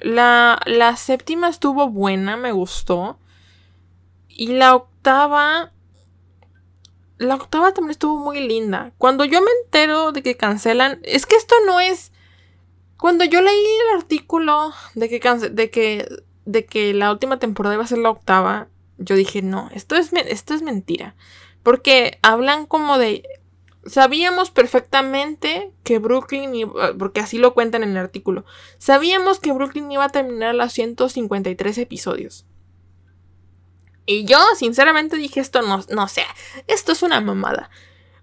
La, 0.00 0.60
la 0.66 0.96
séptima 0.96 1.48
estuvo 1.48 1.88
buena, 1.88 2.36
me 2.36 2.52
gustó. 2.52 3.18
Y 4.28 4.52
la 4.52 4.74
octava 4.76 5.73
la 7.24 7.34
octava 7.34 7.72
también 7.72 7.90
estuvo 7.90 8.16
muy 8.16 8.40
linda. 8.40 8.92
Cuando 8.98 9.24
yo 9.24 9.40
me 9.40 9.50
entero 9.64 10.12
de 10.12 10.22
que 10.22 10.36
cancelan, 10.36 11.00
es 11.02 11.26
que 11.26 11.36
esto 11.36 11.54
no 11.66 11.80
es. 11.80 12.12
Cuando 12.98 13.24
yo 13.24 13.42
leí 13.42 13.64
el 13.90 13.98
artículo 13.98 14.72
de 14.94 15.08
que, 15.08 15.20
de 15.50 15.70
que, 15.70 16.08
de 16.44 16.64
que 16.64 16.94
la 16.94 17.10
última 17.10 17.38
temporada 17.38 17.74
iba 17.74 17.84
a 17.84 17.88
ser 17.88 17.98
la 17.98 18.10
octava, 18.10 18.68
yo 18.98 19.16
dije, 19.16 19.42
no, 19.42 19.68
esto 19.74 19.96
es, 19.96 20.12
esto 20.12 20.54
es 20.54 20.62
mentira. 20.62 21.14
Porque 21.62 22.18
hablan 22.22 22.66
como 22.66 22.98
de... 22.98 23.22
Sabíamos 23.86 24.50
perfectamente 24.50 25.70
que 25.82 25.98
Brooklyn, 25.98 26.54
iba, 26.54 26.94
porque 26.98 27.20
así 27.20 27.36
lo 27.36 27.52
cuentan 27.52 27.82
en 27.82 27.90
el 27.90 27.98
artículo, 27.98 28.46
sabíamos 28.78 29.40
que 29.40 29.52
Brooklyn 29.52 29.92
iba 29.92 30.04
a 30.04 30.08
terminar 30.08 30.54
los 30.54 30.72
153 30.72 31.76
episodios. 31.76 32.46
Y 34.06 34.24
yo, 34.24 34.38
sinceramente, 34.56 35.16
dije 35.16 35.40
esto 35.40 35.62
no, 35.62 35.82
no 35.90 36.08
sé, 36.08 36.24
esto 36.66 36.92
es 36.92 37.02
una 37.02 37.20
mamada. 37.20 37.70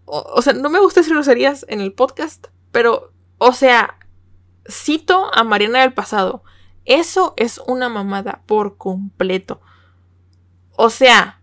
O, 0.05 0.41
sea, 0.41 0.53
no 0.53 0.69
me 0.69 0.79
gusta 0.79 0.99
decir 0.99 1.13
groserías 1.13 1.65
en 1.69 1.79
el 1.79 1.93
podcast, 1.93 2.47
pero, 2.71 3.13
o 3.37 3.53
sea, 3.53 3.97
cito 4.69 5.33
a 5.33 5.43
Mariana 5.43 5.81
del 5.81 5.93
pasado. 5.93 6.43
Eso 6.85 7.33
es 7.37 7.61
una 7.65 7.87
mamada 7.87 8.41
por 8.45 8.77
completo. 8.77 9.61
O 10.75 10.89
sea, 10.89 11.39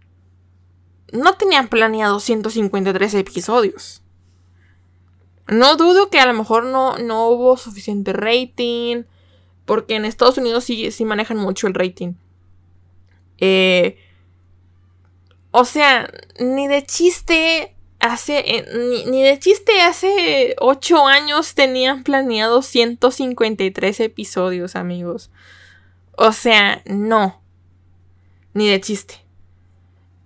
no 1.12 1.34
tenían 1.34 1.68
planeado 1.68 2.20
153 2.20 3.14
episodios. 3.14 4.02
No 5.46 5.76
dudo 5.76 6.10
que 6.10 6.20
a 6.20 6.26
lo 6.26 6.34
mejor 6.34 6.64
no, 6.64 6.98
no 6.98 7.28
hubo 7.28 7.56
suficiente 7.56 8.12
rating. 8.12 9.04
Porque 9.64 9.96
en 9.96 10.04
Estados 10.04 10.38
Unidos 10.38 10.64
sí, 10.64 10.90
sí 10.90 11.04
manejan 11.04 11.36
mucho 11.36 11.66
el 11.66 11.74
rating. 11.74 12.14
Eh, 13.38 13.98
o 15.50 15.64
sea, 15.64 16.10
ni 16.38 16.68
de 16.68 16.84
chiste 16.84 17.74
hace. 18.00 18.38
Eh, 18.38 19.04
ni, 19.06 19.22
de 19.22 19.38
chiste 19.38 19.80
hace 19.80 20.54
8 20.58 21.06
años 21.06 21.54
tenían 21.54 22.04
planeado 22.04 22.62
153 22.62 24.00
episodios, 24.00 24.76
amigos. 24.76 25.30
O 26.16 26.32
sea, 26.32 26.82
no. 26.86 27.42
Ni 28.54 28.68
de 28.68 28.80
chiste. 28.80 29.24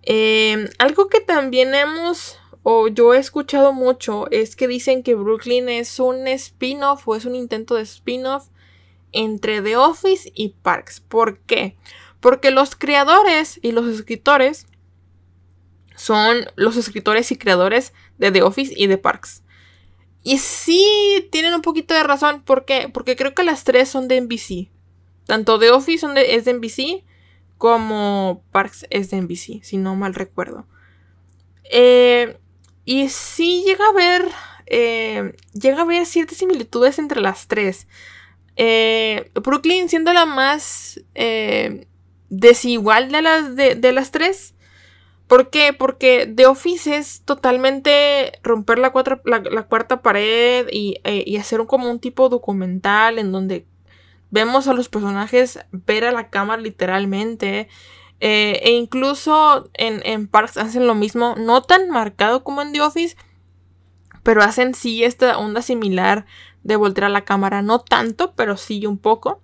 Em, 0.02 0.68
algo 0.78 1.08
que 1.08 1.20
también 1.20 1.74
hemos. 1.74 2.38
O 2.64 2.88
yo 2.88 3.14
he 3.14 3.18
escuchado 3.18 3.72
mucho. 3.72 4.30
Es 4.30 4.56
que 4.56 4.68
dicen 4.68 5.02
que 5.02 5.14
Brooklyn 5.14 5.68
es 5.68 5.98
un 5.98 6.26
spin-off. 6.28 7.06
O 7.06 7.16
es 7.16 7.24
un 7.24 7.34
intento 7.34 7.74
de 7.74 7.82
spin-off. 7.82 8.48
Entre 9.12 9.60
The 9.60 9.76
Office 9.76 10.32
y 10.34 10.50
Parks. 10.62 11.00
¿Por 11.00 11.38
qué? 11.40 11.76
Porque 12.20 12.50
los 12.50 12.76
creadores 12.76 13.58
y 13.62 13.72
los 13.72 13.86
escritores 13.86 14.66
son 16.02 16.46
los 16.56 16.76
escritores 16.76 17.30
y 17.30 17.36
creadores 17.36 17.92
de 18.18 18.32
The 18.32 18.42
Office 18.42 18.74
y 18.76 18.88
de 18.88 18.98
Parks. 18.98 19.44
Y 20.24 20.38
sí 20.38 21.28
tienen 21.30 21.54
un 21.54 21.62
poquito 21.62 21.94
de 21.94 22.02
razón. 22.02 22.42
¿Por 22.42 22.64
qué? 22.64 22.90
Porque 22.92 23.14
creo 23.14 23.34
que 23.34 23.44
las 23.44 23.62
tres 23.62 23.88
son 23.88 24.08
de 24.08 24.20
NBC. 24.20 24.72
Tanto 25.26 25.60
The 25.60 25.70
Office 25.70 26.04
es 26.26 26.44
de 26.44 26.54
NBC 26.54 27.04
como 27.56 28.42
Parks 28.50 28.84
es 28.90 29.10
de 29.10 29.20
NBC, 29.20 29.62
si 29.62 29.76
no 29.76 29.94
mal 29.94 30.14
recuerdo. 30.14 30.66
Eh, 31.70 32.36
y 32.84 33.08
sí 33.08 33.62
llega 33.64 33.86
a 33.86 33.92
ver. 33.92 34.28
Eh, 34.66 35.36
llega 35.52 35.78
a 35.78 35.82
haber 35.82 36.04
ciertas 36.06 36.38
similitudes 36.38 36.98
entre 36.98 37.20
las 37.20 37.46
tres. 37.46 37.86
Eh, 38.56 39.30
Brooklyn 39.34 39.88
siendo 39.88 40.12
la 40.12 40.26
más 40.26 41.00
desigual 42.28 43.12
de 43.12 43.22
las, 43.22 43.54
de 43.54 43.92
las 43.92 44.10
tres. 44.10 44.54
¿Por 45.32 45.48
qué? 45.48 45.72
Porque 45.72 46.30
The 46.36 46.44
Office 46.44 46.94
es 46.94 47.22
totalmente 47.22 48.38
romper 48.42 48.78
la, 48.78 48.90
cuarta 48.90 50.02
pared 50.02 50.66
eh, 50.68 51.24
y, 51.26 51.36
hacer 51.38 51.58
un, 51.58 51.66
como 51.66 51.90
un 51.90 52.00
tipo 52.00 52.28
documental 52.28 53.18
en 53.18 53.32
donde 53.32 53.66
vemos 54.30 54.68
a 54.68 54.74
los 54.74 54.90
personajes 54.90 55.58
ver 55.72 56.04
a 56.04 56.12
la 56.12 56.28
cámara 56.28 56.60
literalmente. 56.60 57.70
Eh, 58.20 58.60
e 58.62 58.72
incluso 58.72 59.70
en, 59.72 60.02
en, 60.04 60.28
Parks 60.28 60.58
hacen 60.58 60.86
lo 60.86 60.94
mismo, 60.94 61.34
no 61.38 61.62
tan 61.62 61.88
marcado 61.88 62.44
como 62.44 62.60
en 62.60 62.74
The 62.74 62.82
Office, 62.82 63.16
pero 64.22 64.42
hacen 64.42 64.74
sí 64.74 65.02
esta 65.02 65.38
onda 65.38 65.62
similar 65.62 66.26
de 66.62 66.76
voltear 66.76 67.06
a 67.06 67.08
la 67.08 67.24
cámara, 67.24 67.62
no 67.62 67.80
tanto, 67.80 68.34
pero 68.34 68.58
sí 68.58 68.84
un 68.84 68.98
poco. 68.98 69.40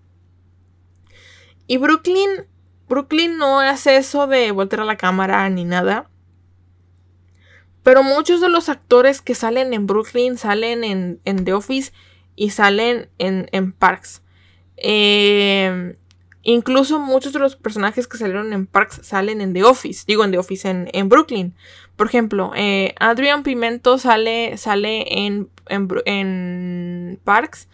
Y 1.66 1.79
Brooklyn 1.79 2.46
Brooklyn 2.88 3.38
no 3.38 3.61
hace 3.61 3.96
eso 3.96 4.27
de 4.27 4.51
voltear 4.51 4.83
a 4.83 4.85
la 4.85 4.96
cámara 4.96 5.48
ni 5.51 5.64
nada. 5.64 6.11
Pero 7.83 8.03
muchos 8.03 8.40
de 8.40 8.48
los 8.48 8.68
actores 8.68 9.22
que 9.22 9.35
salen 9.35 9.72
en 9.72 9.87
Brooklyn 9.87 10.37
salen 10.37 10.85
en, 10.85 11.44
The 11.44 11.53
Office 11.53 11.92
y 12.37 12.51
salen 12.51 13.09
en, 13.18 13.72
Parks. 13.72 14.22
Eh, 14.77 15.96
Incluso 16.51 16.98
muchos 16.98 17.35
de 17.35 17.40
los 17.40 17.57
personajes 17.57 18.09
que 18.09 18.16
salieron 18.16 18.55
en 18.55 18.64
Parks 18.64 19.01
salen 19.03 19.42
en 19.42 19.53
The 19.53 19.64
Office. 19.64 20.05
Digo 20.07 20.24
en 20.24 20.31
The 20.31 20.38
Office 20.38 20.88
en, 20.90 21.09
Brooklyn. 21.11 21.55
Por 21.94 22.07
ejemplo, 22.07 22.53
eh, 22.57 22.94
Adrian 22.98 23.42
Pimento 23.42 23.98
sale, 23.98 24.57
sale 24.57 25.27
en, 25.27 25.51
en, 25.68 27.20
Parks. 27.22 27.68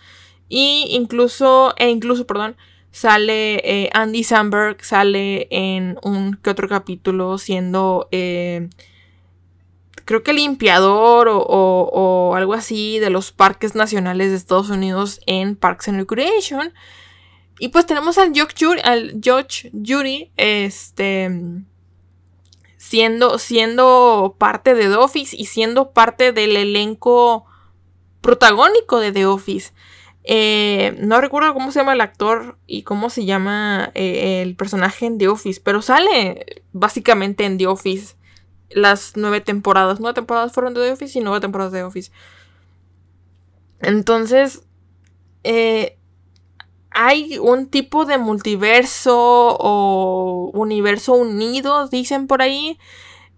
Y 0.48 0.86
incluso, 0.90 1.72
e 1.76 1.88
incluso, 1.88 2.26
perdón, 2.26 2.56
sale 2.94 3.56
eh, 3.64 3.90
Andy 3.92 4.22
Samberg, 4.22 4.84
sale 4.84 5.48
en 5.50 5.98
un 6.04 6.36
que 6.36 6.50
otro 6.50 6.68
capítulo 6.68 7.38
siendo, 7.38 8.06
eh, 8.12 8.68
creo 10.04 10.22
que 10.22 10.32
limpiador 10.32 11.26
o, 11.26 11.40
o, 11.40 12.36
algo 12.36 12.54
así 12.54 13.00
de 13.00 13.10
los 13.10 13.32
parques 13.32 13.74
nacionales 13.74 14.30
de 14.30 14.36
Estados 14.36 14.70
Unidos 14.70 15.20
en 15.26 15.56
Parks 15.56 15.88
and 15.88 15.98
Recreation. 15.98 16.72
Y 17.58 17.68
pues 17.68 17.84
tenemos 17.84 18.16
al 18.16 18.32
George 18.32 19.72
Jury, 19.72 20.30
este, 20.36 21.30
siendo, 22.76 23.40
siendo 23.40 24.36
parte 24.38 24.74
de 24.76 24.88
The 24.88 24.96
Office 24.96 25.34
y 25.36 25.46
siendo 25.46 25.90
parte 25.90 26.30
del 26.30 26.56
elenco 26.56 27.44
protagónico 28.20 29.00
de 29.00 29.10
The 29.10 29.26
Office. 29.26 29.72
Eh, 30.26 30.96
no 31.00 31.20
recuerdo 31.20 31.52
cómo 31.52 31.70
se 31.70 31.80
llama 31.80 31.92
el 31.92 32.00
actor 32.00 32.58
y 32.66 32.82
cómo 32.82 33.10
se 33.10 33.26
llama 33.26 33.90
eh, 33.94 34.42
el 34.42 34.56
personaje 34.56 35.04
en 35.04 35.18
The 35.18 35.28
Office, 35.28 35.60
pero 35.62 35.82
sale 35.82 36.62
básicamente 36.72 37.44
en 37.44 37.58
The 37.58 37.66
Office 37.66 38.16
las 38.70 39.12
nueve 39.16 39.40
temporadas. 39.40 40.00
Nueve 40.00 40.14
temporadas 40.14 40.52
fueron 40.52 40.74
de 40.74 40.80
The 40.80 40.92
Office 40.92 41.18
y 41.18 41.22
nueve 41.22 41.40
temporadas 41.40 41.72
de 41.72 41.80
The 41.80 41.84
Office. 41.84 42.10
Entonces, 43.80 44.62
eh, 45.42 45.98
hay 46.90 47.38
un 47.38 47.66
tipo 47.66 48.06
de 48.06 48.18
multiverso 48.18 49.56
o 49.60 50.50
universo 50.54 51.12
unido, 51.12 51.88
dicen 51.88 52.26
por 52.26 52.40
ahí. 52.40 52.78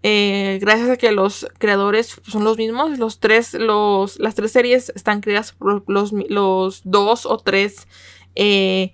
Eh, 0.08 0.60
gracias 0.60 0.88
a 0.88 0.96
que 0.96 1.10
los 1.10 1.48
creadores 1.58 2.20
son 2.22 2.44
los 2.44 2.56
mismos. 2.56 2.96
Los 2.96 3.18
tres, 3.18 3.54
los, 3.54 4.20
las 4.20 4.36
tres 4.36 4.52
series 4.52 4.92
están 4.94 5.20
creadas 5.20 5.50
por 5.50 5.82
los, 5.90 6.12
los 6.12 6.82
dos 6.84 7.26
o 7.26 7.38
tres 7.38 7.88
eh, 8.36 8.92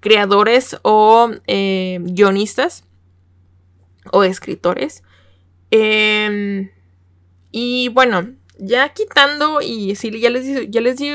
creadores 0.00 0.78
o 0.80 1.30
eh, 1.46 1.98
guionistas 2.00 2.84
o 4.12 4.24
escritores. 4.24 5.02
Em, 5.70 6.70
y 7.50 7.90
bueno, 7.90 8.30
ya 8.58 8.94
quitando 8.94 9.60
y 9.60 9.94
sí, 9.94 10.18
ya 10.18 10.30
les, 10.30 10.70
ya 10.70 10.80
les 10.80 10.96
di 10.96 11.10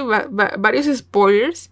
varios 0.59 0.85
spoilers 0.85 1.71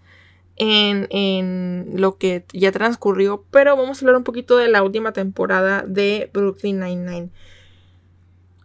en, 0.55 1.91
lo 1.93 2.17
que 2.17 2.45
ya 2.51 2.71
transcurrió, 2.71 3.45
pero 3.51 3.77
vamos 3.77 3.99
a 3.99 4.01
hablar 4.01 4.15
un 4.15 4.23
poquito 4.23 4.57
de 4.57 4.69
la 4.69 4.81
última 4.81 5.13
temporada 5.13 5.83
de 5.87 6.31
Brooklyn 6.33 6.79
Nine-Nine. 6.79 7.29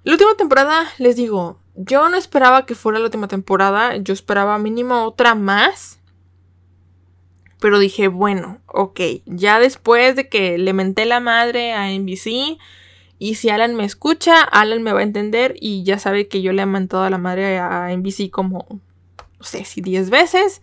La 0.05 0.13
última 0.13 0.35
temporada, 0.37 0.87
les 0.99 1.17
digo, 1.17 1.59
yo 1.75 2.09
no 2.09 2.17
esperaba 2.17 2.67
que 2.67 2.75
fuera 2.75 2.99
la 2.99 3.07
última 3.07 3.27
temporada, 3.27 3.97
yo 3.97 4.13
esperaba 4.13 4.59
mínimo 4.59 5.05
otra 5.05 5.35
más. 5.35 5.99
Pero 7.59 7.79
dije, 7.79 8.09
bueno, 8.09 8.61
ok, 8.67 9.01
ya 9.25 9.59
después 9.59 10.15
de 10.15 10.29
que 10.29 10.59
le 10.59 10.75
menté 10.75 11.07
la 11.07 11.21
madre 11.21 11.73
a 11.73 11.91
NBC, 11.91 12.59
y 13.19 13.37
si 13.37 13.49
Alan 13.49 13.75
me 13.75 13.85
escucha, 13.85 14.43
Alan 14.43 14.83
me 14.83 14.93
va 14.93 15.01
a 15.01 15.05
entender 15.05 15.57
y 15.59 15.83
ya 15.85 15.99
sabe 15.99 16.29
que 16.29 16.43
yo 16.43 16.53
le 16.53 16.63
he 16.63 16.67
mentado 16.67 17.05
a 17.05 17.11
la 17.11 17.17
madre 17.17 17.59
a 17.59 17.89
NBC 17.97 18.31
como, 18.31 18.67
no 18.69 19.45
sé 19.45 19.65
si 19.65 19.81
10 19.81 20.11
veces 20.11 20.61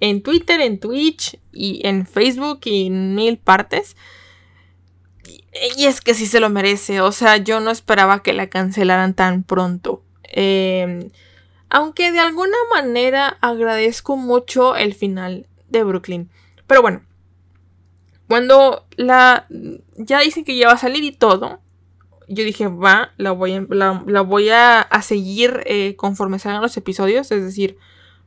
en 0.00 0.22
Twitter, 0.22 0.60
en 0.60 0.78
Twitch 0.78 1.38
y 1.50 1.84
en 1.86 2.06
Facebook 2.06 2.60
y 2.64 2.86
en 2.86 3.14
mil 3.14 3.38
partes. 3.38 3.96
Y, 5.76 5.86
es 5.86 6.00
que 6.00 6.14
sí 6.14 6.26
se 6.26 6.40
lo 6.40 6.50
merece. 6.50 7.00
O 7.00 7.12
sea, 7.12 7.36
yo 7.36 7.60
no 7.60 7.70
esperaba 7.70 8.22
que 8.22 8.32
la 8.32 8.48
cancelaran 8.48 9.14
tan 9.14 9.42
pronto. 9.42 10.02
Em, 10.24 11.10
aunque 11.70 12.12
de 12.12 12.20
alguna 12.20 12.56
manera 12.72 13.38
agradezco 13.40 14.16
mucho 14.16 14.76
el 14.76 14.94
final 14.94 15.46
de 15.68 15.84
Brooklyn. 15.84 16.30
Pero 16.66 16.82
bueno. 16.82 17.02
Cuando 18.28 18.86
la. 18.96 19.46
Ya 19.96 20.20
dicen 20.20 20.44
que 20.44 20.56
ya 20.56 20.68
va 20.68 20.74
a 20.74 20.78
salir 20.78 21.04
y 21.04 21.12
todo. 21.12 21.60
Yo 22.26 22.42
dije, 22.42 22.68
va, 22.68 23.12
la 23.18 23.32
voy 23.32 23.52
a, 23.52 23.66
la, 23.68 24.22
voy 24.22 24.48
a, 24.48 24.88
seguir 25.02 25.62
eh, 25.66 25.94
conforme 25.96 26.38
salgan 26.38 26.62
los 26.62 26.76
episodios. 26.78 27.30
Es 27.30 27.44
decir, 27.44 27.76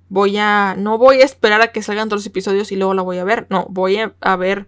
voy 0.09 0.37
a, 0.37 0.75
no 0.77 0.97
voy 0.97 1.21
a 1.21 1.25
esperar 1.25 1.61
a 1.61 1.71
que 1.71 1.81
salgan 1.81 2.09
todos 2.09 2.21
los 2.21 2.27
episodios 2.27 2.71
y 2.71 2.75
luego 2.75 2.93
la 2.93 3.01
voy 3.01 3.17
a 3.17 3.23
ver, 3.23 3.47
no, 3.49 3.67
voy 3.69 3.97
a, 3.97 4.35
ver 4.35 4.67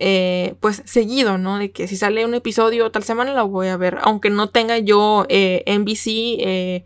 eh, 0.00 0.54
pues 0.60 0.80
seguido, 0.84 1.38
¿no? 1.38 1.58
De 1.58 1.72
que 1.72 1.88
si 1.88 1.96
sale 1.96 2.24
un 2.24 2.34
episodio 2.34 2.92
tal 2.92 3.02
semana 3.02 3.32
la 3.32 3.42
voy 3.42 3.66
a 3.66 3.76
ver, 3.76 3.98
aunque 4.02 4.30
no 4.30 4.48
tenga 4.48 4.78
yo 4.78 5.26
eh, 5.28 5.64
NBC 5.66 6.06
eh, 6.38 6.84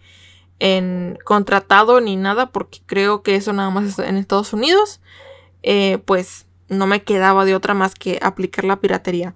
en 0.58 1.18
contratado 1.22 2.00
ni 2.00 2.16
nada, 2.16 2.50
porque 2.52 2.80
creo 2.86 3.22
que 3.22 3.34
eso 3.34 3.52
nada 3.52 3.68
más 3.68 3.84
está 3.84 4.08
en 4.08 4.16
Estados 4.16 4.54
Unidos, 4.54 5.02
pues 6.06 6.46
no 6.68 6.86
me 6.86 7.02
quedaba 7.02 7.44
de 7.44 7.54
otra 7.54 7.74
más 7.74 7.94
que 7.94 8.18
aplicar 8.22 8.64
la 8.64 8.80
piratería. 8.80 9.34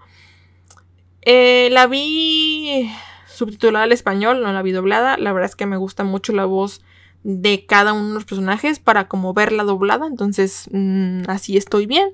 la 1.24 1.86
vi 1.86 2.90
subtitulada 3.26 3.84
al 3.84 3.92
español, 3.92 4.42
no 4.42 4.52
la 4.52 4.62
vi 4.62 4.72
doblada, 4.72 5.18
la 5.18 5.32
verdad 5.34 5.50
es 5.50 5.56
que 5.56 5.66
me 5.66 5.76
gusta 5.76 6.02
mucho 6.02 6.32
la 6.32 6.46
voz 6.46 6.80
de 7.24 7.66
cada 7.66 7.92
uno 7.92 8.08
de 8.08 8.14
los 8.14 8.24
personajes 8.24 8.78
para 8.78 9.08
como 9.08 9.34
verla 9.34 9.64
doblada. 9.64 10.06
Entonces, 10.06 10.68
mm, 10.72 11.24
así 11.28 11.56
estoy 11.56 11.84
bien. 11.86 12.08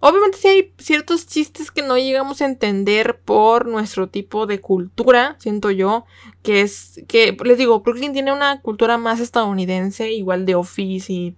Obviamente 0.00 0.38
sí 0.38 0.48
hay 0.48 0.72
ciertos 0.78 1.26
chistes 1.26 1.70
que 1.70 1.82
no 1.82 1.96
llegamos 1.96 2.40
a 2.40 2.46
entender 2.46 3.18
por 3.18 3.66
nuestro 3.66 4.08
tipo 4.08 4.46
de 4.46 4.60
cultura, 4.60 5.36
siento 5.38 5.70
yo, 5.70 6.04
que 6.42 6.60
es 6.60 7.02
que, 7.08 7.36
les 7.44 7.58
digo, 7.58 7.80
Brooklyn 7.80 8.12
tiene 8.12 8.32
una 8.32 8.60
cultura 8.60 8.98
más 8.98 9.20
estadounidense, 9.20 10.12
igual 10.12 10.44
de 10.44 10.54
Office 10.54 11.12
y, 11.12 11.34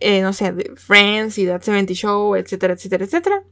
eh, 0.00 0.22
no 0.22 0.32
sé, 0.32 0.52
de 0.52 0.72
Friends 0.76 1.38
y 1.38 1.46
That 1.46 1.62
70 1.62 1.94
Show, 1.94 2.36
etcétera, 2.36 2.74
etcétera, 2.74 3.04
etcétera. 3.04 3.44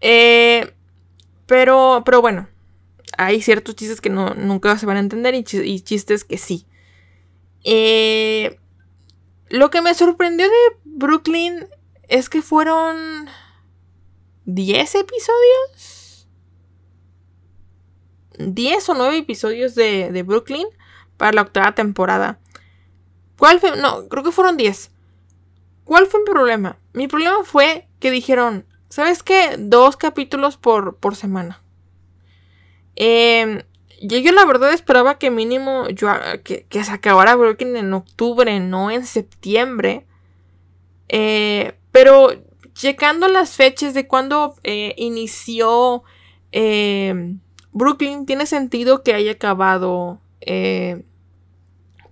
Eh, 0.00 0.72
pero, 1.46 2.02
pero 2.04 2.20
bueno, 2.20 2.48
hay 3.16 3.42
ciertos 3.42 3.74
chistes 3.74 4.00
que 4.00 4.10
no, 4.10 4.34
nunca 4.34 4.76
se 4.78 4.86
van 4.86 4.98
a 4.98 5.00
entender 5.00 5.34
y 5.34 5.80
chistes 5.80 6.24
que 6.24 6.38
sí. 6.38 6.66
Eh, 7.64 8.58
lo 9.48 9.70
que 9.70 9.82
me 9.82 9.94
sorprendió 9.94 10.46
de 10.46 10.78
Brooklyn 10.84 11.66
es 12.10 12.28
que 12.28 12.42
fueron 12.42 13.28
10 14.44 14.94
episodios. 14.96 16.28
10 18.38 18.88
o 18.88 18.94
9 18.94 19.16
episodios 19.18 19.74
de, 19.74 20.22
Brooklyn 20.26 20.66
para 21.16 21.32
la 21.32 21.42
octava 21.42 21.74
temporada. 21.74 22.38
¿Cuál 23.38 23.60
fue? 23.60 23.76
No, 23.76 24.08
creo 24.08 24.24
que 24.24 24.32
fueron 24.32 24.56
10. 24.56 24.90
¿Cuál 25.84 26.06
fue 26.06 26.20
mi 26.20 26.26
problema? 26.26 26.78
Mi 26.92 27.06
problema 27.06 27.44
fue 27.44 27.88
que 28.00 28.10
dijeron, 28.10 28.66
¿sabes 28.88 29.22
qué? 29.22 29.56
Dos 29.58 29.96
capítulos 29.96 30.56
por, 30.56 30.96
por 30.96 31.16
semana. 31.16 31.62
Eh, 32.96 33.64
yo 34.02 34.32
la 34.32 34.44
verdad 34.46 34.72
esperaba 34.72 35.18
que 35.18 35.30
mínimo 35.30 35.88
yo, 35.90 36.08
que, 36.42 36.66
se 36.70 36.90
acabara 36.90 37.36
Brooklyn 37.36 37.76
en 37.76 37.94
octubre, 37.94 38.58
no 38.58 38.90
en 38.90 39.06
septiembre. 39.06 40.06
Eh, 41.08 41.49
pero 42.02 42.30
checando 42.72 43.28
las 43.28 43.56
fechas 43.56 43.92
de 43.92 44.06
cuando 44.06 44.54
eh, 44.64 44.94
inició 44.96 46.02
eh, 46.50 47.36
Brooklyn, 47.72 48.24
tiene 48.24 48.46
sentido 48.46 49.02
que 49.02 49.12
haya 49.12 49.32
acabado 49.32 50.18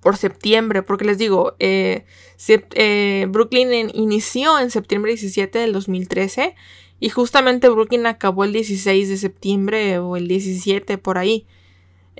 por 0.01 0.19
septiembre, 0.19 0.83
porque 0.83 1.07
les 1.07 1.17
digo, 1.17 1.57
Brooklyn 3.29 3.91
inició 3.95 4.59
en 4.59 4.71
septiembre 4.71 5.13
17 5.13 5.59
del 5.59 5.73
2013 5.73 6.55
y 7.01 7.09
justamente 7.09 7.71
Brooklyn 7.71 8.07
acabó 8.07 8.45
el 8.45 8.53
16 8.53 9.09
de 9.09 9.17
septiembre 9.17 9.99
o 9.99 10.17
el 10.17 10.29
17 10.29 10.99
por 10.99 11.17
ahí. 11.17 11.47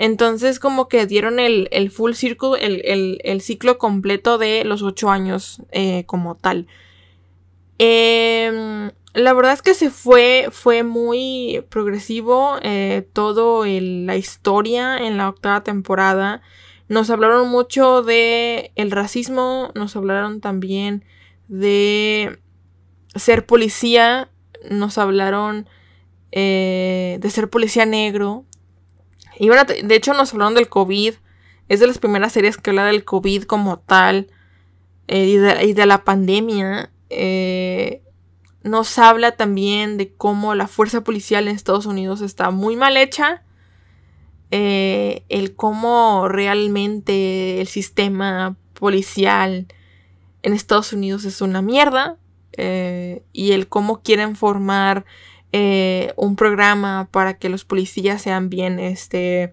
Entonces 0.01 0.61
como 0.61 0.89
que 0.89 1.07
dieron 1.07 1.41
el, 1.41 1.91
full 1.91 2.13
circle, 2.13 2.51
el, 2.61 3.41
ciclo 3.41 3.79
completo 3.79 4.39
de 4.39 4.63
los 4.65 4.83
ocho 4.83 5.11
años 5.11 5.61
eh, 5.73 6.05
como 6.07 6.37
tal. 6.37 6.69
Em, 7.79 8.91
la 9.15 9.33
verdad 9.33 9.53
es 9.53 9.63
que 9.63 9.75
se 9.75 9.91
fue, 9.91 10.49
fue 10.51 10.83
muy 10.83 11.65
progresivo 11.71 12.59
eh, 12.63 13.09
todo 13.13 13.65
la 13.65 14.17
historia 14.17 14.99
en 14.99 15.17
la 15.17 15.29
octava 15.29 15.63
temporada. 15.63 16.43
Nos 16.89 17.11
hablaron 17.11 17.49
mucho 17.49 18.03
de 18.03 18.73
el 18.75 18.91
racismo, 18.91 19.71
nos 19.75 19.95
hablaron 19.97 20.41
también 20.41 21.05
de 21.49 22.39
ser 23.15 23.47
policía, 23.47 24.31
nos 24.71 24.99
hablaron 24.99 25.69
eh, 26.33 27.19
de 27.21 27.31
ser 27.31 27.49
policía 27.51 27.87
negro, 27.87 28.45
y 29.39 29.49
de 29.49 29.95
hecho 29.95 30.15
nos 30.15 30.33
hablaron 30.33 30.55
del 30.55 30.69
COVID. 30.69 31.15
Es 31.69 31.81
de 31.81 31.87
las 31.87 31.99
primeras 31.99 32.33
series 32.33 32.57
que 32.57 32.71
habla 32.71 32.87
del 32.87 33.05
COVID 33.05 33.45
como 33.45 33.79
tal. 33.79 34.29
Eh, 35.07 35.27
y, 35.63 35.73
de, 35.73 35.87
la 35.87 36.05
pandemia. 36.05 36.91
Eh, 37.11 38.03
nos 38.63 38.99
habla 38.99 39.33
también 39.33 39.97
de 39.97 40.13
cómo 40.13 40.55
la 40.55 40.69
fuerza 40.69 41.03
policial 41.03 41.49
en 41.49 41.55
Estados 41.55 41.87
Unidos 41.87 42.21
está 42.21 42.51
muy 42.51 42.77
mal 42.77 42.97
hecha. 42.97 43.43
Eh, 44.51 45.25
el 45.29 45.55
cómo 45.55 46.29
realmente 46.29 47.61
el 47.61 47.67
sistema 47.67 48.57
policial 48.75 49.67
en 50.43 50.53
Estados 50.53 50.93
Unidos 50.93 51.25
es 51.25 51.41
una 51.41 51.63
mierda. 51.63 52.17
Eh, 52.53 53.23
y 53.33 53.53
el 53.53 53.69
cómo 53.69 54.03
quieren 54.03 54.35
formar 54.35 55.05
eh, 55.53 56.13
un 56.17 56.35
programa 56.35 57.09
para 57.11 57.39
que 57.39 57.49
los 57.49 57.65
policías 57.65 58.21
sean 58.21 58.51
bien, 58.51 58.81
este, 58.81 59.53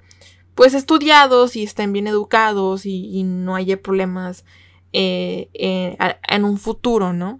pues 0.56 0.74
estudiados 0.74 1.56
y 1.56 1.64
estén 1.64 1.94
bien 1.94 2.08
educados 2.08 2.88
y, 2.88 3.22
no 3.24 3.56
haya 3.56 3.80
problemas 3.80 4.44
en 4.92 6.46
un 6.46 6.58
futuro, 6.58 7.14
¿no? 7.14 7.40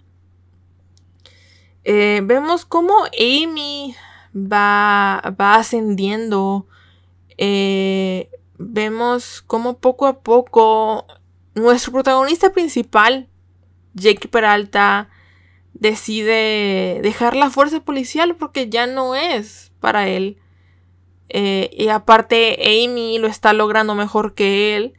Eh, 1.88 2.20
vemos 2.24 2.64
cómo 2.64 2.92
Amy 3.16 3.94
va, 4.34 5.22
va 5.40 5.54
ascendiendo. 5.54 6.66
Eh, 7.38 8.28
vemos 8.58 9.40
cómo 9.46 9.78
poco 9.78 10.06
a 10.06 10.18
poco 10.18 11.06
nuestro 11.54 11.92
protagonista 11.92 12.50
principal, 12.52 13.28
Jake 13.94 14.26
Peralta, 14.26 15.10
decide 15.74 16.98
dejar 17.02 17.36
la 17.36 17.50
fuerza 17.50 17.78
policial 17.78 18.34
porque 18.34 18.68
ya 18.68 18.88
no 18.88 19.14
es 19.14 19.70
para 19.78 20.08
él. 20.08 20.38
Eh, 21.28 21.70
y 21.72 21.86
aparte 21.86 22.58
Amy 22.84 23.18
lo 23.18 23.28
está 23.28 23.52
logrando 23.52 23.94
mejor 23.94 24.34
que 24.34 24.74
él. 24.74 24.94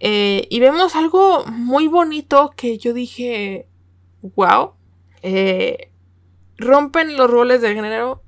y 0.00 0.58
vemos 0.58 0.96
algo 0.96 1.44
muy 1.46 1.86
bonito 1.86 2.52
que 2.56 2.78
yo 2.78 2.92
dije, 2.92 3.68
wow. 4.34 4.72
Eh, 5.26 5.90
rompen 6.58 7.16
los 7.16 7.30
roles 7.30 7.62
de 7.62 7.74
género. 7.74 8.22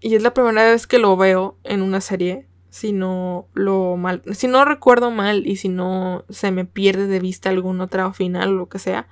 Y 0.00 0.14
es 0.14 0.22
la 0.22 0.34
primera 0.34 0.64
vez 0.64 0.86
que 0.86 0.98
lo 0.98 1.16
veo 1.16 1.56
en 1.64 1.80
una 1.80 2.02
serie. 2.02 2.46
Si 2.68 2.92
no 2.92 3.48
lo 3.54 3.96
mal. 3.96 4.22
Si 4.32 4.48
no 4.48 4.64
recuerdo 4.66 5.10
mal 5.10 5.46
y 5.46 5.56
si 5.56 5.68
no 5.68 6.24
se 6.28 6.50
me 6.50 6.66
pierde 6.66 7.06
de 7.06 7.20
vista 7.20 7.48
algún 7.48 7.80
otro 7.80 8.12
final 8.12 8.50
o 8.50 8.52
lo 8.52 8.68
que 8.68 8.78
sea. 8.78 9.08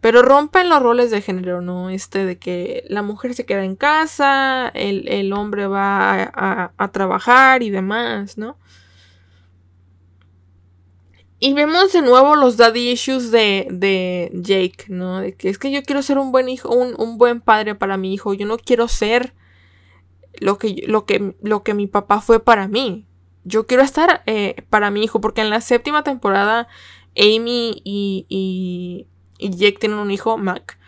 Pero 0.00 0.22
rompen 0.22 0.68
los 0.68 0.80
roles 0.80 1.10
de 1.10 1.22
género, 1.22 1.60
¿no? 1.60 1.90
Este 1.90 2.24
de 2.24 2.38
que 2.38 2.84
la 2.88 3.02
mujer 3.02 3.34
se 3.34 3.46
queda 3.46 3.64
en 3.64 3.74
casa, 3.74 4.68
el, 4.74 5.32
hombre 5.32 5.66
va 5.66 6.30
a, 6.76 6.92
trabajar 6.92 7.62
y 7.62 7.70
demás, 7.70 8.36
¿no? 8.38 8.58
Y 11.44 11.52
vemos 11.52 11.92
de 11.92 12.00
nuevo 12.00 12.36
los 12.36 12.56
daddy 12.56 12.92
issues 12.92 13.30
de, 13.30 13.66
de 13.70 14.30
Jake, 14.32 14.86
¿no? 14.88 15.20
De 15.20 15.34
que 15.34 15.50
es 15.50 15.58
que 15.58 15.70
yo 15.70 15.82
quiero 15.82 16.00
ser 16.00 16.16
un 16.16 16.32
buen 16.32 16.48
hijo, 16.48 16.74
un, 16.74 17.18
buen 17.18 17.42
padre 17.42 17.74
para 17.74 17.98
mi 17.98 18.14
hijo. 18.14 18.32
Yo 18.32 18.46
no 18.46 18.56
quiero 18.56 18.88
ser 18.88 19.34
lo 20.40 20.56
que, 20.56 20.84
lo 20.86 21.04
que, 21.04 21.34
lo 21.42 21.62
que 21.62 21.74
mi 21.74 21.86
papá 21.86 22.22
fue 22.22 22.42
para 22.42 22.66
mí. 22.66 23.06
Yo 23.44 23.66
quiero 23.66 23.82
estar 23.82 24.22
eh, 24.24 24.64
para 24.70 24.90
mi 24.90 25.04
hijo. 25.04 25.20
Porque 25.20 25.42
en 25.42 25.50
la 25.50 25.60
séptima 25.60 26.02
temporada, 26.02 26.66
Amy 27.14 27.82
y, 27.84 28.24
y, 28.30 29.06
Jake 29.50 29.76
tienen 29.80 29.98
un 29.98 30.10
hijo, 30.10 30.38
Mac. 30.38 30.78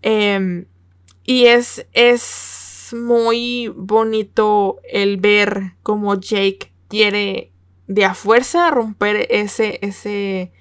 Em, 0.00 0.64
y 1.24 1.44
es, 1.44 1.86
es 1.92 2.88
muy 2.94 3.68
bonito 3.68 4.78
el 4.90 5.18
ver 5.18 5.74
cómo 5.82 6.18
Jake 6.18 6.72
quiere 6.88 7.51
de 7.94 8.04
a 8.04 8.14
fuerza 8.14 8.70
romper 8.70 9.26
ese, 9.30 9.78
ese, 9.82 10.52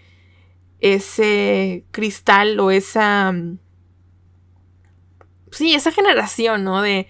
ese 0.79 1.86
cristal 1.91 2.59
o 2.59 2.71
esa... 2.71 3.32
Mm, 3.32 3.59
sí, 5.51 5.73
esa 5.73 5.91
generación, 5.91 6.63
¿no? 6.63 6.82
De, 6.82 7.07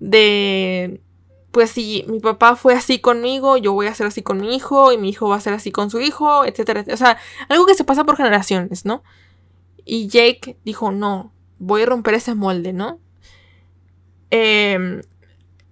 de, 0.00 1.00
pues 1.50 1.70
si 1.70 2.04
mi 2.08 2.20
papá 2.20 2.56
fue 2.56 2.74
así 2.74 2.98
conmigo, 2.98 3.56
yo 3.56 3.72
voy 3.72 3.86
a 3.86 3.94
ser 3.94 4.06
así 4.06 4.22
con 4.22 4.40
mi 4.40 4.54
hijo 4.54 4.92
y 4.92 4.98
mi 4.98 5.08
hijo 5.10 5.28
va 5.28 5.36
a 5.36 5.40
ser 5.40 5.54
así 5.54 5.70
con 5.70 5.90
su 5.90 6.00
hijo, 6.00 6.44
etcétera. 6.44 6.84
O 6.92 6.96
sea, 6.96 7.18
algo 7.48 7.66
que 7.66 7.74
se 7.74 7.84
pasa 7.84 8.04
por 8.04 8.16
generaciones, 8.16 8.84
¿no? 8.84 9.02
Y 9.84 10.08
Jake 10.08 10.58
dijo, 10.64 10.92
no, 10.92 11.32
voy 11.58 11.82
a 11.82 11.86
romper 11.86 12.14
ese 12.14 12.34
molde, 12.34 12.72
¿no? 12.72 13.00
Eh, 14.30 15.00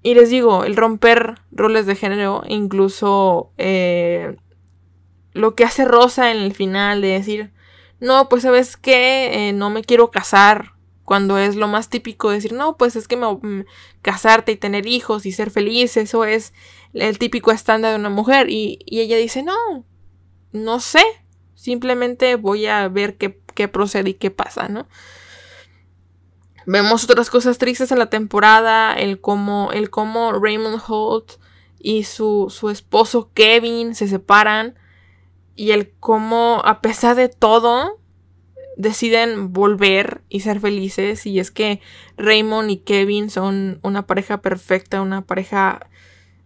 y 0.03 0.14
les 0.14 0.30
digo, 0.30 0.64
el 0.64 0.76
romper 0.76 1.40
roles 1.50 1.86
de 1.86 1.96
género, 1.96 2.42
incluso 2.48 3.53
eh, 3.59 4.36
lo 5.32 5.55
que 5.55 5.64
hace 5.64 5.84
Rosa 5.84 6.30
en 6.30 6.38
el 6.38 6.55
final 6.55 7.00
de 7.00 7.09
decir, 7.09 7.53
no, 8.00 8.28
pues 8.28 8.42
sabes 8.42 8.76
qué, 8.76 9.48
eh, 9.48 9.53
no 9.53 9.70
me 9.70 9.84
quiero 9.84 10.11
casar, 10.11 10.72
cuando 11.05 11.38
es 11.38 11.57
lo 11.57 11.68
más 11.68 11.88
típico 11.88 12.30
de 12.30 12.36
decir, 12.36 12.53
no, 12.53 12.76
pues 12.76 12.96
es 12.96 13.09
que 13.09 13.16
me, 13.16 13.26
mm, 13.26 13.64
casarte 14.03 14.53
y 14.53 14.57
tener 14.57 14.86
hijos 14.86 15.26
y 15.26 15.32
ser 15.32 15.50
feliz, 15.50 15.96
eso 15.96 16.24
es 16.24 16.53
el 16.94 17.18
típico 17.18 17.50
estándar 17.50 17.92
de 17.92 17.98
una 17.98 18.09
mujer. 18.09 18.48
Y, 18.50 18.78
y 18.86 19.00
ella 19.00 19.16
dice, 19.16 19.42
no, 19.42 19.84
no 20.53 20.80
sé, 20.80 21.03
simplemente 21.55 22.36
voy 22.36 22.66
a 22.66 22.88
ver 22.88 23.16
qué, 23.16 23.40
qué 23.55 23.68
procede 23.68 24.11
y 24.11 24.14
qué 24.14 24.30
pasa, 24.30 24.68
¿no? 24.68 24.86
Vemos 26.67 27.05
otras 27.05 27.31
cosas 27.31 27.59
tristes 27.59 27.93
en 27.93 27.99
la 27.99 28.11
temporada, 28.11 28.95
el 28.95 29.21
cómo, 29.21 29.71
el 29.73 29.91
cómo 29.91 30.33
Raymond 30.33 30.81
Holt 30.87 31.33
y 31.79 32.05
su, 32.05 32.47
su 32.51 32.71
esposo 32.71 33.31
Kevin 33.35 33.95
se 33.95 34.09
separan 34.09 34.75
y 35.57 35.73
el 35.73 35.91
cómo 35.91 36.63
a 36.65 36.81
pesar 36.81 37.17
de 37.17 37.29
todo 37.29 37.99
deciden 38.77 39.53
volver 39.53 40.23
y 40.29 40.41
ser 40.41 40.61
felices 40.61 41.27
y 41.27 41.39
es 41.39 41.51
que 41.51 41.81
Raymond 42.17 42.71
y 42.71 42.77
Kevin 42.79 43.31
son 43.31 43.81
una 43.83 44.07
pareja 44.07 44.41
perfecta, 44.41 45.03
una 45.03 45.23
pareja 45.23 45.89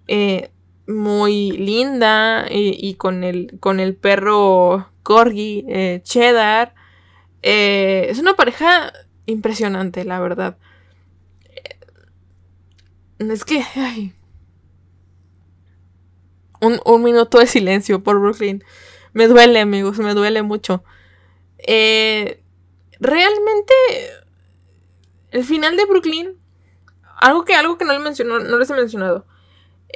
eh, 0.08 0.50
muy 0.86 1.52
linda 1.52 2.46
y, 2.48 2.94
con, 2.94 3.24
el, 3.24 3.58
con 3.60 3.80
el 3.80 3.94
perro 3.96 4.88
Corgi 5.02 5.64
eh, 5.68 6.00
Cheddar. 6.04 6.74
Eh, 7.42 8.06
es 8.08 8.18
una 8.18 8.34
pareja 8.34 8.92
impresionante, 9.26 10.04
la 10.04 10.20
verdad. 10.20 10.56
Es 13.18 13.44
que... 13.44 13.62
Un, 16.60 17.02
minuto 17.02 17.38
de 17.38 17.46
silencio 17.46 18.02
por 18.02 18.18
Brooklyn. 18.18 18.64
Me 19.12 19.28
duele, 19.28 19.60
amigos, 19.60 19.98
me 19.98 20.14
duele 20.14 20.42
mucho. 20.42 20.82
Eh, 21.58 22.42
realmente, 22.98 23.74
el 25.30 25.44
final 25.44 25.76
de 25.76 25.84
Brooklyn, 25.84 26.36
algo 27.20 27.44
que, 27.44 27.54
algo 27.54 27.78
que 27.78 27.84
no, 27.84 27.92
le 27.98 28.24
no 28.24 28.58
les 28.58 28.70
he 28.70 28.74
mencionado. 28.74 29.26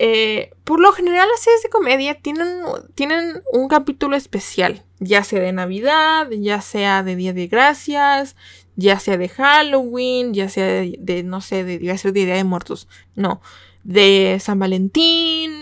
Eh, 0.02 0.52
por 0.64 0.80
lo 0.80 0.92
general, 0.92 1.28
las 1.28 1.40
series 1.40 1.62
de 1.62 1.68
comedia 1.68 2.14
tienen, 2.14 2.62
tienen 2.94 3.42
un 3.52 3.68
capítulo 3.68 4.16
especial, 4.16 4.84
ya 4.98 5.24
sea 5.24 5.40
de 5.40 5.52
Navidad, 5.52 6.28
ya 6.30 6.60
sea 6.60 7.02
de 7.02 7.16
Día 7.16 7.32
de 7.32 7.48
Gracias, 7.48 8.36
ya 8.80 8.98
sea 8.98 9.18
de 9.18 9.28
Halloween, 9.28 10.32
ya 10.32 10.48
sea 10.48 10.66
de, 10.66 11.22
no 11.22 11.40
sé, 11.40 11.64
de, 11.64 11.74
iba 11.74 11.96
ser 11.98 12.12
de 12.12 12.24
Día 12.24 12.34
de 12.34 12.44
Muertos, 12.44 12.88
no, 13.14 13.40
de 13.84 14.38
San 14.40 14.58
Valentín, 14.58 15.52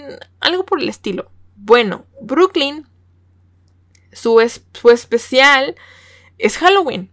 algo 0.40 0.64
por 0.64 0.80
el 0.80 0.88
estilo. 0.88 1.30
Bueno, 1.56 2.06
Brooklyn, 2.22 2.86
su, 4.12 4.40
su 4.72 4.90
especial 4.90 5.74
es 6.38 6.58
Halloween. 6.58 7.10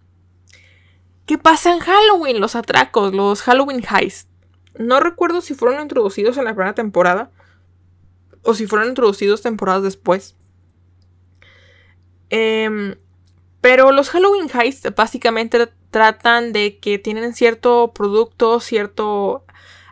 ¿Qué 1.26 1.40
pasa 1.40 1.74
en 1.74 1.80
Halloween? 1.80 2.40
Los 2.40 2.56
atracos, 2.56 3.14
los 3.14 3.42
Halloween 3.42 3.84
Heist. 3.84 4.30
No 4.78 5.00
recuerdo 5.00 5.42
si 5.42 5.56
fueron 5.56 5.82
introducidos 5.82 6.38
en 6.38 6.46
la 6.46 6.54
primera 6.54 6.76
temporada 6.76 7.32
o 8.44 8.54
si 8.54 8.68
fueron 8.68 8.90
introducidos 8.90 9.42
temporadas 9.42 9.82
después. 9.82 10.36
Eh, 12.30 12.96
pero 13.66 13.92
los 13.92 14.12
Halloween 14.12 14.48
Heists 14.48 14.94
básicamente 14.96 15.68
tratan 15.90 16.54
de 16.54 16.78
que 16.78 17.00
tienen 17.00 17.34
cierto 17.34 17.94
producto, 17.96 18.60
cierto 18.60 19.44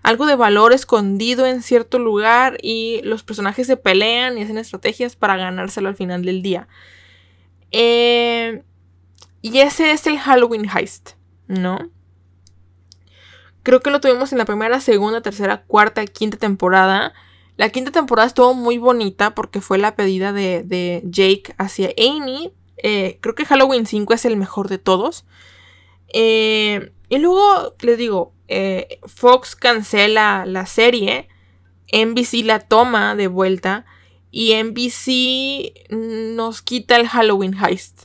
algo 0.03 0.27
de 0.27 0.35
valor 0.35 0.73
escondido 0.73 1.47
en 1.47 1.63
cierto 1.63 1.97
lugar 1.97 2.59
y 2.61 3.01
los 3.03 3.23
personajes 3.23 3.65
se 3.65 3.75
pelean 3.75 4.37
y 4.37 4.43
hacen 4.43 4.59
estrategias 4.59 5.15
para 5.15 5.37
ganárselo 5.37 5.89
al 5.89 5.95
final 5.95 6.23
del 6.23 6.43
día. 6.43 6.67
Eh, 7.71 8.61
y 9.41 9.57
ese 9.57 9.89
es 9.89 10.05
el 10.05 10.19
Halloween 10.19 10.69
Heist, 10.69 11.13
¿no? 11.47 11.79
Creo 13.63 13.79
que 13.79 13.89
lo 13.89 14.01
tuvimos 14.01 14.31
en 14.33 14.37
la 14.37 14.45
primera, 14.45 14.81
segunda, 14.81 15.21
tercera, 15.21 15.63
cuarta, 15.63 16.05
quinta 16.05 16.37
temporada. 16.37 17.11
La 17.57 17.69
quinta 17.69 17.89
temporada 17.89 18.27
estuvo 18.27 18.53
muy 18.53 18.77
bonita 18.77 19.33
porque 19.33 19.61
fue 19.61 19.79
la 19.79 19.95
pedida 19.95 20.31
de 20.31 21.01
Jake 21.05 21.55
hacia 21.57 21.89
Amy 21.97 22.53
eh, 22.83 23.17
creo 23.21 23.33
que 23.33 23.45
Halloween 23.45 23.85
5 23.85 24.13
es 24.13 24.25
el 24.25 24.37
mejor 24.37 24.67
de 24.67 24.77
todos. 24.77 25.25
Eh, 26.13 26.91
y 27.09 27.17
luego, 27.17 27.73
les 27.79 27.97
digo, 27.97 28.33
eh, 28.49 28.99
Fox 29.05 29.55
cancela 29.55 30.45
la 30.45 30.65
serie. 30.65 31.29
NBC 31.91 32.43
la 32.43 32.59
toma 32.59 33.15
de 33.15 33.27
vuelta. 33.27 33.85
Y 34.31 34.53
NBC 34.61 35.89
nos 35.89 36.61
quita 36.61 36.97
el 36.97 37.07
Halloween 37.07 37.55
Heist. 37.55 38.03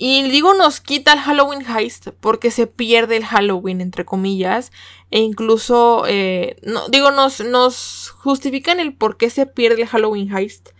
Y 0.00 0.22
digo 0.30 0.54
nos 0.54 0.80
quita 0.80 1.12
el 1.12 1.18
Halloween 1.18 1.64
Heist 1.66 2.08
porque 2.20 2.52
se 2.52 2.68
pierde 2.68 3.16
el 3.16 3.24
Halloween, 3.24 3.80
entre 3.80 4.04
comillas. 4.04 4.70
E 5.10 5.20
incluso, 5.20 6.04
digo, 6.90 7.10
nos, 7.12 7.40
nos 7.40 8.10
justifican 8.10 8.78
el 8.80 8.94
por 8.94 9.16
qué 9.16 9.30
se 9.30 9.46
pierde 9.46 9.82
el 9.82 9.88
Halloween 9.88 10.36
Heist. 10.36 10.70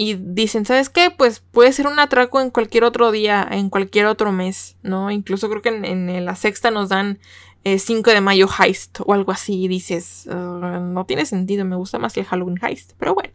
Y 0.00 0.14
dicen, 0.14 0.64
¿sabes 0.64 0.90
qué? 0.90 1.10
Pues 1.10 1.40
puede 1.40 1.72
ser 1.72 1.88
un 1.88 1.98
atraco 1.98 2.40
en 2.40 2.50
cualquier 2.50 2.84
otro 2.84 3.10
día, 3.10 3.44
en 3.50 3.68
cualquier 3.68 4.06
otro 4.06 4.30
mes, 4.30 4.76
¿no? 4.84 5.10
Incluso 5.10 5.50
creo 5.50 5.60
que 5.60 5.70
en, 5.70 6.24
la 6.24 6.36
sexta 6.36 6.70
nos 6.70 6.88
dan 6.88 7.18
5 7.64 8.08
eh, 8.08 8.14
de 8.14 8.20
mayo 8.20 8.46
Heist 8.46 9.00
o 9.04 9.12
algo 9.12 9.32
así. 9.32 9.64
Y 9.64 9.66
dices, 9.66 10.28
ah, 10.30 10.78
no 10.80 11.04
tiene 11.04 11.26
sentido, 11.26 11.64
me 11.64 11.74
gusta 11.74 11.98
más 11.98 12.16
el 12.16 12.26
Halloween 12.26 12.60
Heist. 12.62 12.92
Pero 12.96 13.14
bueno. 13.14 13.34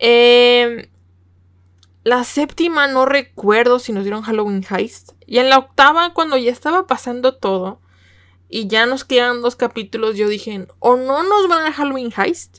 Eh, 0.00 0.90
la 2.02 2.24
séptima 2.24 2.88
no 2.88 3.06
recuerdo 3.06 3.78
si 3.78 3.92
nos 3.92 4.02
dieron 4.02 4.22
Halloween 4.22 4.66
Heist. 4.68 5.12
Y 5.24 5.38
en 5.38 5.50
la 5.50 5.58
octava, 5.58 6.14
cuando 6.14 6.36
ya 6.36 6.50
estaba 6.50 6.88
pasando 6.88 7.36
todo 7.36 7.80
y 8.48 8.66
ya 8.66 8.86
nos 8.86 9.04
quedan 9.04 9.40
dos 9.40 9.54
capítulos, 9.54 10.16
yo 10.16 10.26
dije, 10.26 10.66
o 10.80 10.96
no 10.96 11.22
nos 11.22 11.46
van 11.46 11.64
a 11.64 11.72
Halloween 11.72 12.12
Heist, 12.16 12.58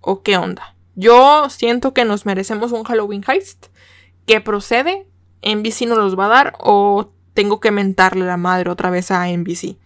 o 0.00 0.22
qué 0.22 0.36
onda. 0.36 0.73
Yo 0.96 1.48
siento 1.50 1.92
que 1.92 2.04
nos 2.04 2.26
merecemos 2.26 2.72
un 2.72 2.84
Halloween 2.84 3.24
Heist. 3.26 3.66
¿Qué 4.26 4.40
procede? 4.40 5.06
NBC 5.42 5.82
nos 5.86 5.98
los 5.98 6.18
va 6.18 6.26
a 6.26 6.28
dar 6.28 6.52
o 6.60 7.10
tengo 7.34 7.60
que 7.60 7.70
mentarle 7.70 8.24
la 8.24 8.36
madre 8.36 8.70
otra 8.70 8.90
vez 8.90 9.10
a 9.10 9.28
NBC. 9.28 9.76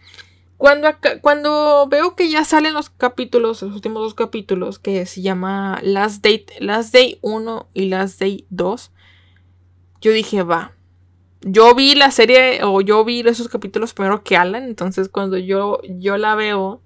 Cuando, 0.59 0.89
cuando 1.21 1.87
veo 1.89 2.17
que 2.17 2.29
ya 2.29 2.45
salen 2.45 2.75
los 2.75 2.91
capítulos, 2.91 3.63
los 3.63 3.75
últimos 3.75 4.03
dos 4.03 4.15
capítulos, 4.15 4.79
que 4.81 5.07
se 5.07 5.23
llama 5.23 5.79
Last 5.83 6.23
Day, 6.23 6.47
Last 6.59 6.93
Day 6.93 7.19
1 7.23 7.69
y 7.75 7.87
Last 7.87 8.21
Day 8.21 8.45
2, 8.51 8.91
yo 10.01 10.13
dije, 10.13 10.43
va. 10.43 10.73
Yo 11.43 11.77
vi 11.77 11.95
la 11.95 12.11
serie, 12.11 12.65
o 12.65 12.81
yo 12.81 13.05
vi 13.05 13.21
esos 13.21 13.47
capítulos 13.47 13.95
primero 13.95 14.25
que 14.25 14.37
Alan, 14.37 14.65
entonces 14.65 15.09
cuando 15.09 15.39
yo, 15.39 15.81
yo 15.89 16.19
la 16.19 16.35
veo 16.35 16.83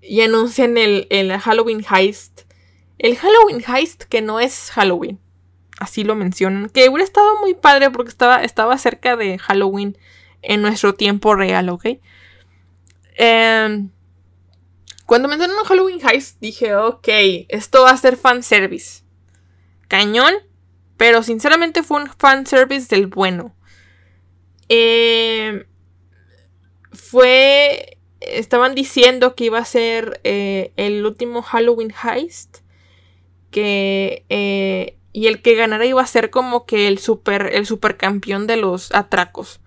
y 0.00 0.22
anuncian 0.22 0.78
el, 0.78 1.06
el 1.10 1.38
Halloween 1.38 1.84
Heist, 1.88 2.42
el 2.98 3.16
Halloween 3.16 3.62
Heist 3.66 4.04
que 4.04 4.22
no 4.22 4.40
es 4.40 4.70
Halloween, 4.70 5.18
así 5.78 6.04
lo 6.04 6.14
mencionan, 6.14 6.68
que 6.68 6.88
hubiera 6.88 7.04
estado 7.04 7.40
muy 7.40 7.54
padre 7.54 7.90
porque 7.90 8.10
estaba, 8.10 8.42
estaba 8.44 8.78
cerca 8.78 9.16
de 9.16 9.38
Halloween 9.38 9.98
en 10.42 10.62
nuestro 10.62 10.94
tiempo 10.94 11.34
real, 11.34 11.68
¿ok? 11.68 11.86
Em, 13.16 13.90
cuando 15.06 15.28
me 15.28 15.36
mencionaron 15.36 15.64
Halloween 15.66 16.00
Heist, 16.06 16.40
dije, 16.40 16.74
ok, 16.74 17.08
esto 17.48 17.82
va 17.82 17.90
a 17.90 17.96
ser 17.96 18.16
fanservice. 18.16 19.02
Cañón, 19.88 20.32
pero 20.96 21.22
sinceramente 21.22 21.82
fue 21.82 22.02
un 22.02 22.08
fanservice 22.08 22.94
del 22.94 23.06
bueno. 23.06 23.54
Em, 24.68 25.64
fue. 26.92 27.98
Estaban 28.20 28.74
diciendo 28.74 29.34
que 29.34 29.44
iba 29.44 29.58
a 29.58 29.64
ser 29.66 30.20
eh, 30.24 30.72
el 30.76 31.04
último 31.04 31.42
Halloween 31.42 31.92
Heist. 31.92 32.63
Eh, 33.56 34.98
y 35.12 35.26
el 35.28 35.42
que 35.42 35.54
ganara 35.54 35.86
iba 35.86 36.02
a 36.02 36.06
ser 36.06 36.30
como 36.30 36.66
que 36.66 36.88
el 36.88 36.98
super. 36.98 37.50
el 37.52 37.66
supercampeón 37.66 38.46
de 38.46 38.56
los 38.56 38.92
atracos. 38.94 39.60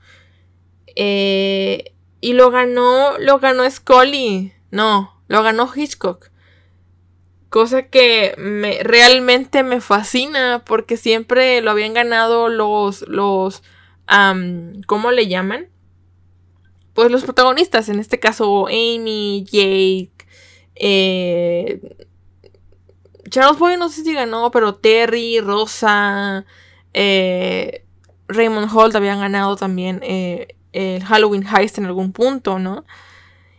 Eh, 0.96 1.94
y 2.22 2.34
lo 2.34 2.52
ganó, 2.52 3.18
lo 3.20 3.40
ganó 3.40 3.70
Scully. 3.70 4.54
No, 4.72 5.22
lo 5.28 5.44
ganó 5.44 5.72
Hitchcock. 5.74 6.30
Cosa 7.50 7.84
que 7.84 8.36
me, 8.38 8.80
realmente 8.84 9.64
me 9.64 9.80
fascina 9.80 10.64
porque 10.66 10.98
siempre 10.98 11.62
lo 11.62 11.72
habían 11.72 11.94
ganado 11.94 12.50
los, 12.50 13.08
los, 13.08 13.64
¿cómo 14.86 15.12
le 15.12 15.28
llaman? 15.28 15.70
Pues 16.94 17.10
los 17.10 17.24
protagonistas, 17.24 17.88
en 17.90 18.00
este 18.00 18.20
caso 18.20 18.68
Amy, 18.68 19.46
Jake, 19.46 20.12
eh, 20.76 22.07
Charles 23.30 23.60
Boy 23.60 23.78
no 23.78 23.90
sé 23.90 24.04
si 24.04 24.14
ganó, 24.14 24.52
pero 24.52 24.76
Terry, 24.76 25.40
Rosa, 25.40 26.46
eh, 26.94 27.86
Raymond 28.28 28.70
Holt 28.74 28.96
habían 28.96 29.20
ganado 29.20 29.56
también 29.56 30.00
eh, 30.04 30.56
el 30.74 31.04
Halloween 31.04 31.46
Heist 31.48 31.78
en 31.78 31.86
algún 31.86 32.12
punto, 32.14 32.60
¿no? 32.60 32.86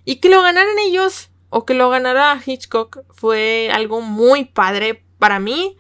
Y 0.05 0.17
que 0.17 0.29
lo 0.29 0.43
ganaran 0.43 0.79
ellos 0.79 1.31
o 1.51 1.65
que 1.65 1.75
lo 1.75 1.91
ganara 1.91 2.41
Hitchcock 2.45 3.01
fue 3.11 3.71
algo 3.73 4.01
muy 4.01 4.45
padre 4.45 5.03
para 5.19 5.41
mí 5.41 5.77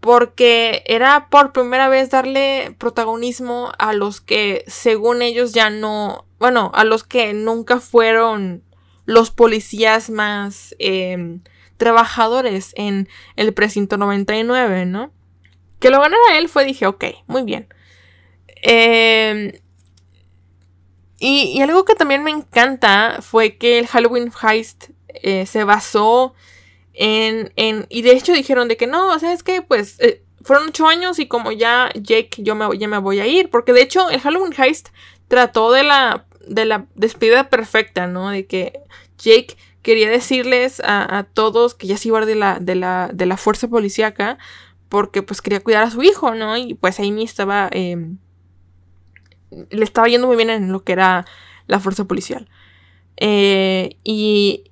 porque 0.00 0.82
era 0.86 1.28
por 1.30 1.52
primera 1.52 1.88
vez 1.88 2.10
darle 2.10 2.74
protagonismo 2.78 3.70
a 3.78 3.92
los 3.92 4.20
que 4.20 4.64
según 4.66 5.22
ellos 5.22 5.52
ya 5.52 5.70
no, 5.70 6.26
bueno, 6.40 6.72
a 6.74 6.82
los 6.82 7.04
que 7.04 7.32
nunca 7.34 7.78
fueron 7.78 8.64
los 9.04 9.30
policías 9.30 10.10
más 10.10 10.74
em, 10.80 11.42
trabajadores 11.82 12.72
en 12.76 13.08
el 13.34 13.52
precinto 13.52 13.96
99, 13.96 14.86
¿no? 14.86 15.10
Que 15.80 15.90
lo 15.90 16.00
ganara 16.00 16.38
él 16.38 16.48
fue, 16.48 16.64
dije, 16.64 16.86
ok, 16.86 17.06
muy 17.26 17.42
bien. 17.42 17.66
Eh, 18.62 19.60
y, 21.18 21.60
algo 21.60 21.84
que 21.84 21.96
también 21.96 22.22
me 22.22 22.30
encanta 22.30 23.18
fue 23.20 23.56
que 23.56 23.80
el 23.80 23.88
Halloween 23.88 24.30
Heist 24.40 24.90
eh, 25.08 25.44
se 25.46 25.64
basó 25.64 26.34
en, 26.94 27.52
en, 27.56 27.86
Y 27.88 28.02
de 28.02 28.12
hecho 28.12 28.32
dijeron 28.32 28.68
de 28.68 28.76
que 28.76 28.86
no, 28.86 29.12
o 29.12 29.18
sea, 29.18 29.32
es 29.32 29.42
que 29.42 29.60
pues 29.60 29.98
eh, 29.98 30.22
fueron 30.44 30.68
ocho 30.68 30.86
años 30.86 31.18
y 31.18 31.26
como 31.26 31.50
ya 31.50 31.90
Jake, 31.96 32.30
yo 32.38 32.54
me, 32.54 32.78
ya 32.78 32.86
me 32.86 32.98
voy 32.98 33.18
a 33.18 33.26
ir. 33.26 33.50
Porque 33.50 33.72
de 33.72 33.82
hecho 33.82 34.08
el 34.08 34.20
Halloween 34.20 34.54
Heist 34.56 34.90
trató 35.26 35.72
de 35.72 35.82
la, 35.82 36.26
de 36.46 36.64
la 36.64 36.86
despedida 36.94 37.50
perfecta, 37.50 38.06
¿no? 38.06 38.30
De 38.30 38.46
que 38.46 38.78
Jake 39.18 39.56
quería 39.82 40.08
decirles 40.08 40.80
a, 40.84 41.26
todos 41.34 41.74
que 41.74 41.86
ya 41.86 41.96
se 41.96 42.08
iba 42.08 42.24
de 42.24 42.34
la, 42.34 42.58
de 42.60 42.74
la, 42.74 43.10
de 43.12 43.26
la 43.26 43.36
fuerza 43.36 43.68
policíaca 43.68 44.38
porque 44.88 45.22
pues 45.22 45.42
quería 45.42 45.60
cuidar 45.60 45.84
a 45.84 45.90
su 45.90 46.02
hijo, 46.02 46.34
¿no? 46.34 46.56
Y 46.56 46.74
pues 46.74 47.00
Amy 47.00 47.24
estaba... 47.24 47.68
Em, 47.72 48.18
le 49.70 49.84
estaba 49.84 50.08
yendo 50.08 50.26
muy 50.26 50.36
bien 50.36 50.50
en 50.50 50.72
lo 50.72 50.82
que 50.82 50.92
era 50.92 51.26
la 51.66 51.80
fuerza 51.80 52.04
policial. 52.04 52.48
Eh, 53.16 53.96
y 54.02 54.64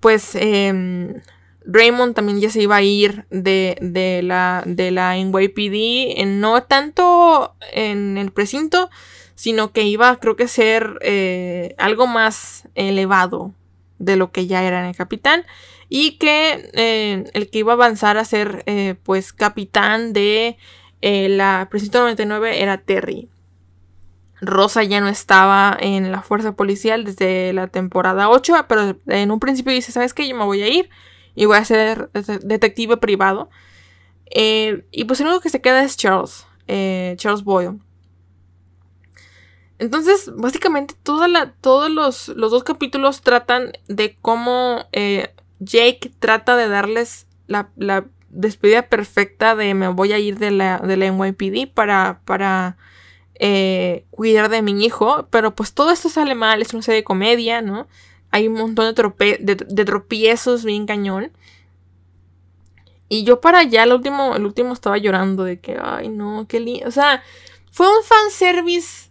pues 0.00 0.34
em, 0.34 1.20
Raymond 1.64 2.14
también 2.14 2.40
ya 2.40 2.50
se 2.50 2.62
iba 2.62 2.76
a 2.76 2.82
ir 2.82 3.26
de, 3.30 4.20
la, 4.22 4.62
de 4.66 4.90
la 4.90 5.16
NYPD, 5.16 6.24
no 6.26 6.62
tanto 6.62 7.54
en 7.72 8.16
el 8.18 8.32
precinto, 8.32 8.90
sino 9.34 9.72
que 9.72 9.82
iba 9.82 10.16
creo 10.16 10.36
que 10.36 10.48
ser 10.48 10.98
eh, 11.02 11.74
algo 11.78 12.06
más 12.06 12.68
elevado 12.74 13.54
de 13.98 14.16
lo 14.16 14.30
que 14.30 14.46
ya 14.46 14.62
era 14.64 14.80
en 14.80 14.86
el 14.86 14.96
capitán 14.96 15.44
y 15.88 16.18
que 16.18 16.70
eh, 16.74 17.24
el 17.32 17.50
que 17.50 17.58
iba 17.58 17.72
a 17.72 17.74
avanzar 17.74 18.18
a 18.18 18.24
ser 18.24 18.64
pues 19.02 19.32
capitán 19.32 20.12
de 20.12 20.56
la 21.00 21.68
precinto 21.70 22.00
99 22.00 22.62
era 22.62 22.78
Terry. 22.78 23.28
Rosa 24.40 24.84
ya 24.84 25.00
no 25.00 25.08
estaba 25.08 25.76
en 25.80 26.12
la 26.12 26.22
fuerza 26.22 26.52
policial 26.54 27.04
desde 27.04 27.52
la 27.52 27.66
temporada 27.66 28.28
8, 28.28 28.66
pero 28.68 28.96
en 29.06 29.30
un 29.30 29.40
principio 29.40 29.72
dice, 29.72 29.92
¿sabes 29.92 30.14
qué? 30.14 30.28
Yo 30.28 30.36
me 30.36 30.44
voy 30.44 30.62
a 30.62 30.68
ir 30.68 30.88
y 31.34 31.46
voy 31.46 31.56
a 31.56 31.64
ser 31.64 32.10
detective 32.42 32.96
privado. 32.96 33.50
Eh, 34.30 34.84
y 34.90 35.04
pues 35.04 35.20
el 35.20 35.26
único 35.26 35.40
que 35.40 35.50
se 35.50 35.60
queda 35.60 35.82
es 35.82 35.96
Charles, 35.96 36.46
eh, 36.66 37.14
Charles 37.16 37.42
Boyle. 37.42 37.78
Entonces, 39.78 40.32
básicamente 40.34 40.94
todos 41.02 41.90
los, 41.90 42.32
dos 42.36 42.64
capítulos 42.64 43.20
tratan 43.20 43.72
de 43.86 44.16
cómo 44.20 44.86
eh, 44.92 45.32
Jake 45.60 46.10
trata 46.18 46.56
de 46.56 46.68
darles 46.68 47.26
la, 47.46 47.70
despedida 48.30 48.88
perfecta 48.88 49.56
de 49.56 49.72
me 49.74 49.88
voy 49.88 50.12
a 50.12 50.18
ir 50.18 50.38
de 50.38 50.50
la, 50.50 50.78
de 50.78 50.96
la 50.96 51.10
NYPD 51.10 51.72
para, 51.72 52.20
para 52.24 52.76
eh, 53.36 54.04
cuidar 54.10 54.50
de 54.50 54.62
mi 54.62 54.84
hijo, 54.84 55.28
pero 55.30 55.54
pues 55.54 55.72
todo 55.72 55.92
esto 55.92 56.08
sale 56.08 56.34
mal, 56.34 56.60
es 56.60 56.74
una 56.74 56.82
serie 56.82 57.00
de 57.00 57.04
comedia, 57.04 57.62
¿no? 57.62 57.86
Hay 58.30 58.48
un 58.48 58.54
montón 58.54 58.94
de, 58.94 59.36
de, 59.38 59.84
tropiezos 59.84 60.64
bien 60.64 60.86
cañón. 60.86 61.32
Y 63.08 63.24
yo 63.24 63.40
para 63.40 63.60
allá, 63.60 63.84
el 63.84 63.92
último, 63.92 64.36
el 64.36 64.44
último 64.44 64.74
estaba 64.74 64.98
llorando 64.98 65.44
de 65.44 65.60
que, 65.60 65.78
ay 65.80 66.08
no, 66.08 66.46
qué 66.46 66.60
lindo. 66.60 66.86
O 66.86 66.90
sea, 66.90 67.22
fue 67.70 67.88
un 67.88 68.04
fanservice 68.04 69.07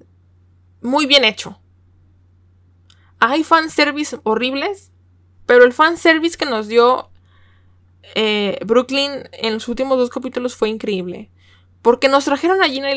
muy 0.81 1.05
bien 1.05 1.23
hecho. 1.23 1.59
Hay 3.19 3.43
fanservice 3.43 4.17
horribles, 4.23 4.91
pero 5.45 5.63
el 5.63 5.73
fanservice 5.73 6.37
que 6.37 6.45
nos 6.45 6.67
dio 6.67 7.09
eh, 8.15 8.59
Brooklyn 8.65 9.29
en 9.31 9.53
los 9.55 9.67
últimos 9.67 9.97
dos 9.97 10.09
capítulos 10.09 10.55
fue 10.55 10.69
increíble. 10.69 11.29
Porque 11.81 12.09
nos 12.09 12.25
trajeron 12.25 12.61
a 12.61 12.67
Gina, 12.67 12.89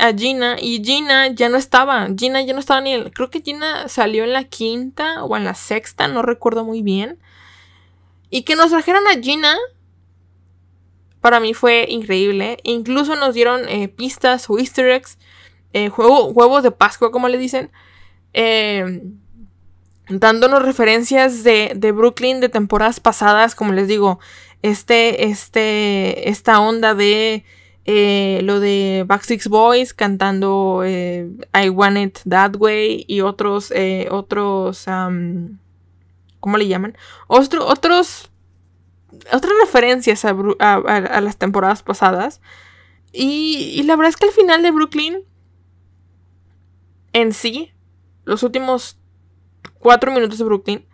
a 0.00 0.12
Gina 0.12 0.56
y 0.60 0.84
Gina 0.84 1.28
ya 1.28 1.48
no 1.48 1.56
estaba. 1.56 2.08
Gina 2.16 2.42
ya 2.42 2.52
no 2.52 2.60
estaba 2.60 2.80
ni 2.80 2.92
en. 2.92 3.10
Creo 3.10 3.30
que 3.30 3.40
Gina 3.40 3.88
salió 3.88 4.24
en 4.24 4.32
la 4.32 4.44
quinta 4.44 5.24
o 5.24 5.36
en 5.36 5.44
la 5.44 5.54
sexta, 5.54 6.08
no 6.08 6.22
recuerdo 6.22 6.64
muy 6.64 6.82
bien. 6.82 7.18
Y 8.30 8.42
que 8.42 8.56
nos 8.56 8.70
trajeron 8.70 9.06
a 9.06 9.20
Gina 9.22 9.56
para 11.24 11.40
mí 11.40 11.54
fue 11.54 11.86
increíble. 11.88 12.58
Incluso 12.64 13.16
nos 13.16 13.32
dieron 13.34 13.66
eh, 13.68 13.88
pistas 13.88 14.50
o 14.50 14.58
easter 14.58 14.90
eggs, 14.90 15.16
eh, 15.74 15.90
huevos 15.90 16.62
de 16.62 16.70
Pascua, 16.70 17.10
como 17.10 17.28
le 17.28 17.36
dicen, 17.36 17.70
eh, 18.32 19.02
dándonos 20.08 20.62
referencias 20.62 21.44
de, 21.44 21.72
de, 21.76 21.92
Brooklyn 21.92 22.40
de 22.40 22.48
temporadas 22.48 23.00
pasadas, 23.00 23.54
como 23.54 23.72
les 23.72 23.86
digo, 23.86 24.18
este, 24.62 25.26
este, 25.26 26.30
esta 26.30 26.60
onda 26.60 26.94
de 26.94 27.44
lo 27.86 28.60
de 28.60 29.04
Backstreet 29.06 29.46
Boys 29.48 29.92
cantando 29.92 30.82
I 30.86 31.68
Want 31.68 31.98
It 31.98 32.18
That 32.26 32.56
Way 32.56 33.04
y 33.06 33.20
otros, 33.20 33.70
otros, 34.10 34.86
¿cómo 36.40 36.56
le 36.56 36.66
llaman? 36.66 36.96
otros 37.28 38.30
otras 39.32 39.52
referencias 39.60 40.24
a, 40.24 41.20
las 41.20 41.36
temporadas 41.36 41.82
pasadas. 41.82 42.40
Y, 43.12 43.82
la 43.84 43.96
verdad 43.96 44.10
es 44.10 44.16
que 44.16 44.26
al 44.26 44.32
final 44.32 44.62
de 44.62 44.70
Brooklyn, 44.70 45.24
en 47.14 47.32
sí, 47.32 47.72
los 48.24 48.42
últimos 48.42 48.98
cuatro 49.78 50.12
minutos 50.12 50.38
de 50.38 50.44
Brooklyn, 50.44 50.86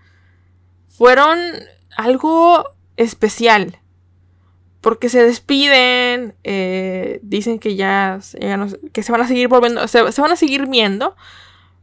fueron 0.87 1.39
algo 1.97 2.65
especial. 2.97 3.79
Porque 4.81 5.09
se 5.09 5.23
despiden, 5.23 6.35
eh, 6.45 7.21
dicen 7.23 7.59
que 7.59 7.75
ya, 7.75 8.21
que 8.93 9.03
se 9.03 9.13
van 9.13 9.21
a 9.21 9.29
seguir 9.29 9.49
volviendo, 9.49 9.87
se, 9.89 10.01
van 10.03 10.33
a 10.33 10.37
seguir 10.37 10.69
viendo, 10.69 11.17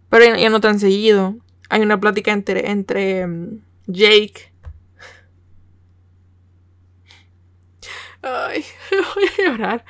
pero 0.10 0.36
ya, 0.36 0.50
no 0.50 0.62
tan 0.62 0.80
seguido. 0.80 1.36
Hay 1.70 1.82
una 1.82 2.00
plática 2.00 2.32
entre, 2.32 2.72
entre 2.72 3.28
mm, 3.28 3.62
Jake 3.88 4.52
Ay, 8.22 8.66
voy 8.92 9.26
a 9.26 9.50
llorar. 9.50 9.86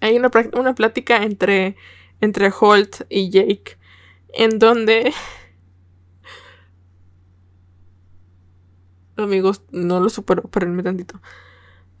Hay 0.00 0.16
una, 0.16 0.30
una 0.54 0.74
plática 0.74 1.22
entre, 1.22 1.76
entre 2.20 2.50
Holt 2.58 3.02
y 3.08 3.30
Jake 3.30 3.78
en 4.32 4.58
donde... 4.58 5.12
Amigos, 9.16 9.62
no 9.70 10.00
lo 10.00 10.08
supero, 10.08 10.42
espérenme 10.44 10.82
tantito. 10.82 11.20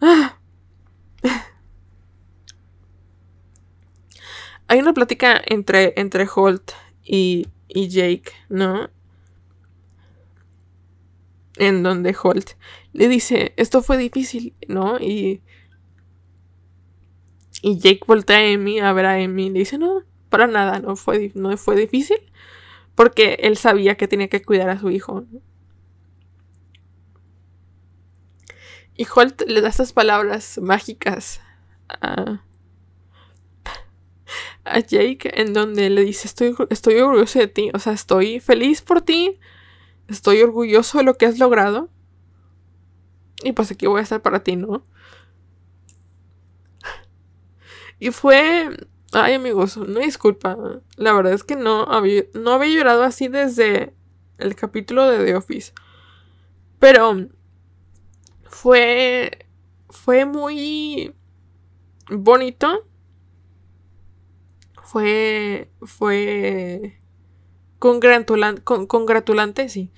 Hay 4.68 4.78
una 4.78 4.94
plática 4.94 5.40
entre, 5.46 5.92
entre 5.96 6.26
Holt 6.32 6.72
y, 7.02 7.48
y 7.68 7.88
Jake, 7.88 8.32
¿no? 8.48 8.88
En 11.56 11.82
donde 11.82 12.16
Holt 12.22 12.52
le 12.92 13.08
dice, 13.08 13.52
esto 13.56 13.82
fue 13.82 13.98
difícil, 13.98 14.54
¿no? 14.68 14.98
Y, 15.00 15.42
y 17.62 17.78
Jake 17.78 18.00
voltea 18.06 18.38
a 18.38 18.54
Amy 18.54 18.80
a 18.80 18.92
ver 18.92 19.06
a 19.06 19.14
Amy 19.14 19.46
y 19.46 19.50
le 19.50 19.58
dice, 19.60 19.78
no, 19.78 20.02
para 20.28 20.46
nada, 20.46 20.78
no 20.80 20.96
fue, 20.96 21.32
no 21.34 21.56
fue 21.56 21.76
difícil, 21.76 22.18
porque 22.94 23.38
él 23.40 23.56
sabía 23.56 23.96
que 23.96 24.08
tenía 24.08 24.28
que 24.28 24.42
cuidar 24.42 24.70
a 24.70 24.78
su 24.78 24.90
hijo. 24.90 25.24
Y 28.96 29.06
Holt 29.14 29.42
le 29.46 29.60
da 29.60 29.68
estas 29.68 29.92
palabras 29.92 30.58
mágicas 30.62 31.40
a, 31.88 32.42
a 34.64 34.78
Jake 34.80 35.40
en 35.40 35.52
donde 35.52 35.90
le 35.90 36.02
dice, 36.02 36.28
estoy, 36.28 36.54
estoy 36.70 36.94
orgulloso 36.96 37.38
de 37.38 37.48
ti, 37.48 37.70
o 37.74 37.78
sea, 37.78 37.92
estoy 37.92 38.40
feliz 38.40 38.82
por 38.82 39.02
ti, 39.02 39.38
estoy 40.08 40.42
orgulloso 40.42 40.98
de 40.98 41.04
lo 41.04 41.14
que 41.14 41.26
has 41.26 41.38
logrado 41.38 41.88
y 43.42 43.52
pues 43.52 43.70
aquí 43.70 43.86
voy 43.86 44.00
a 44.00 44.02
estar 44.02 44.22
para 44.22 44.42
ti, 44.44 44.56
¿no? 44.56 44.84
Y 48.00 48.10
fue... 48.10 48.88
Ay 49.12 49.34
amigos, 49.34 49.76
no 49.76 50.00
disculpa. 50.00 50.56
La 50.96 51.12
verdad 51.12 51.32
es 51.34 51.44
que 51.44 51.56
no 51.56 51.82
había, 51.82 52.24
no 52.32 52.52
había 52.52 52.74
llorado 52.74 53.02
así 53.02 53.28
desde 53.28 53.94
el 54.38 54.54
capítulo 54.56 55.08
de 55.08 55.24
The 55.24 55.36
Office. 55.36 55.72
Pero 56.80 57.28
fue... 58.44 59.46
Fue 59.90 60.24
muy 60.24 61.14
bonito. 62.08 62.88
Fue... 64.82 65.70
Fue... 65.82 66.96
Congratulante, 67.78 68.62
con, 68.62 68.86
congratulante, 68.86 69.68
sí. 69.68 69.92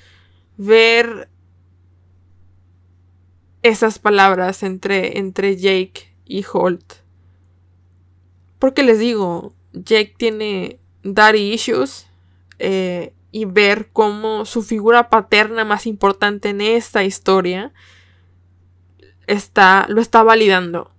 Ver 0.57 1.29
esas 3.63 3.99
palabras 3.99 4.63
entre, 4.63 5.19
entre 5.19 5.57
Jake 5.57 6.17
y 6.25 6.45
Holt. 6.53 7.02
Porque 8.63 8.85
les 8.85 9.01
digo, 9.01 9.57
Jake 9.73 10.15
tiene 10.17 10.79
daddy 11.03 11.53
issues 11.53 12.07
eh, 12.61 13.13
y 13.33 13.45
ver 13.45 13.89
cómo 13.93 14.45
su 14.45 14.63
figura 14.63 15.11
paterna 15.11 15.65
más 15.65 15.85
importante 15.85 16.51
en 16.51 16.61
esta 16.61 17.03
historia 17.03 17.73
está, 19.27 19.87
lo 19.89 20.01
está 20.01 20.23
validando. 20.23 20.95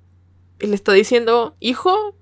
Y 0.59 0.68
le 0.68 0.76
está 0.76 0.91
diciendo, 0.91 1.55
hijo, 1.61 2.18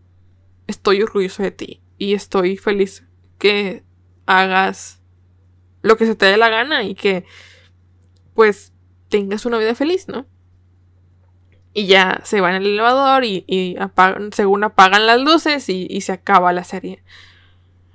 estoy 0.67 1.01
orgulloso 1.01 1.41
de 1.41 1.49
ti 1.49 1.81
y 1.97 2.13
estoy 2.13 2.55
feliz 2.57 3.07
que 3.39 3.83
hagas 4.27 5.01
lo 5.81 5.97
que 5.97 6.05
se 6.05 6.13
te 6.13 6.27
dé 6.27 6.37
la 6.37 6.49
gana 6.49 6.83
y 6.83 6.93
que 6.93 7.25
pues 8.35 8.73
tengas 9.09 9.47
una 9.47 9.57
vida 9.57 9.73
feliz, 9.73 10.07
¿no? 10.07 10.27
Y 11.73 11.87
ya 11.87 12.21
se 12.25 12.41
va 12.41 12.49
en 12.49 12.57
el 12.57 12.67
elevador 12.67 13.23
y, 13.23 13.77
apagan, 13.79 14.33
según 14.33 14.63
apagan 14.63 15.05
las 15.05 15.21
luces 15.21 15.69
y, 15.69 16.01
se 16.01 16.11
acaba 16.11 16.51
la 16.51 16.63
serie. 16.63 17.01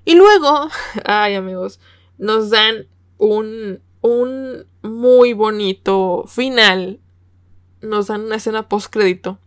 Y 0.04 0.14
luego, 0.14 0.68
ay 1.04 1.34
amigos, 1.34 1.80
nos 2.16 2.50
dan 2.50 2.86
un, 3.18 3.80
un 4.00 4.66
muy 4.82 5.32
bonito 5.34 6.24
final. 6.26 7.00
Nos 7.82 8.06
dan 8.06 8.22
una 8.22 8.36
escena 8.36 8.68
post 8.68 8.90
crédito. 8.90 9.38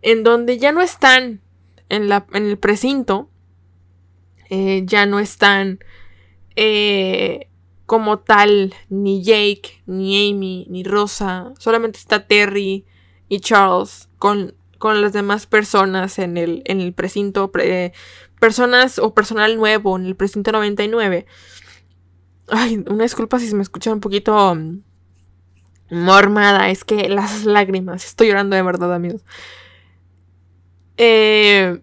En 0.00 0.22
donde 0.22 0.58
ya 0.58 0.72
no 0.72 0.80
están 0.80 1.42
en, 1.88 2.08
la, 2.08 2.26
en 2.32 2.46
el 2.46 2.58
precinto. 2.58 3.28
Eh, 4.50 4.82
ya 4.84 5.06
no 5.06 5.18
están 5.18 5.80
eh, 6.56 7.48
como 7.86 8.18
tal 8.18 8.74
ni 8.88 9.22
Jake, 9.22 9.82
ni 9.86 10.30
Amy, 10.30 10.66
ni 10.70 10.84
Rosa. 10.84 11.52
Solamente 11.58 11.98
está 11.98 12.26
Terry 12.26 12.86
y 13.28 13.40
Charles 13.40 14.08
con, 14.18 14.54
con 14.78 15.00
las 15.00 15.12
demás 15.12 15.46
personas 15.46 16.18
en 16.18 16.36
el, 16.36 16.62
en 16.66 16.80
el 16.80 16.92
precinto, 16.92 17.50
personas 18.40 18.98
o 18.98 19.14
personal 19.14 19.56
nuevo 19.56 19.96
en 19.96 20.06
el 20.06 20.16
precinto 20.16 20.52
99. 20.52 21.26
Ay, 22.48 22.84
una 22.88 23.04
disculpa 23.04 23.38
si 23.38 23.48
se 23.48 23.56
me 23.56 23.62
escucha 23.62 23.92
un 23.92 24.00
poquito 24.00 24.54
mm, 24.54 24.82
mormada, 25.90 26.68
es 26.70 26.84
que 26.84 27.08
las 27.08 27.44
lágrimas, 27.44 28.04
estoy 28.04 28.28
llorando 28.28 28.56
de 28.56 28.62
verdad, 28.62 28.94
amigos. 28.94 29.24
Eh, 30.96 31.80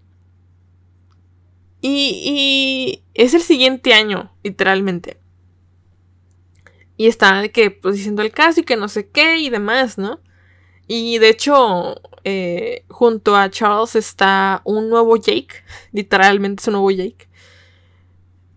y, 1.81 3.01
y 3.03 3.03
es 3.15 3.33
el 3.33 3.41
siguiente 3.41 3.93
año, 3.93 4.31
literalmente. 4.43 5.17
Y 6.95 7.07
está 7.07 7.41
de 7.41 7.51
que, 7.51 7.71
pues 7.71 7.95
diciendo 7.95 8.21
el 8.21 8.31
caso 8.31 8.59
y 8.59 8.63
que 8.63 8.77
no 8.77 8.87
sé 8.87 9.09
qué 9.09 9.37
y 9.39 9.49
demás, 9.49 9.97
¿no? 9.97 10.19
Y 10.93 11.19
de 11.19 11.29
hecho, 11.29 12.01
eh, 12.25 12.83
junto 12.89 13.37
a 13.37 13.49
Charles 13.49 13.95
está 13.95 14.61
un 14.65 14.89
nuevo 14.89 15.15
Jake, 15.15 15.63
literalmente 15.93 16.59
es 16.59 16.67
un 16.67 16.73
nuevo 16.73 16.91
Jake. 16.91 17.29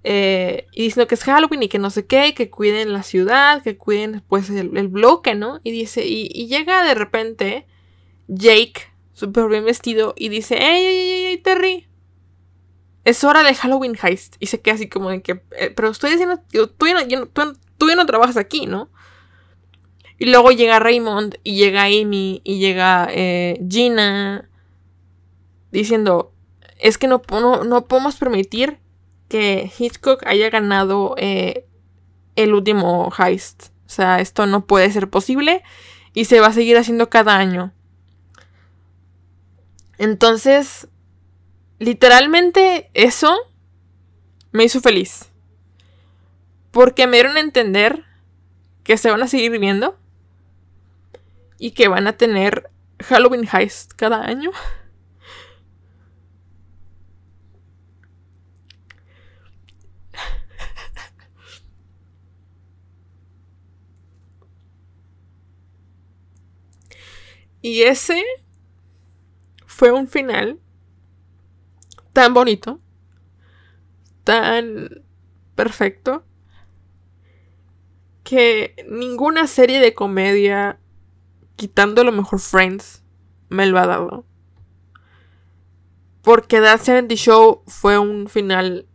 Eh, 0.02 0.66
y 0.72 0.82
diciendo 0.82 1.06
que 1.06 1.14
es 1.14 1.22
Halloween 1.22 1.62
y 1.62 1.68
que 1.68 1.78
no 1.78 1.90
sé 1.90 2.06
qué, 2.06 2.34
que 2.34 2.50
cuiden 2.50 2.92
la 2.92 3.04
ciudad, 3.04 3.62
que 3.62 3.78
cuiden 3.78 4.24
pues 4.26 4.50
el, 4.50 4.88
bloque, 4.88 5.36
¿no? 5.36 5.60
Y 5.62 5.70
dice, 5.70 6.04
y, 6.04 6.48
llega 6.48 6.82
de 6.82 6.94
repente 6.94 7.68
Jake, 8.26 8.82
súper 9.12 9.46
bien 9.46 9.64
vestido, 9.64 10.12
y 10.16 10.28
dice, 10.28 10.56
¡Ey, 10.56 10.84
ey, 10.84 10.98
ey, 10.98 11.24
ey, 11.26 11.38
Terry! 11.38 11.86
Es 13.04 13.22
hora 13.22 13.44
de 13.44 13.54
Halloween 13.54 13.96
Heist. 14.02 14.38
Y 14.40 14.46
se 14.46 14.60
queda 14.60 14.74
así 14.74 14.88
como 14.88 15.10
de 15.10 15.22
que, 15.22 15.40
eh, 15.56 15.70
pero 15.70 15.88
estoy 15.90 16.10
diciendo, 16.10 16.42
tú 16.48 17.88
ya 17.88 17.94
no 17.94 18.06
trabajas 18.06 18.36
aquí, 18.36 18.66
¿no? 18.66 18.90
Y 20.18 20.26
luego 20.26 20.52
llega 20.52 20.78
Raymond 20.78 21.36
y 21.42 21.56
llega 21.56 21.84
Amy 21.84 22.40
y 22.44 22.58
llega 22.58 23.08
eh, 23.10 23.60
Gina 23.68 24.48
diciendo, 25.72 26.32
es 26.78 26.98
que 26.98 27.08
no, 27.08 27.22
no, 27.64 27.86
podemos 27.86 28.16
permitir 28.16 28.78
que 29.28 29.70
Hitchcock 29.76 30.24
haya 30.26 30.50
ganado 30.50 31.14
eh, 31.18 31.66
el 32.36 32.54
último 32.54 33.12
heist. 33.18 33.70
O 33.86 33.88
sea, 33.88 34.20
esto 34.20 34.46
no 34.46 34.66
puede 34.66 34.90
ser 34.92 35.10
posible 35.10 35.62
y 36.12 36.26
se 36.26 36.40
va 36.40 36.48
a 36.48 36.52
seguir 36.52 36.76
haciendo 36.76 37.10
cada 37.10 37.36
año. 37.36 37.72
Entonces, 39.98 40.88
literalmente 41.78 42.90
eso 42.94 43.36
me 44.52 44.64
hizo 44.64 44.80
feliz. 44.80 45.30
Porque 46.70 47.06
me 47.06 47.16
dieron 47.16 47.36
a 47.36 47.40
entender 47.40 48.04
que 48.84 48.96
se 48.96 49.10
van 49.10 49.22
a 49.22 49.28
seguir 49.28 49.50
viviendo 49.50 49.96
y 51.58 51.72
que 51.72 51.88
van 51.88 52.06
a 52.06 52.16
tener 52.16 52.70
Halloween 53.00 53.48
Heist 53.50 53.92
cada 53.94 54.24
año. 54.24 54.50
Y 67.64 67.84
ese 67.84 68.22
fue 69.64 69.90
un 69.90 70.06
final 70.06 70.60
tan 72.12 72.34
bonito, 72.34 72.78
tan 74.22 75.02
perfecto, 75.54 76.26
que 78.22 78.76
ninguna 78.86 79.46
serie 79.46 79.80
de 79.80 79.94
comedia, 79.94 80.78
quitando 81.56 82.04
lo 82.04 82.12
mejor 82.12 82.40
Friends, 82.40 83.02
me 83.48 83.66
lo 83.66 83.78
ha 83.78 83.86
dado. 83.86 84.24
Porque 86.22 86.60
That 86.60 86.80
70 86.80 87.14
Show 87.16 87.62
fue 87.66 87.98
un 87.98 88.28
final 88.28 88.86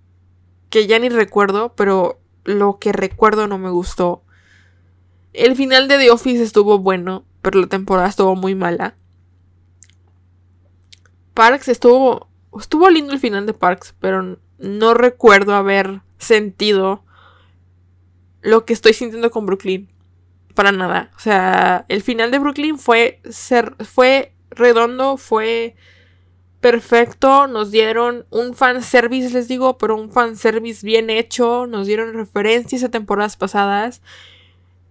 que 0.70 0.88
ya 0.88 1.00
ni 1.00 1.10
recuerdo, 1.10 1.76
pero 1.76 2.20
lo 2.44 2.80
que 2.80 2.92
recuerdo 2.92 3.48
no 3.48 3.58
me 3.58 3.70
gustó. 3.70 4.24
El 5.34 5.56
final 5.56 5.88
de 5.88 5.98
The 5.98 6.12
Office 6.12 6.42
estuvo 6.42 6.80
bueno 6.80 7.26
pero 7.42 7.62
la 7.62 7.68
temporada 7.68 8.08
estuvo 8.08 8.36
muy 8.36 8.56
mala. 8.56 8.96
Parks 11.34 11.68
estuvo. 11.70 12.30
Estuvo 12.60 12.90
lindo 12.90 13.14
el 13.14 13.20
final 13.20 13.46
de 13.46 13.54
Parks, 13.54 13.96
pero 14.00 14.40
no 14.58 14.94
recuerdo 14.94 15.54
haber 15.54 16.02
sentido 16.18 17.06
lo 18.42 18.66
que 18.66 18.74
estoy 18.74 18.94
sintiendo 18.94 19.30
con 19.30 19.46
Brooklyn. 19.46 19.88
Para 20.60 20.74
nada. 20.74 21.10
O 21.16 21.20
sea, 21.20 21.86
el 21.88 22.04
final 22.04 22.32
de 22.32 22.40
Brooklyn 22.40 22.78
fue, 22.78 23.22
ser, 23.30 23.78
fue 23.86 24.34
redondo, 24.50 25.16
fue 25.16 25.78
perfecto. 26.60 27.48
Nos 27.48 27.72
dieron 27.72 28.26
un 28.30 28.54
fanservice, 28.54 29.30
les 29.30 29.48
digo, 29.48 29.78
pero 29.78 29.96
un 29.96 30.12
fanservice 30.12 30.86
bien 30.86 31.10
hecho. 31.10 31.66
Nos 31.66 31.88
dieron 31.88 32.14
referencias 32.14 32.84
a 32.84 32.90
temporadas 32.90 33.38
pasadas 33.38 34.02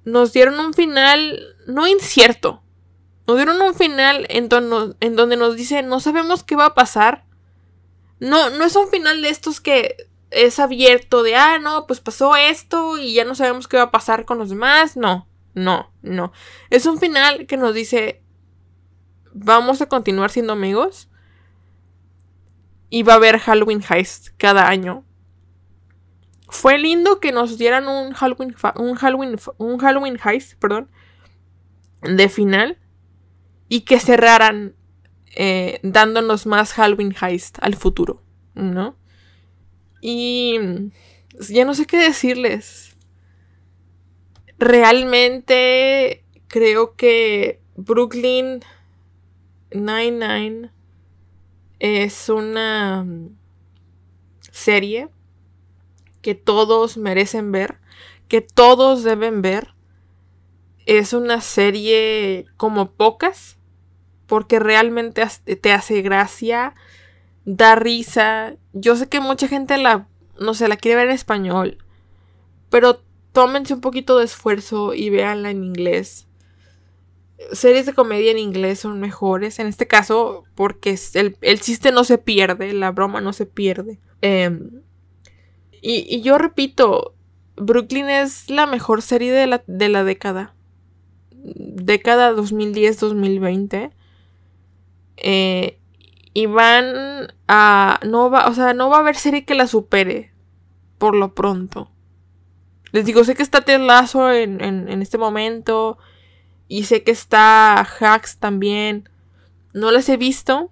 nos 0.06 0.32
dieron 0.32 0.58
un 0.58 0.72
final 0.72 1.54
no 1.66 1.86
incierto. 1.86 2.62
Nos 3.26 3.36
dieron 3.36 3.60
un 3.60 3.74
final 3.74 4.24
en, 4.30 4.48
en 5.00 5.16
donde 5.16 5.36
nos 5.36 5.54
dice 5.54 5.82
no 5.82 6.00
sabemos 6.00 6.44
qué 6.44 6.56
va 6.56 6.64
a 6.64 6.74
pasar. 6.74 7.26
No, 8.20 8.48
no 8.48 8.64
es 8.64 8.74
un 8.74 8.88
final 8.88 9.20
de 9.20 9.28
estos 9.28 9.60
que 9.60 10.08
es 10.30 10.60
abierto 10.60 11.22
de, 11.22 11.36
ah, 11.36 11.58
no, 11.58 11.86
pues 11.86 12.00
pasó 12.00 12.36
esto 12.36 12.96
y 12.96 13.12
ya 13.12 13.26
no 13.26 13.34
sabemos 13.34 13.68
qué 13.68 13.76
va 13.76 13.84
a 13.84 13.90
pasar 13.90 14.24
con 14.24 14.38
los 14.38 14.48
demás. 14.48 14.96
No, 14.96 15.27
no, 15.58 15.92
no. 16.02 16.32
Es 16.70 16.86
un 16.86 16.98
final 16.98 17.46
que 17.46 17.56
nos 17.56 17.74
dice, 17.74 18.22
vamos 19.32 19.80
a 19.82 19.86
continuar 19.86 20.30
siendo 20.30 20.52
amigos. 20.52 21.08
Y 22.90 23.02
va 23.02 23.14
a 23.14 23.16
haber 23.16 23.38
Halloween 23.38 23.82
Heist 23.86 24.28
cada 24.38 24.66
año 24.66 25.04
fue 26.48 26.78
lindo 26.78 27.20
que 27.20 27.32
nos 27.32 27.58
dieran 27.58 27.88
un 27.88 28.12
Halloween, 28.12 28.54
un 28.76 28.94
Halloween, 28.94 29.36
un 29.58 29.78
Halloween 29.78 30.18
Heist, 30.22 30.54
perdón, 30.58 30.90
de 32.02 32.28
final 32.28 32.78
y 33.68 33.82
que 33.82 34.00
cerraran 34.00 34.74
eh, 35.36 35.78
dándonos 35.82 36.46
más 36.46 36.72
Halloween 36.72 37.14
Heist 37.20 37.58
al 37.60 37.76
futuro, 37.76 38.22
¿no? 38.54 38.96
Y 40.00 40.58
ya 41.50 41.64
no 41.64 41.74
sé 41.74 41.86
qué 41.86 41.98
decirles. 41.98 42.87
Realmente 44.58 46.24
creo 46.48 46.96
que 46.96 47.60
Brooklyn 47.76 48.60
Nine-Nine 49.70 50.72
es 51.78 52.28
una 52.28 53.06
serie 54.50 55.08
que 56.22 56.34
todos 56.34 56.96
merecen 56.96 57.52
ver, 57.52 57.78
que 58.26 58.40
todos 58.40 59.04
deben 59.04 59.42
ver. 59.42 59.74
Es 60.86 61.12
una 61.12 61.40
serie 61.40 62.46
como 62.56 62.90
pocas, 62.90 63.58
porque 64.26 64.58
realmente 64.58 65.24
te 65.60 65.72
hace 65.72 66.02
gracia, 66.02 66.74
da 67.44 67.76
risa. 67.76 68.56
Yo 68.72 68.96
sé 68.96 69.08
que 69.08 69.20
mucha 69.20 69.46
gente 69.46 69.78
la, 69.78 70.08
no 70.40 70.54
sé, 70.54 70.66
la 70.66 70.76
quiere 70.76 70.96
ver 70.96 71.08
en 71.08 71.14
español, 71.14 71.78
pero 72.70 73.02
tómense 73.38 73.72
un 73.72 73.80
poquito 73.80 74.18
de 74.18 74.24
esfuerzo 74.24 74.94
y 74.94 75.10
véanla 75.10 75.52
en 75.52 75.62
inglés. 75.62 76.26
Series 77.52 77.86
de 77.86 77.94
comedia 77.94 78.32
en 78.32 78.38
inglés 78.38 78.80
son 78.80 78.98
mejores, 78.98 79.60
en 79.60 79.68
este 79.68 79.86
caso, 79.86 80.42
porque 80.56 80.98
el, 81.14 81.36
el 81.40 81.60
chiste 81.60 81.92
no 81.92 82.02
se 82.02 82.18
pierde, 82.18 82.72
la 82.72 82.90
broma 82.90 83.20
no 83.20 83.32
se 83.32 83.46
pierde. 83.46 84.00
Eh, 84.22 84.58
y, 85.80 86.20
yo 86.22 86.36
repito, 86.36 87.14
Brooklyn 87.54 88.08
es 88.08 88.50
la 88.50 88.66
mejor 88.66 89.02
serie 89.02 89.30
de 89.30 89.46
la, 89.46 89.62
de 89.68 89.88
la 89.88 90.02
década. 90.02 90.56
Década 91.30 92.32
2010-2020. 92.32 93.92
Eh, 95.18 95.78
y 96.34 96.46
van 96.46 97.28
a. 97.46 98.00
No 98.04 98.30
va, 98.30 98.48
o 98.48 98.54
sea, 98.54 98.74
no 98.74 98.90
va 98.90 98.96
a 98.96 99.00
haber 99.00 99.14
serie 99.14 99.44
que 99.44 99.54
la 99.54 99.68
supere. 99.68 100.32
Por 100.98 101.14
lo 101.14 101.36
pronto. 101.36 101.92
Les 102.92 103.04
digo, 103.04 103.24
sé 103.24 103.34
que 103.34 103.42
está 103.42 103.60
Ted 103.62 103.80
Lasso 103.80 104.32
en, 104.32 104.62
en 104.62 105.02
este 105.02 105.18
momento. 105.18 105.98
Y 106.68 106.84
sé 106.84 107.02
que 107.02 107.10
está 107.10 107.80
Hacks 107.80 108.38
también. 108.38 109.08
No 109.72 109.90
las 109.90 110.08
he 110.08 110.16
visto. 110.16 110.70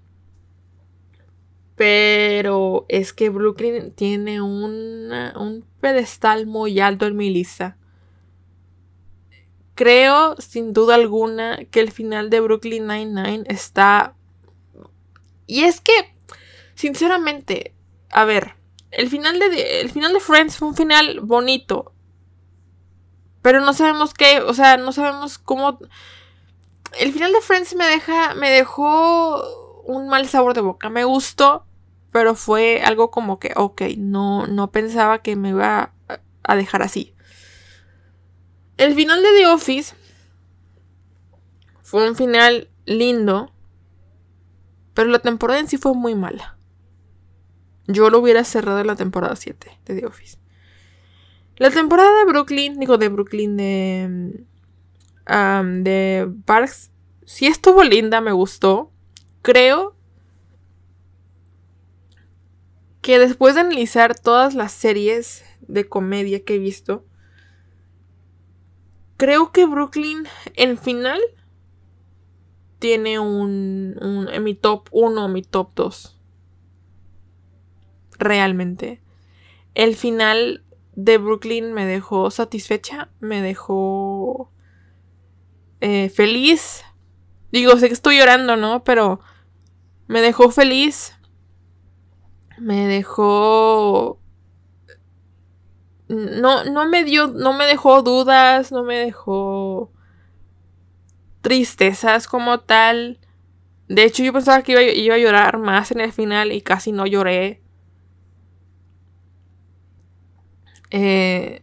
Pero 1.74 2.86
es 2.88 3.12
que 3.12 3.28
Brooklyn 3.28 3.92
tiene 3.92 4.40
un 4.40 5.64
pedestal 5.80 6.46
muy 6.46 6.80
alto 6.80 7.06
en 7.06 7.16
mi 7.16 7.30
lista. 7.30 7.76
Creo, 9.74 10.36
sin 10.38 10.72
duda 10.72 10.94
alguna, 10.94 11.58
que 11.70 11.80
el 11.80 11.92
final 11.92 12.30
de 12.30 12.40
Brooklyn 12.40 12.86
Nine-Nine 12.86 13.44
está. 13.46 14.14
Y 15.46 15.64
es 15.64 15.82
que, 15.82 15.92
sinceramente, 16.74 17.74
a 18.08 18.24
ver, 18.24 18.54
el 18.90 19.10
final 19.10 19.38
de, 19.38 19.80
el 19.82 19.90
final 19.90 20.14
de 20.14 20.20
Friends 20.20 20.56
fue 20.56 20.68
un 20.68 20.74
final 20.74 21.20
bonito. 21.20 21.92
Pero 23.46 23.60
no 23.60 23.74
sabemos 23.74 24.12
qué, 24.12 24.40
o 24.40 24.54
sea, 24.54 24.76
no 24.76 24.90
sabemos 24.90 25.38
cómo. 25.38 25.78
El 26.98 27.12
final 27.12 27.30
de 27.32 27.40
Friends 27.40 27.76
me 27.76 27.84
deja. 27.86 28.34
me 28.34 28.50
dejó 28.50 29.84
un 29.84 30.08
mal 30.08 30.26
sabor 30.28 30.52
de 30.52 30.62
boca. 30.62 30.90
Me 30.90 31.04
gustó, 31.04 31.64
pero 32.10 32.34
fue 32.34 32.82
algo 32.82 33.12
como 33.12 33.38
que, 33.38 33.52
ok, 33.54 33.82
no, 33.98 34.48
no 34.48 34.72
pensaba 34.72 35.22
que 35.22 35.36
me 35.36 35.50
iba 35.50 35.92
a, 36.42 36.56
dejar 36.56 36.82
así. 36.82 37.14
El 38.78 38.96
final 38.96 39.22
de 39.22 39.28
The 39.38 39.46
Office 39.46 39.94
fue 41.82 42.08
un 42.08 42.16
final 42.16 42.68
lindo, 42.84 43.52
pero 44.92 45.08
la 45.08 45.20
temporada 45.20 45.60
en 45.60 45.68
sí 45.68 45.76
fue 45.76 45.94
muy 45.94 46.16
mala. 46.16 46.58
Yo 47.86 48.10
lo 48.10 48.18
hubiera 48.18 48.42
cerrado 48.42 48.80
en 48.80 48.88
la 48.88 48.96
temporada 48.96 49.36
7 49.36 49.78
de 49.84 50.00
The 50.00 50.04
Office. 50.04 50.36
La 51.58 51.70
temporada 51.70 52.18
de 52.18 52.24
Brooklyn, 52.26 52.78
digo 52.78 52.98
de 52.98 53.08
Brooklyn, 53.08 53.56
de, 53.56 54.44
de 55.26 56.32
Parks, 56.44 56.90
sí 57.24 57.46
estuvo 57.46 57.82
linda, 57.82 58.20
me 58.20 58.32
gustó. 58.32 58.92
Creo 59.40 59.96
que 63.00 63.18
después 63.18 63.54
de 63.54 63.62
analizar 63.62 64.18
todas 64.18 64.54
las 64.54 64.72
series 64.72 65.44
de 65.60 65.88
comedia 65.88 66.44
que 66.44 66.56
he 66.56 66.58
visto, 66.58 67.06
creo 69.16 69.50
que 69.50 69.64
Brooklyn 69.64 70.24
en 70.56 70.76
final 70.76 71.20
tiene 72.78 73.18
un, 73.18 74.28
en 74.30 74.44
mi 74.44 74.54
top 74.54 74.88
1 74.90 75.24
o 75.24 75.28
mi 75.28 75.42
top 75.42 75.70
2. 75.74 76.20
Realmente. 78.18 79.00
El 79.74 79.96
final 79.96 80.65
de 80.96 81.18
Brooklyn 81.18 81.72
me 81.72 81.86
dejó 81.86 82.30
satisfecha, 82.30 83.10
me 83.20 83.40
dejó 83.40 84.50
eh, 85.80 86.08
feliz. 86.08 86.84
Digo, 87.52 87.76
sé 87.76 87.86
que 87.86 87.94
estoy 87.94 88.18
llorando, 88.18 88.56
¿no? 88.56 88.82
Pero 88.82 89.20
me 90.08 90.20
dejó 90.20 90.50
feliz 90.50 91.16
me 92.58 92.86
dejó 92.86 94.20
no, 96.08 96.64
no 96.64 96.88
me 96.88 97.04
dio, 97.04 97.26
no 97.28 97.52
me 97.52 97.66
dejó 97.66 98.02
dudas, 98.02 98.70
no 98.70 98.84
me 98.84 98.96
dejó 98.96 99.92
tristezas 101.40 102.28
como 102.28 102.60
tal. 102.60 103.18
De 103.88 104.04
hecho, 104.04 104.22
yo 104.22 104.32
pensaba 104.32 104.62
que 104.62 104.72
iba, 104.72 104.82
iba, 104.82 105.14
a 105.16 105.18
llorar 105.18 105.58
más 105.58 105.90
en 105.90 106.00
el 106.00 106.12
final 106.12 106.52
y 106.52 106.60
casi 106.60 106.92
no 106.92 107.06
lloré. 107.06 107.60
Eh, 110.98 111.62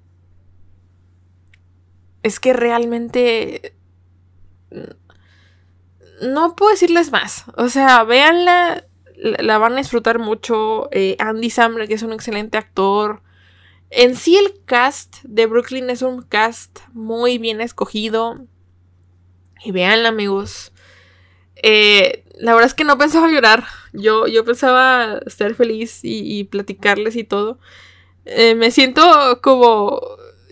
es 2.22 2.40
que 2.40 2.54
realmente 2.54 3.76
no 6.22 6.56
puedo 6.56 6.72
decirles 6.72 7.12
más. 7.12 7.46
O 7.58 7.68
sea, 7.68 8.04
véanla, 8.04 8.86
la 9.16 9.58
van 9.58 9.74
a 9.74 9.78
disfrutar 9.78 10.20
mucho. 10.20 10.88
Eh, 10.92 11.16
Andy 11.18 11.50
Samberg, 11.50 11.88
que 11.88 11.96
es 11.96 12.04
un 12.04 12.14
excelente 12.14 12.60
actor. 12.60 13.24
En 13.90 14.16
sí 14.16 14.38
el 14.38 14.54
cast 14.66 15.18
de 15.24 15.48
Brooklyn 15.48 15.90
es 15.90 16.04
un 16.04 16.22
cast 16.22 16.82
muy 16.94 17.40
bien 17.40 17.60
escogido. 17.60 18.46
Y 19.66 19.72
véanla, 19.72 20.10
amigos. 20.10 20.74
Eh, 21.56 22.24
la 22.36 22.54
verdad 22.54 22.68
es 22.68 22.76
que 22.76 22.84
no 22.84 23.00
pensaba 23.00 23.32
llorar. 23.32 23.64
Yo, 23.94 24.28
yo 24.28 24.46
pensaba 24.46 25.22
ser 25.26 25.56
feliz 25.56 26.02
y, 26.04 26.44
platicarles 26.44 27.16
y 27.16 27.24
todo. 27.24 27.58
Eh, 28.26 28.56
me 28.56 28.72
siento 28.72 29.40
como 29.42 30.02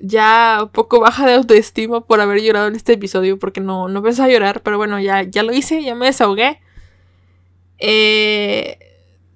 ya 0.02 0.60
un 0.64 0.70
poco 0.70 1.00
baja 1.00 1.26
de 1.26 1.34
autoestima 1.36 2.02
por 2.02 2.20
haber 2.22 2.42
llorado 2.42 2.68
en 2.68 2.76
este 2.76 2.94
episodio 2.94 3.38
porque 3.40 3.62
no, 3.62 3.88
no 3.88 4.02
pensaba 4.04 4.30
llorar, 4.30 4.62
pero 4.62 4.78
bueno, 4.78 5.00
ya, 5.00 5.24
ya 5.24 5.44
lo 5.44 5.54
hice, 5.54 5.84
ya 5.84 5.96
me 5.96 6.08
desahogué. 6.08 6.60
Eh, 7.78 8.78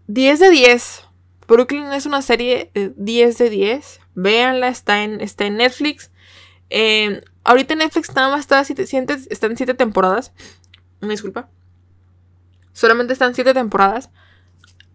10 0.07 0.39
de 0.39 0.49
10. 0.49 1.03
Brooklyn 1.47 1.85
es 1.93 2.05
una 2.05 2.21
serie 2.21 2.71
10 2.73 3.37
de 3.37 3.49
10. 3.49 3.99
Véanla, 4.15 4.67
está 4.67 5.03
en, 5.03 5.21
está 5.21 5.45
en 5.45 5.57
Netflix. 5.57 6.11
Eh, 6.69 7.21
ahorita 7.43 7.75
Netflix 7.75 8.13
nada 8.15 8.29
más 8.29 8.41
está, 8.41 8.63
siete, 8.63 8.83
está 8.83 9.47
en 9.47 9.57
7 9.57 9.73
temporadas. 9.73 10.33
Me 11.01 11.09
disculpa. 11.09 11.49
Solamente 12.73 13.13
están 13.13 13.35
7 13.35 13.53
temporadas. 13.53 14.09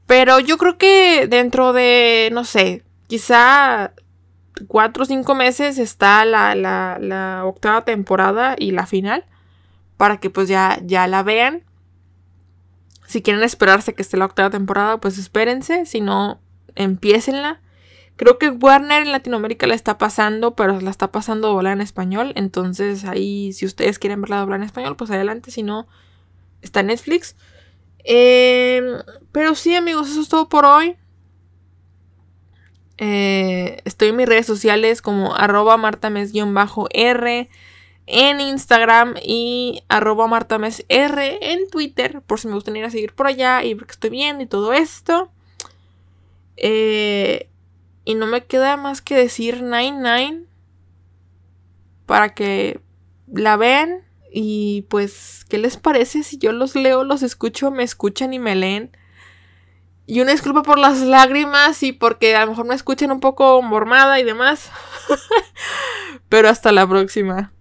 Pero 0.07 0.41
yo 0.41 0.59
creo 0.59 0.77
que 0.77 1.29
dentro 1.29 1.73
de, 1.73 2.31
no 2.33 2.45
sé, 2.45 2.85
quizá 3.11 3.93
cuatro 4.69 5.03
o 5.03 5.07
cinco 5.07 5.35
meses 5.35 5.79
está 5.79 6.25
la, 6.25 7.43
octava 7.45 7.85
temporada 7.85 8.55
y 8.57 8.71
la 8.71 8.87
final. 8.87 9.25
Para 9.97 10.19
que 10.19 10.31
pues 10.31 10.49
ya, 10.49 10.81
ya 10.85 11.07
la 11.09 11.25
vean. 11.25 11.65
Si 13.07 13.21
quieren 13.21 13.43
esperarse 13.43 13.95
que 13.95 14.03
esté 14.03 14.17
la 14.17 14.27
octava 14.27 14.49
temporada, 14.49 14.99
pues 14.99 15.19
espérense. 15.19 15.87
Si 15.87 16.01
no, 16.01 16.41
empiecenla. 16.77 17.61
Creo 18.15 18.39
que 18.39 18.51
Warner 18.51 19.03
en 19.03 19.13
Latinoamérica 19.13 19.67
la 19.67 19.75
está 19.75 19.99
pasando, 19.99 20.55
pero 20.55 20.81
la 20.81 20.91
está 20.91 21.11
pasando 21.11 21.49
doblada 21.49 21.75
en 21.75 21.81
español. 21.81 22.33
Entonces 22.37 23.05
ahí, 23.05 23.53
si 23.53 23.67
ustedes 23.67 23.99
quieren 23.99 24.21
verla 24.21 24.39
doblada 24.39 24.63
en 24.63 24.67
español, 24.67 24.97
pues 24.97 25.11
adelante. 25.11 25.51
Si 25.51 25.65
no, 25.65 25.89
está 26.63 26.85
Netflix. 26.85 27.35
Em, 28.05 28.85
pero 29.33 29.57
sí, 29.57 29.75
amigos, 29.75 30.11
eso 30.11 30.21
es 30.21 30.29
todo 30.29 30.49
por 30.49 30.65
hoy. 30.65 30.97
Eh, 33.03 33.81
estoy 33.87 34.09
en 34.09 34.17
mis 34.17 34.29
redes 34.29 34.45
sociales 34.45 35.01
como 35.01 35.35
arroba 35.35 35.79
martames-r 35.79 37.49
en 38.07 38.41
Instagram 38.41 39.15
y 39.23 39.83
arroba 39.89 40.27
martamesr 40.27 41.19
en 41.41 41.71
Twitter, 41.71 42.21
por 42.27 42.39
si 42.39 42.49
me 42.49 42.55
gustaría 42.55 42.81
ir 42.81 42.87
a 42.87 42.91
seguir 42.91 43.15
por 43.15 43.27
allá 43.27 43.65
y 43.65 43.73
ver 43.73 43.87
estoy 43.89 44.11
bien 44.11 44.43
y 44.43 44.47
todo 44.47 44.75
esto. 44.75 45.31
Eh, 46.59 47.49
y 48.05 48.17
no 48.17 48.27
me 48.27 48.45
queda 48.45 48.77
más 48.77 49.01
que 49.01 49.17
decir 49.17 49.63
99 49.63 50.45
para 52.05 52.35
que 52.35 52.81
la 53.33 53.57
vean. 53.57 54.03
Y 54.33 54.83
pues, 54.91 55.47
¿qué 55.49 55.57
les 55.57 55.79
parece 55.79 56.23
si 56.23 56.37
yo 56.37 56.53
los 56.53 56.75
leo, 56.75 57.03
los 57.03 57.23
escucho, 57.23 57.71
me 57.71 57.83
escuchan 57.83 58.35
y 58.35 58.39
me 58.39 58.55
leen? 58.55 58.95
Y 60.11 60.21
una 60.21 60.33
disculpa 60.33 60.65
por 60.65 60.77
las 60.77 60.99
lágrimas 60.99 61.85
y 61.85 61.93
porque 61.93 62.35
a 62.35 62.41
lo 62.41 62.51
mejor 62.51 62.67
me 62.67 62.75
escuchan 62.75 63.13
un 63.13 63.21
poco 63.21 63.63
mormada 63.63 64.19
y 64.19 64.25
demás. 64.25 64.69
Pero 66.29 66.49
hasta 66.49 66.73
la 66.73 66.85
próxima. 66.85 67.53